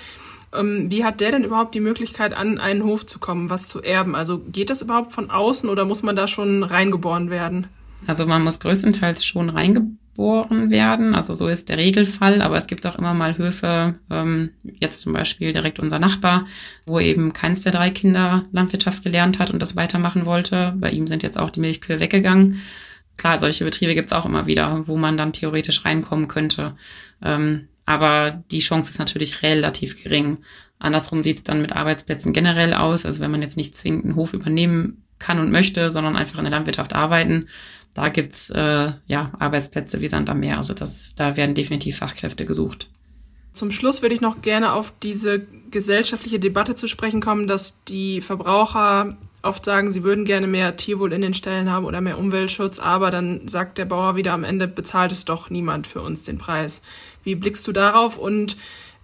ähm, 0.54 0.90
wie 0.90 1.04
hat 1.04 1.20
der 1.20 1.32
denn 1.32 1.44
überhaupt 1.44 1.76
die 1.76 1.82
Möglichkeit, 1.82 2.34
an 2.34 2.58
einen 2.58 2.84
Hof 2.84 3.06
zu 3.06 3.20
kommen, 3.20 3.50
was 3.50 3.68
zu 3.68 3.82
erben? 3.82 4.16
Also 4.16 4.40
geht 4.40 4.70
das 4.70 4.82
überhaupt 4.82 5.12
von 5.12 5.30
außen 5.30 5.70
oder 5.70 5.84
muss 5.84 6.04
man 6.04 6.16
da 6.16 6.28
schon 6.28 6.64
reingeboren 6.64 7.30
werden? 7.30 7.68
Also 8.08 8.26
man 8.26 8.44
muss 8.44 8.60
größtenteils 8.60 9.26
schon 9.26 9.50
reingeboren 9.50 10.00
geboren 10.14 10.70
werden. 10.70 11.16
Also 11.16 11.34
so 11.34 11.48
ist 11.48 11.70
der 11.70 11.78
Regelfall, 11.78 12.42
aber 12.42 12.56
es 12.56 12.68
gibt 12.68 12.86
auch 12.86 12.98
immer 12.98 13.14
mal 13.14 13.38
Höfe, 13.38 13.96
ähm, 14.10 14.52
jetzt 14.64 15.02
zum 15.02 15.14
Beispiel 15.14 15.54
direkt 15.54 15.80
unser 15.80 16.00
Nachbar, 16.00 16.46
wo 16.86 17.00
eben 17.00 17.34
keins 17.34 17.62
der 17.62 17.72
drei 17.72 17.90
Kinder 17.90 18.46
Landwirtschaft 18.52 19.04
gelernt 19.04 19.40
hat 19.40 19.52
und 19.52 19.60
das 19.60 19.76
weitermachen 19.76 20.26
wollte. 20.26 20.74
Bei 20.78 20.92
ihm 20.92 21.08
sind 21.08 21.24
jetzt 21.24 21.40
auch 21.40 21.50
die 21.50 21.60
Milchkühe 21.60 22.00
weggegangen. 22.00 22.62
Klar, 23.18 23.40
solche 23.40 23.64
Betriebe 23.66 23.96
gibt's 23.96 24.14
auch 24.14 24.26
immer 24.26 24.48
wieder, 24.48 24.88
wo 24.88 24.98
man 24.98 25.18
dann 25.18 25.34
theoretisch 25.34 25.84
reinkommen 25.86 26.28
könnte. 26.28 26.76
Ähm, 27.24 27.68
aber 27.86 28.44
die 28.52 28.60
Chance 28.60 28.92
ist 28.92 29.00
natürlich 29.00 29.42
relativ 29.42 30.02
gering. 30.02 30.38
Andersrum 30.80 31.24
sieht's 31.24 31.44
dann 31.44 31.62
mit 31.62 31.74
Arbeitsplätzen 31.74 32.34
generell 32.34 32.74
aus. 32.74 33.06
Also 33.06 33.20
wenn 33.20 33.32
man 33.32 33.42
jetzt 33.42 33.58
nicht 33.58 33.76
zwingend 33.76 34.06
einen 34.06 34.16
Hof 34.16 34.34
übernehmen 34.34 35.04
kann 35.20 35.40
und 35.40 35.52
möchte, 35.52 35.90
sondern 35.90 36.16
einfach 36.16 36.38
in 36.38 36.46
der 36.46 36.52
Landwirtschaft 36.52 36.94
arbeiten, 36.94 37.48
da 37.94 38.10
gibt's 38.10 38.50
äh, 38.50 38.92
ja 39.08 39.32
Arbeitsplätze 39.40 40.02
wie 40.02 40.08
Sand 40.08 40.30
am 40.30 40.40
Meer. 40.40 40.58
Also 40.58 40.74
das, 40.74 41.16
da 41.16 41.38
werden 41.38 41.56
definitiv 41.56 41.98
Fachkräfte 41.98 42.46
gesucht. 42.46 42.90
Zum 43.54 43.72
Schluss 43.72 44.02
würde 44.02 44.16
ich 44.16 44.22
noch 44.22 44.42
gerne 44.42 44.74
auf 44.74 44.94
diese 45.04 45.42
gesellschaftliche 45.70 46.40
Debatte 46.40 46.74
zu 46.74 46.88
sprechen 46.88 47.22
kommen, 47.22 47.48
dass 47.48 47.84
die 47.84 48.20
Verbraucher 48.22 49.16
oft 49.44 49.64
sagen, 49.66 49.92
sie 49.92 50.04
würden 50.04 50.26
gerne 50.26 50.48
mehr 50.48 50.76
Tierwohl 50.76 51.14
in 51.14 51.22
den 51.22 51.34
Ställen 51.36 51.70
haben 51.70 51.86
oder 51.86 52.02
mehr 52.02 52.18
Umweltschutz, 52.18 52.80
aber 52.80 53.12
dann 53.12 53.48
sagt 53.48 53.78
der 53.78 53.86
Bauer 53.86 54.16
wieder 54.16 54.34
am 54.34 54.44
Ende, 54.44 54.68
bezahlt 54.68 55.12
es 55.12 55.26
doch 55.26 55.50
niemand 55.50 55.86
für 55.86 56.02
uns 56.02 56.24
den 56.24 56.38
Preis. 56.38 56.82
Wie 57.24 57.36
blickst 57.36 57.68
du 57.68 57.74
darauf 57.74 58.18
und 58.18 58.58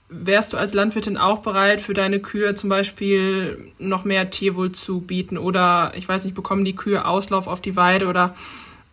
wärst 0.08 0.54
du 0.54 0.58
als 0.58 0.74
Landwirtin 0.74 1.18
auch 1.18 1.40
bereit, 1.40 1.82
für 1.82 1.94
deine 1.94 2.20
Kühe 2.20 2.56
zum 2.56 2.70
Beispiel 2.70 3.72
noch 3.78 4.06
mehr 4.06 4.32
Tierwohl 4.32 4.72
zu 4.72 5.02
bieten 5.02 5.38
oder 5.38 5.92
ich 5.96 6.08
weiß 6.08 6.24
nicht, 6.24 6.36
bekommen 6.36 6.66
die 6.66 6.76
Kühe 6.76 7.06
Auslauf 7.06 7.48
auf 7.48 7.62
die 7.62 7.76
Weide 7.76 8.08
oder 8.08 8.34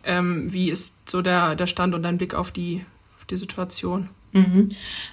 ähm, 0.07 0.51
wie 0.51 0.69
ist 0.69 0.95
so 1.09 1.21
der, 1.21 1.55
der 1.55 1.67
Stand 1.67 1.93
und 1.93 2.03
dein 2.03 2.17
Blick 2.17 2.33
auf 2.33 2.51
die, 2.51 2.83
auf 3.17 3.25
die 3.25 3.37
Situation? 3.37 4.09
Mhm. 4.33 4.69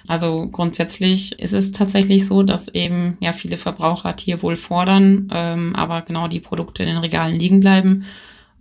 Also 0.07 0.47
grundsätzlich 0.47 1.39
ist 1.39 1.53
es 1.53 1.71
tatsächlich 1.71 2.25
so, 2.25 2.43
dass 2.43 2.67
eben 2.69 3.17
ja 3.19 3.31
viele 3.33 3.57
Verbraucher 3.57 4.15
Tierwohl 4.15 4.55
fordern, 4.55 5.29
ähm, 5.31 5.75
aber 5.75 6.01
genau 6.01 6.27
die 6.27 6.39
Produkte 6.39 6.83
in 6.83 6.89
den 6.89 6.97
Regalen 6.97 7.39
liegen 7.39 7.59
bleiben. 7.59 8.05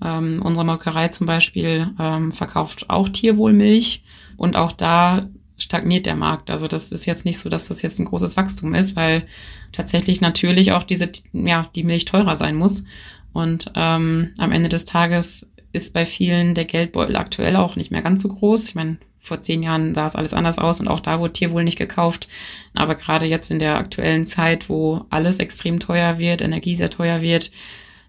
Ähm, 0.03 0.43
unsere 0.45 0.67
Molkerei 0.67 1.09
zum 1.09 1.27
Beispiel 1.27 1.91
ähm, 1.99 2.33
verkauft 2.33 2.91
auch 2.91 3.09
Tierwohlmilch 3.09 4.03
und 4.37 4.57
auch 4.57 4.73
da 4.73 5.27
stagniert 5.57 6.07
der 6.07 6.17
Markt. 6.17 6.51
Also 6.51 6.67
das 6.67 6.91
ist 6.93 7.07
jetzt 7.07 7.25
nicht 7.25 7.39
so, 7.39 7.49
dass 7.49 7.69
das 7.69 7.83
jetzt 7.83 7.99
ein 7.99 8.07
großes 8.07 8.37
Wachstum 8.37 8.75
ist, 8.75 8.97
weil 8.97 9.27
tatsächlich 9.73 10.21
natürlich 10.21 10.73
auch 10.73 10.83
diese 10.83 11.11
ja 11.33 11.67
die 11.75 11.85
Milch 11.85 12.05
teurer 12.05 12.37
sein 12.37 12.57
muss. 12.57 12.85
Und 13.33 13.73
ähm, 13.75 14.31
am 14.39 14.53
Ende 14.53 14.69
des 14.69 14.85
Tages 14.85 15.47
ist 15.75 15.93
bei 15.93 16.07
vielen 16.07 16.55
der 16.55 16.65
Geldbeutel 16.65 17.17
aktuell 17.17 17.57
auch 17.57 17.77
nicht 17.77 17.91
mehr 17.91 18.03
ganz 18.03 18.23
so 18.23 18.29
groß. 18.29 18.69
Ich 18.69 18.75
meine, 18.75 18.99
vor 19.19 19.43
zehn 19.43 19.63
Jahren 19.63 19.95
sah 19.95 20.07
es 20.07 20.15
alles 20.15 20.33
anders 20.33 20.59
aus 20.59 20.81
und 20.81 20.87
auch 20.87 21.01
da 21.01 21.19
wurde 21.19 21.33
Tierwohl 21.33 21.65
nicht 21.65 21.79
gekauft. 21.79 22.29
Aber 22.75 22.95
gerade 22.95 23.27
jetzt 23.27 23.51
in 23.51 23.59
der 23.59 23.77
aktuellen 23.77 24.25
Zeit, 24.27 24.69
wo 24.69 25.05
alles 25.11 25.41
extrem 25.41 25.81
teuer 25.81 26.19
wird, 26.19 26.43
Energie 26.43 26.75
sehr 26.75 26.91
teuer 26.91 27.23
wird, 27.23 27.51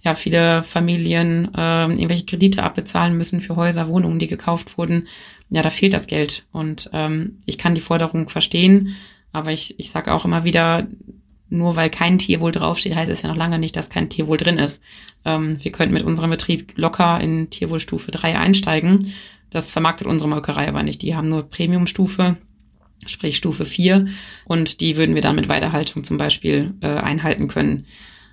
ja, 0.01 0.13
viele 0.13 0.61
Familien 0.61 1.51
äh, 1.55 1.85
irgendwelche 1.85 2.25
Kredite 2.25 2.61
abbezahlen 2.61 3.17
müssen 3.17 3.41
für 3.41 3.55
Häuser, 3.55 3.87
Wohnungen, 3.87 4.19
die 4.19 4.27
gekauft 4.27 4.77
wurden, 4.77 5.07
ja, 5.49 5.63
da 5.63 5.71
fehlt 5.71 5.93
das 5.93 6.05
Geld. 6.05 6.45
Und 6.51 6.91
ähm, 6.93 7.39
ich 7.45 7.57
kann 7.57 7.73
die 7.73 7.81
Forderung 7.81 8.29
verstehen, 8.29 8.95
aber 9.31 9.51
ich, 9.51 9.79
ich 9.79 9.89
sage 9.89 10.13
auch 10.13 10.23
immer 10.23 10.43
wieder, 10.43 10.85
nur 11.57 11.75
weil 11.75 11.89
kein 11.89 12.17
Tierwohl 12.17 12.51
draufsteht, 12.51 12.95
heißt 12.95 13.11
es 13.11 13.21
ja 13.21 13.29
noch 13.29 13.35
lange 13.35 13.59
nicht, 13.59 13.75
dass 13.75 13.89
kein 13.89 14.09
Tierwohl 14.09 14.37
drin 14.37 14.57
ist. 14.57 14.81
Ähm, 15.23 15.57
wir 15.63 15.71
könnten 15.71 15.93
mit 15.93 16.03
unserem 16.03 16.29
Betrieb 16.29 16.73
locker 16.75 17.19
in 17.19 17.49
Tierwohlstufe 17.49 18.11
3 18.11 18.37
einsteigen. 18.37 19.13
Das 19.49 19.71
vermarktet 19.71 20.07
unsere 20.07 20.29
Molkerei 20.29 20.67
aber 20.67 20.83
nicht. 20.83 21.01
Die 21.01 21.15
haben 21.15 21.29
nur 21.29 21.43
Premiumstufe, 21.43 22.37
sprich 23.05 23.37
Stufe 23.37 23.65
4. 23.65 24.07
Und 24.45 24.81
die 24.81 24.97
würden 24.97 25.15
wir 25.15 25.21
dann 25.21 25.35
mit 25.35 25.49
Weidehaltung 25.49 26.03
zum 26.03 26.17
Beispiel 26.17 26.73
äh, 26.81 26.87
einhalten 26.87 27.47
können. 27.47 27.85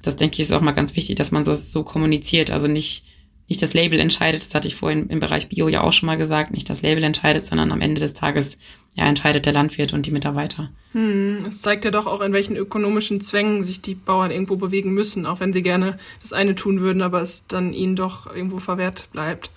Das 0.03 0.17
denke 0.17 0.35
ich 0.35 0.41
ist 0.41 0.53
auch 0.53 0.61
mal 0.61 0.73
ganz 0.73 0.97
wichtig, 0.97 1.17
dass 1.17 1.31
man 1.31 1.45
so, 1.45 1.55
so 1.55 1.85
kommuniziert. 1.85 2.51
Also 2.51 2.67
nicht, 2.67 3.05
nicht 3.49 3.63
das 3.63 3.75
Label 3.75 3.99
entscheidet, 4.01 4.43
das 4.43 4.55
hatte 4.55 4.69
ich 4.69 4.77
vorhin 4.77 5.09
im 5.09 5.21
Bereich 5.21 5.49
Bio 5.49 5.69
ja 5.69 5.83
auch 5.83 5.93
schon 5.93 6.07
mal 6.07 6.17
gesagt, 6.17 6.53
nicht 6.53 6.71
das 6.71 6.83
Label 6.83 7.05
entscheidet, 7.05 7.45
sondern 7.45 7.73
am 7.73 7.81
Ende 7.81 8.01
des 8.01 8.15
Tages 8.15 8.57
ja, 8.95 9.05
entscheidet 9.07 9.47
der 9.47 9.53
Landwirt 9.53 9.93
und 9.93 10.07
die 10.07 10.11
Mitarbeiter. 10.11 10.71
Hm, 10.93 11.39
es 11.47 11.61
zeigt 11.61 11.85
ja 11.85 11.91
doch 11.91 12.07
auch, 12.07 12.21
in 12.21 12.33
welchen 12.33 12.57
ökonomischen 12.57 13.21
Zwängen 13.21 13.63
sich 13.63 13.81
die 13.81 13.95
Bauern 13.95 14.31
irgendwo 14.31 14.57
bewegen 14.57 14.93
müssen, 14.93 15.27
auch 15.27 15.41
wenn 15.41 15.53
sie 15.53 15.63
gerne 15.63 15.99
das 16.21 16.33
eine 16.33 16.55
tun 16.55 16.81
würden, 16.81 17.03
aber 17.03 17.21
es 17.23 17.47
dann 17.47 17.73
ihnen 17.73 17.97
doch 17.97 18.27
irgendwo 18.33 18.59
verwehrt 18.59 19.09
bleibt. 19.13 19.51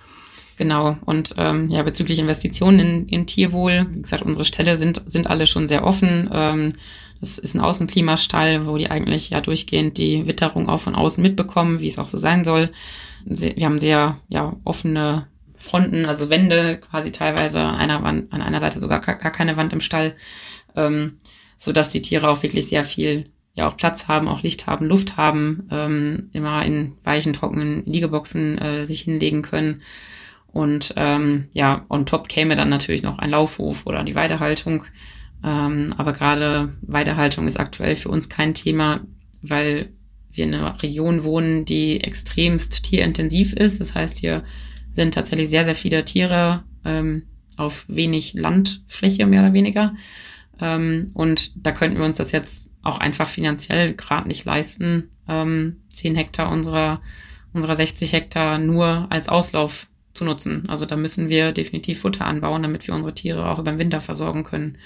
Genau. 0.58 0.98
Und 1.06 1.36
ähm, 1.38 1.70
ja, 1.70 1.84
bezüglich 1.84 2.20
Investitionen 2.20 2.80
in, 2.80 3.08
in 3.08 3.26
Tierwohl, 3.26 3.88
wie 3.92 4.02
gesagt, 4.02 4.24
unsere 4.24 4.46
Ställe 4.46 4.78
sind, 4.78 5.02
sind 5.06 5.28
alle 5.28 5.48
schon 5.48 5.68
sehr 5.68 5.84
offen. 5.84 6.30
Ähm, 6.32 6.74
das 7.20 7.38
ist 7.38 7.56
ein 7.56 7.62
Außenklimastall, 7.62 8.66
wo 8.66 8.78
die 8.78 8.90
eigentlich 8.90 9.32
ja 9.32 9.42
durchgehend 9.42 9.98
die 9.98 10.28
Witterung 10.28 10.70
auch 10.70 10.80
von 10.80 10.96
außen 10.96 11.22
mitbekommen, 11.22 11.82
wie 11.82 11.88
es 11.88 12.00
auch 12.00 12.08
so 12.08 12.18
sein 12.18 12.44
soll. 12.44 12.70
Wir 13.26 13.66
haben 13.66 13.80
sehr 13.80 14.20
ja, 14.28 14.56
offene 14.64 15.28
Fronten, 15.54 16.06
also 16.06 16.30
Wände, 16.30 16.78
quasi 16.78 17.12
teilweise 17.12 17.60
an 17.60 17.76
einer 17.76 18.04
Wand, 18.04 18.32
an 18.32 18.42
einer 18.42 18.60
Seite 18.60 18.80
sogar 18.80 19.02
gar, 19.02 19.16
gar 19.16 19.32
keine 19.32 19.58
Wand 19.58 19.74
im 19.74 19.82
Stall, 19.82 20.16
ähm, 20.76 21.18
so 21.58 21.72
dass 21.72 21.90
die 21.90 22.02
Tiere 22.02 22.30
auch 22.30 22.44
wirklich 22.44 22.68
sehr 22.68 22.84
viel 22.84 23.30
ja 23.56 23.68
auch 23.68 23.78
Platz 23.78 24.08
haben, 24.08 24.28
auch 24.28 24.44
Licht 24.44 24.68
haben, 24.68 24.86
Luft 24.86 25.18
haben, 25.18 25.68
ähm, 25.72 26.30
immer 26.34 26.64
in 26.66 26.98
weichen, 27.04 27.34
trockenen 27.34 27.86
Liegeboxen 27.86 28.58
äh, 28.58 28.86
sich 28.86 29.02
hinlegen 29.02 29.42
können. 29.42 29.82
Und 30.48 30.94
ähm, 30.98 31.48
ja, 31.54 31.86
on 31.90 32.06
top 32.06 32.28
käme 32.28 32.56
dann 32.56 32.70
natürlich 32.70 33.04
noch 33.04 33.18
ein 33.18 33.30
Laufhof 33.30 33.86
oder 33.86 34.04
die 34.04 34.16
Weidehaltung. 34.16 34.84
Ähm, 35.44 35.94
aber 35.98 36.12
gerade 36.12 36.74
Weidehaltung 36.82 37.48
ist 37.48 37.60
aktuell 37.60 37.96
für 37.96 38.10
uns 38.10 38.30
kein 38.30 38.54
Thema, 38.54 39.02
weil 39.42 39.90
wir 40.38 40.46
in 40.46 40.54
einer 40.54 40.82
Region 40.82 41.24
wohnen, 41.24 41.66
die 41.66 42.02
extremst 42.02 42.84
tierintensiv 42.84 43.54
ist. 43.54 43.80
Das 43.80 43.96
heißt, 43.96 44.18
hier 44.18 44.44
sind 44.92 45.14
tatsächlich 45.14 45.50
sehr, 45.50 45.66
sehr 45.66 45.76
viele 45.76 46.06
Tiere 46.06 46.64
ähm, 46.84 47.24
auf 47.58 47.86
wenig 47.88 48.34
Landfläche, 48.34 49.26
mehr 49.26 49.42
oder 49.42 49.54
weniger. 49.54 49.96
Ähm, 50.60 51.12
und 51.14 51.52
da 51.56 51.72
könnten 51.72 51.98
wir 51.98 52.06
uns 52.06 52.18
das 52.18 52.32
jetzt 52.32 52.72
auch 52.82 53.00
einfach 53.00 53.28
finanziell 53.28 53.94
gerade 53.94 54.28
nicht 54.28 54.46
leisten, 54.46 55.10
ähm, 55.28 55.78
10 55.90 56.16
Hektar 56.16 56.52
unserer, 56.52 57.02
unserer 57.54 57.76
60 57.76 58.14
Hektar 58.14 58.58
nur 58.58 59.08
als 59.10 59.28
Auslauf 59.28 59.88
zu 60.14 60.24
nutzen. 60.24 60.70
Also 60.70 60.86
da 60.86 60.96
müssen 60.96 61.30
wir 61.30 61.52
definitiv 61.52 62.00
Futter 62.00 62.26
anbauen, 62.26 62.62
damit 62.62 62.88
wir 62.88 62.94
unsere 62.94 63.14
Tiere 63.14 63.50
auch 63.50 63.60
über 63.60 63.72
den 63.72 63.80
Winter 63.80 64.02
versorgen 64.02 64.44
können. 64.44 64.78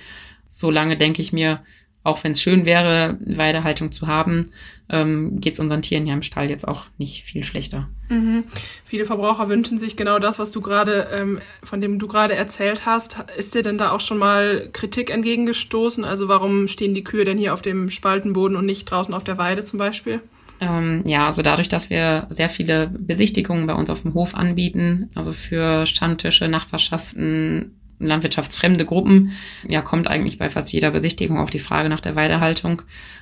Solange 0.48 0.98
denke 0.98 1.22
ich 1.22 1.32
mir, 1.32 1.62
auch 2.04 2.24
wenn 2.24 2.32
es 2.32 2.42
schön 2.42 2.66
wäre, 2.66 3.18
Weidehaltung 3.26 3.92
zu 3.92 4.08
haben, 4.08 4.52
ähm, 4.90 5.40
geht 5.40 5.54
es 5.54 5.60
unseren 5.60 5.82
Tieren 5.82 6.06
hier 6.06 6.14
im 6.14 6.22
Stall 6.22 6.50
jetzt 6.50 6.68
auch 6.68 6.86
nicht 6.98 7.24
viel 7.24 7.44
schlechter. 7.44 7.90
Mhm. 8.10 8.46
Viele 8.86 9.06
Verbraucher 9.06 9.50
wünschen 9.50 9.78
sich 9.78 9.96
genau 9.96 10.18
das, 10.18 10.40
was 10.40 10.52
du 10.52 10.62
gerade, 10.62 11.10
ähm, 11.14 11.40
von 11.64 11.82
dem 11.82 12.00
du 12.00 12.08
gerade 12.08 12.36
erzählt 12.36 12.86
hast. 12.86 13.18
Ist 13.38 13.54
dir 13.54 13.62
denn 13.62 13.78
da 13.78 13.92
auch 13.92 14.00
schon 14.00 14.18
mal 14.18 14.70
Kritik 14.74 15.12
entgegengestoßen? 15.12 16.04
Also 16.04 16.28
warum 16.28 16.68
stehen 16.68 16.96
die 16.96 17.04
Kühe 17.04 17.26
denn 17.26 17.38
hier 17.38 17.54
auf 17.54 17.62
dem 17.62 17.90
Spaltenboden 17.90 18.58
und 18.58 18.66
nicht 18.66 18.86
draußen 18.86 19.14
auf 19.14 19.24
der 19.24 19.38
Weide 19.38 19.64
zum 19.64 19.78
Beispiel? 19.78 20.22
Ähm, 20.62 21.04
ja, 21.06 21.26
also 21.26 21.42
dadurch, 21.42 21.70
dass 21.70 21.90
wir 21.90 22.28
sehr 22.30 22.50
viele 22.50 22.88
Besichtigungen 22.88 23.68
bei 23.68 23.74
uns 23.74 23.90
auf 23.90 24.02
dem 24.02 24.14
Hof 24.14 24.36
anbieten, 24.36 25.10
also 25.16 25.32
für 25.32 25.86
Stammtische, 25.86 26.48
Nachbarschaften, 26.48 27.79
landwirtschaftsfremde 28.00 28.86
Gruppen, 28.86 29.32
ja, 29.68 29.82
kommt 29.82 30.08
eigentlich 30.08 30.38
bei 30.38 30.50
fast 30.50 30.72
jeder 30.72 30.92
Besichtigung 30.92 31.38
auch 31.38 31.50
die 31.50 31.60
Frage 31.60 31.90
nach 31.90 32.00
der 32.00 32.16
Weidehaltung. 32.16 32.82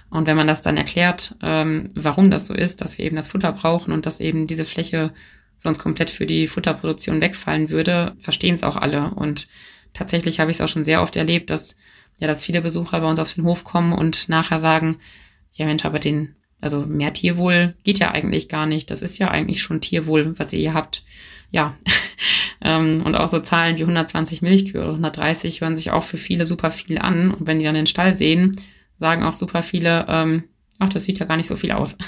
Und 0.10 0.28
wenn 0.28 0.38
man 0.38 0.48
das 0.48 0.62
dann 0.62 0.78
erklärt, 0.78 1.36
ähm, 1.42 1.90
warum 1.96 2.32
das 2.32 2.48
so 2.48 2.54
ist, 2.54 2.82
dass 2.82 2.98
wir 2.98 3.06
eben 3.06 3.16
das 3.16 3.28
Futter 3.28 3.52
brauchen 3.52 3.92
und 3.92 4.06
dass 4.06 4.20
eben 4.20 4.48
diese 4.48 4.66
Fläche 4.66 5.12
sonst 5.58 5.80
komplett 5.80 6.10
für 6.10 6.26
die 6.26 6.48
Futterproduktion 6.48 7.20
wegfallen 7.20 7.70
würde, 7.70 8.13
verstehen 8.20 8.56
es 8.56 8.63
auch 8.63 8.76
alle. 8.76 9.12
Und 9.16 9.48
tatsächlich 9.94 10.40
habe 10.40 10.52
ich 10.52 10.58
es 10.58 10.62
auch 10.62 10.68
schon 10.68 10.86
sehr 10.86 11.02
oft 11.02 11.16
erlebt, 11.16 11.50
dass 11.50 11.76
ja, 12.20 12.28
dass 12.28 12.44
viele 12.44 12.62
Besucher 12.62 13.00
bei 13.00 13.08
uns 13.08 13.20
auf 13.20 13.34
den 13.34 13.44
Hof 13.44 13.63
kommen 13.63 13.94
und 13.94 14.30
nachher 14.30 14.60
sagen, 14.60 14.98
ja 15.54 15.66
Mensch, 15.66 15.86
aber 15.86 16.00
den, 16.00 16.36
also 16.62 16.86
mehr 16.86 17.13
Tierwohl 17.13 17.76
geht 17.84 18.00
ja 18.00 18.12
eigentlich 18.12 18.50
gar 18.50 18.65
nicht. 18.65 18.89
Das 18.89 19.02
ist 19.02 19.17
ja 19.17 19.30
eigentlich 19.30 19.62
schon 19.62 19.82
Tierwohl, 19.82 20.38
was 20.39 20.54
ihr 20.54 20.60
hier 20.60 20.74
habt. 20.74 21.04
Ja, 21.52 21.76
Ähm, 22.62 23.02
und 23.04 23.15
auch 23.15 23.28
so 23.28 23.39
Zahlen 23.39 23.78
wie 23.78 23.84
120 23.84 24.41
Milchkühe 24.41 24.82
oder 24.82 24.89
130 24.89 25.62
hören 25.62 25.76
sich 25.76 25.91
auch 25.91 26.04
für 26.04 26.17
viele 26.17 26.46
super 26.46 26.72
viel 26.72 26.98
an. 26.98 27.32
Und 27.32 27.48
wenn 27.48 27.60
die 27.60 27.65
dann 27.65 27.76
den 27.76 27.88
Stall 27.88 28.13
sehen, 28.13 28.56
sagen 28.98 29.24
auch 29.24 29.34
super 29.34 29.62
viele, 29.62 30.06
ähm, 30.08 30.43
ach, 30.80 30.89
das 30.89 31.04
sieht 31.04 31.20
ja 31.20 31.26
gar 31.26 31.38
nicht 31.38 31.48
so 31.48 31.56
viel 31.56 31.72
aus. 31.72 31.98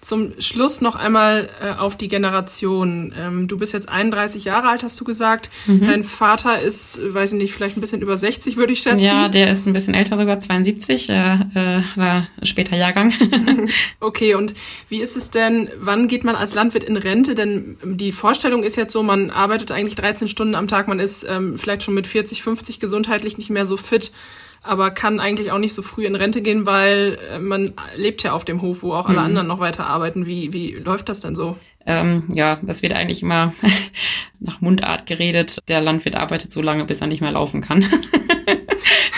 Zum 0.00 0.32
Schluss 0.40 0.80
noch 0.80 0.96
einmal 0.96 1.50
äh, 1.62 1.72
auf 1.72 1.94
die 1.94 2.08
Generation. 2.08 3.12
Ähm, 3.18 3.48
du 3.48 3.58
bist 3.58 3.74
jetzt 3.74 3.90
31 3.90 4.44
Jahre 4.44 4.68
alt, 4.68 4.82
hast 4.82 4.98
du 4.98 5.04
gesagt. 5.04 5.50
Mhm. 5.66 5.84
Dein 5.84 6.04
Vater 6.04 6.58
ist, 6.58 7.00
weiß 7.12 7.34
ich 7.34 7.38
nicht, 7.38 7.52
vielleicht 7.52 7.76
ein 7.76 7.82
bisschen 7.82 8.00
über 8.00 8.16
60, 8.16 8.56
würde 8.56 8.72
ich 8.72 8.80
schätzen. 8.80 9.00
Ja, 9.00 9.28
der 9.28 9.50
ist 9.50 9.66
ein 9.66 9.74
bisschen 9.74 9.92
älter, 9.92 10.16
sogar 10.16 10.40
72. 10.40 11.10
Er 11.10 11.50
äh, 11.54 11.98
war 11.98 12.26
später 12.42 12.76
Jahrgang. 12.76 13.12
okay, 14.00 14.34
und 14.34 14.54
wie 14.88 15.02
ist 15.02 15.18
es 15.18 15.28
denn, 15.28 15.68
wann 15.78 16.08
geht 16.08 16.24
man 16.24 16.34
als 16.34 16.54
Landwirt 16.54 16.84
in 16.84 16.96
Rente? 16.96 17.34
Denn 17.34 17.76
die 17.84 18.12
Vorstellung 18.12 18.62
ist 18.62 18.76
jetzt 18.76 18.94
so, 18.94 19.02
man 19.02 19.30
arbeitet 19.30 19.70
eigentlich 19.70 19.96
13 19.96 20.28
Stunden 20.28 20.54
am 20.54 20.66
Tag, 20.66 20.88
man 20.88 20.98
ist 20.98 21.26
ähm, 21.28 21.56
vielleicht 21.56 21.82
schon 21.82 21.92
mit 21.92 22.06
40, 22.06 22.42
50 22.42 22.80
gesundheitlich 22.80 23.36
nicht 23.36 23.50
mehr 23.50 23.66
so 23.66 23.76
fit 23.76 24.12
aber 24.62 24.90
kann 24.90 25.20
eigentlich 25.20 25.52
auch 25.52 25.58
nicht 25.58 25.74
so 25.74 25.82
früh 25.82 26.06
in 26.06 26.14
Rente 26.14 26.42
gehen, 26.42 26.66
weil 26.66 27.18
äh, 27.30 27.38
man 27.38 27.72
lebt 27.96 28.22
ja 28.22 28.32
auf 28.32 28.44
dem 28.44 28.62
Hof, 28.62 28.82
wo 28.82 28.92
auch 28.92 29.06
alle 29.06 29.20
mhm. 29.20 29.26
anderen 29.26 29.48
noch 29.48 29.60
weiter 29.60 29.86
arbeiten. 29.86 30.26
Wie, 30.26 30.52
wie 30.52 30.72
läuft 30.72 31.08
das 31.08 31.20
denn 31.20 31.34
so? 31.34 31.56
Ähm, 31.86 32.24
ja, 32.32 32.58
das 32.62 32.82
wird 32.82 32.92
eigentlich 32.92 33.22
immer 33.22 33.54
nach 34.40 34.60
Mundart 34.60 35.06
geredet. 35.06 35.58
Der 35.68 35.80
Landwirt 35.80 36.16
arbeitet 36.16 36.52
so 36.52 36.60
lange, 36.60 36.84
bis 36.84 37.00
er 37.00 37.06
nicht 37.06 37.22
mehr 37.22 37.32
laufen 37.32 37.62
kann. 37.62 37.84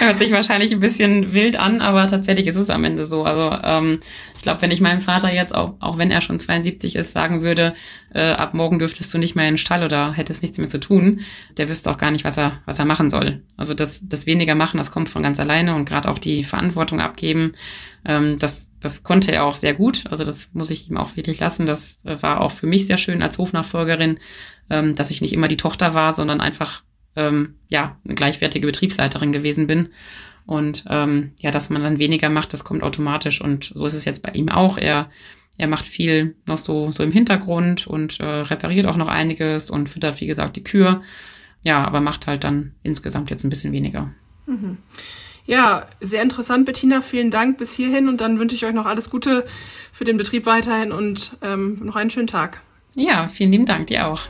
Hört 0.03 0.19
sich 0.19 0.33
wahrscheinlich 0.33 0.73
ein 0.73 0.81
bisschen 0.81 1.33
wild 1.33 1.55
an, 1.55 1.81
aber 1.81 2.09
tatsächlich 2.09 2.49
ist 2.49 2.57
es 2.57 2.71
am 2.71 2.83
Ende 2.83 3.05
so. 3.05 3.23
Also 3.23 3.57
ähm, 3.63 4.01
ich 4.35 4.43
glaube, 4.43 4.61
wenn 4.61 4.73
ich 4.73 4.81
meinem 4.81 5.01
Vater 5.01 5.33
jetzt, 5.33 5.55
auch, 5.55 5.75
auch 5.79 5.97
wenn 5.97 6.11
er 6.11 6.21
schon 6.21 6.41
72 6.41 6.97
ist, 6.97 7.13
sagen 7.13 7.43
würde, 7.43 7.73
äh, 8.13 8.33
ab 8.33 8.53
morgen 8.53 8.81
dürftest 8.81 9.15
du 9.15 9.19
nicht 9.19 9.37
mehr 9.37 9.47
in 9.47 9.53
den 9.53 9.59
Stall 9.59 9.85
oder 9.85 10.13
hättest 10.13 10.43
nichts 10.43 10.59
mehr 10.59 10.67
zu 10.67 10.81
tun, 10.81 11.21
der 11.57 11.69
wüsste 11.69 11.89
auch 11.89 11.99
gar 11.99 12.11
nicht, 12.11 12.25
was 12.25 12.37
er, 12.37 12.59
was 12.67 12.81
er 12.81 12.85
machen 12.85 13.11
soll. 13.11 13.43
Also 13.57 13.75
das, 13.75 14.01
das 14.03 14.27
weniger 14.27 14.57
machen, 14.57 14.79
das 14.79 14.91
kommt 14.91 15.09
von 15.09 15.23
ganz 15.23 15.39
alleine 15.39 15.77
und 15.77 15.89
gerade 15.89 16.09
auch 16.11 16.19
die 16.19 16.43
Verantwortung 16.43 17.01
abgeben, 17.01 17.53
ähm, 18.05 18.41
das, 18.41 18.73
das 18.81 19.05
konnte 19.05 19.31
er 19.31 19.45
auch 19.45 19.55
sehr 19.55 19.75
gut. 19.75 20.03
Also 20.11 20.25
das 20.25 20.51
muss 20.53 20.71
ich 20.71 20.91
ihm 20.91 20.97
auch 20.97 21.15
wirklich 21.15 21.39
lassen. 21.39 21.65
Das 21.65 22.01
war 22.03 22.41
auch 22.41 22.51
für 22.51 22.67
mich 22.67 22.89
sehr 22.89 22.97
schön 22.97 23.23
als 23.23 23.39
Hofnachfolgerin, 23.39 24.19
ähm, 24.69 24.97
dass 24.97 25.13
ich 25.13 25.21
nicht 25.21 25.33
immer 25.33 25.47
die 25.47 25.57
Tochter 25.57 25.95
war, 25.95 26.11
sondern 26.11 26.41
einfach 26.41 26.83
ähm, 27.17 27.55
ja 27.71 27.97
eine 28.05 28.15
gleichwertige 28.15 28.67
Betriebsleiterin 28.67 29.33
gewesen 29.33 29.67
bin. 29.67 29.89
Und 30.47 30.85
ähm, 30.89 31.33
ja, 31.41 31.51
dass 31.51 31.71
man 31.71 31.83
dann 31.83 31.99
weniger 31.99 32.29
macht, 32.29 32.53
das 32.53 32.65
kommt 32.65 32.83
automatisch. 32.83 33.41
Und 33.41 33.65
so 33.75 33.87
ist 33.87 33.95
es 33.95 34.05
jetzt 34.05 34.23
bei 34.23 34.33
ihm 34.33 34.49
auch. 34.49 34.77
Er, 34.77 35.09
er 35.57 35.69
macht 35.69 35.87
viel 35.87 36.35
noch 36.47 36.59
so, 36.59 36.91
so 36.91 37.03
im 37.03 37.13
Hintergrund 37.13 37.87
und 37.87 38.21
äh, 38.21 38.25
repariert 38.25 38.87
auch 38.87 38.97
noch 38.97 39.09
einiges 39.09 39.71
und 39.71 39.89
füttert, 39.89 40.21
wie 40.21 40.27
gesagt, 40.27 40.57
die 40.57 40.65
Kühe. 40.65 41.01
Ja, 41.63 41.85
aber 41.85 42.01
macht 42.01 42.27
halt 42.27 42.43
dann 42.43 42.73
insgesamt 42.83 43.31
jetzt 43.31 43.45
ein 43.45 43.51
bisschen 43.51 43.73
weniger. 43.73 44.11
Mhm. 44.47 44.79
Ja, 45.45 45.87
sehr 46.01 46.23
interessant, 46.23 46.67
Bettina. 46.67 47.01
Vielen 47.01 47.31
Dank 47.31 47.59
bis 47.59 47.75
hierhin 47.75 48.09
und 48.09 48.21
dann 48.21 48.39
wünsche 48.39 48.55
ich 48.55 48.65
euch 48.65 48.75
noch 48.75 48.87
alles 48.87 49.11
Gute 49.11 49.45
für 49.93 50.05
den 50.05 50.17
Betrieb 50.17 50.47
weiterhin 50.47 50.93
und 50.93 51.37
ähm, 51.43 51.79
noch 51.83 51.97
einen 51.97 52.11
schönen 52.11 52.27
Tag. 52.27 52.63
Ja, 52.95 53.27
vielen 53.27 53.53
lieben 53.53 53.67
Dank, 53.67 53.89
dir 53.89 54.07
auch. 54.07 54.29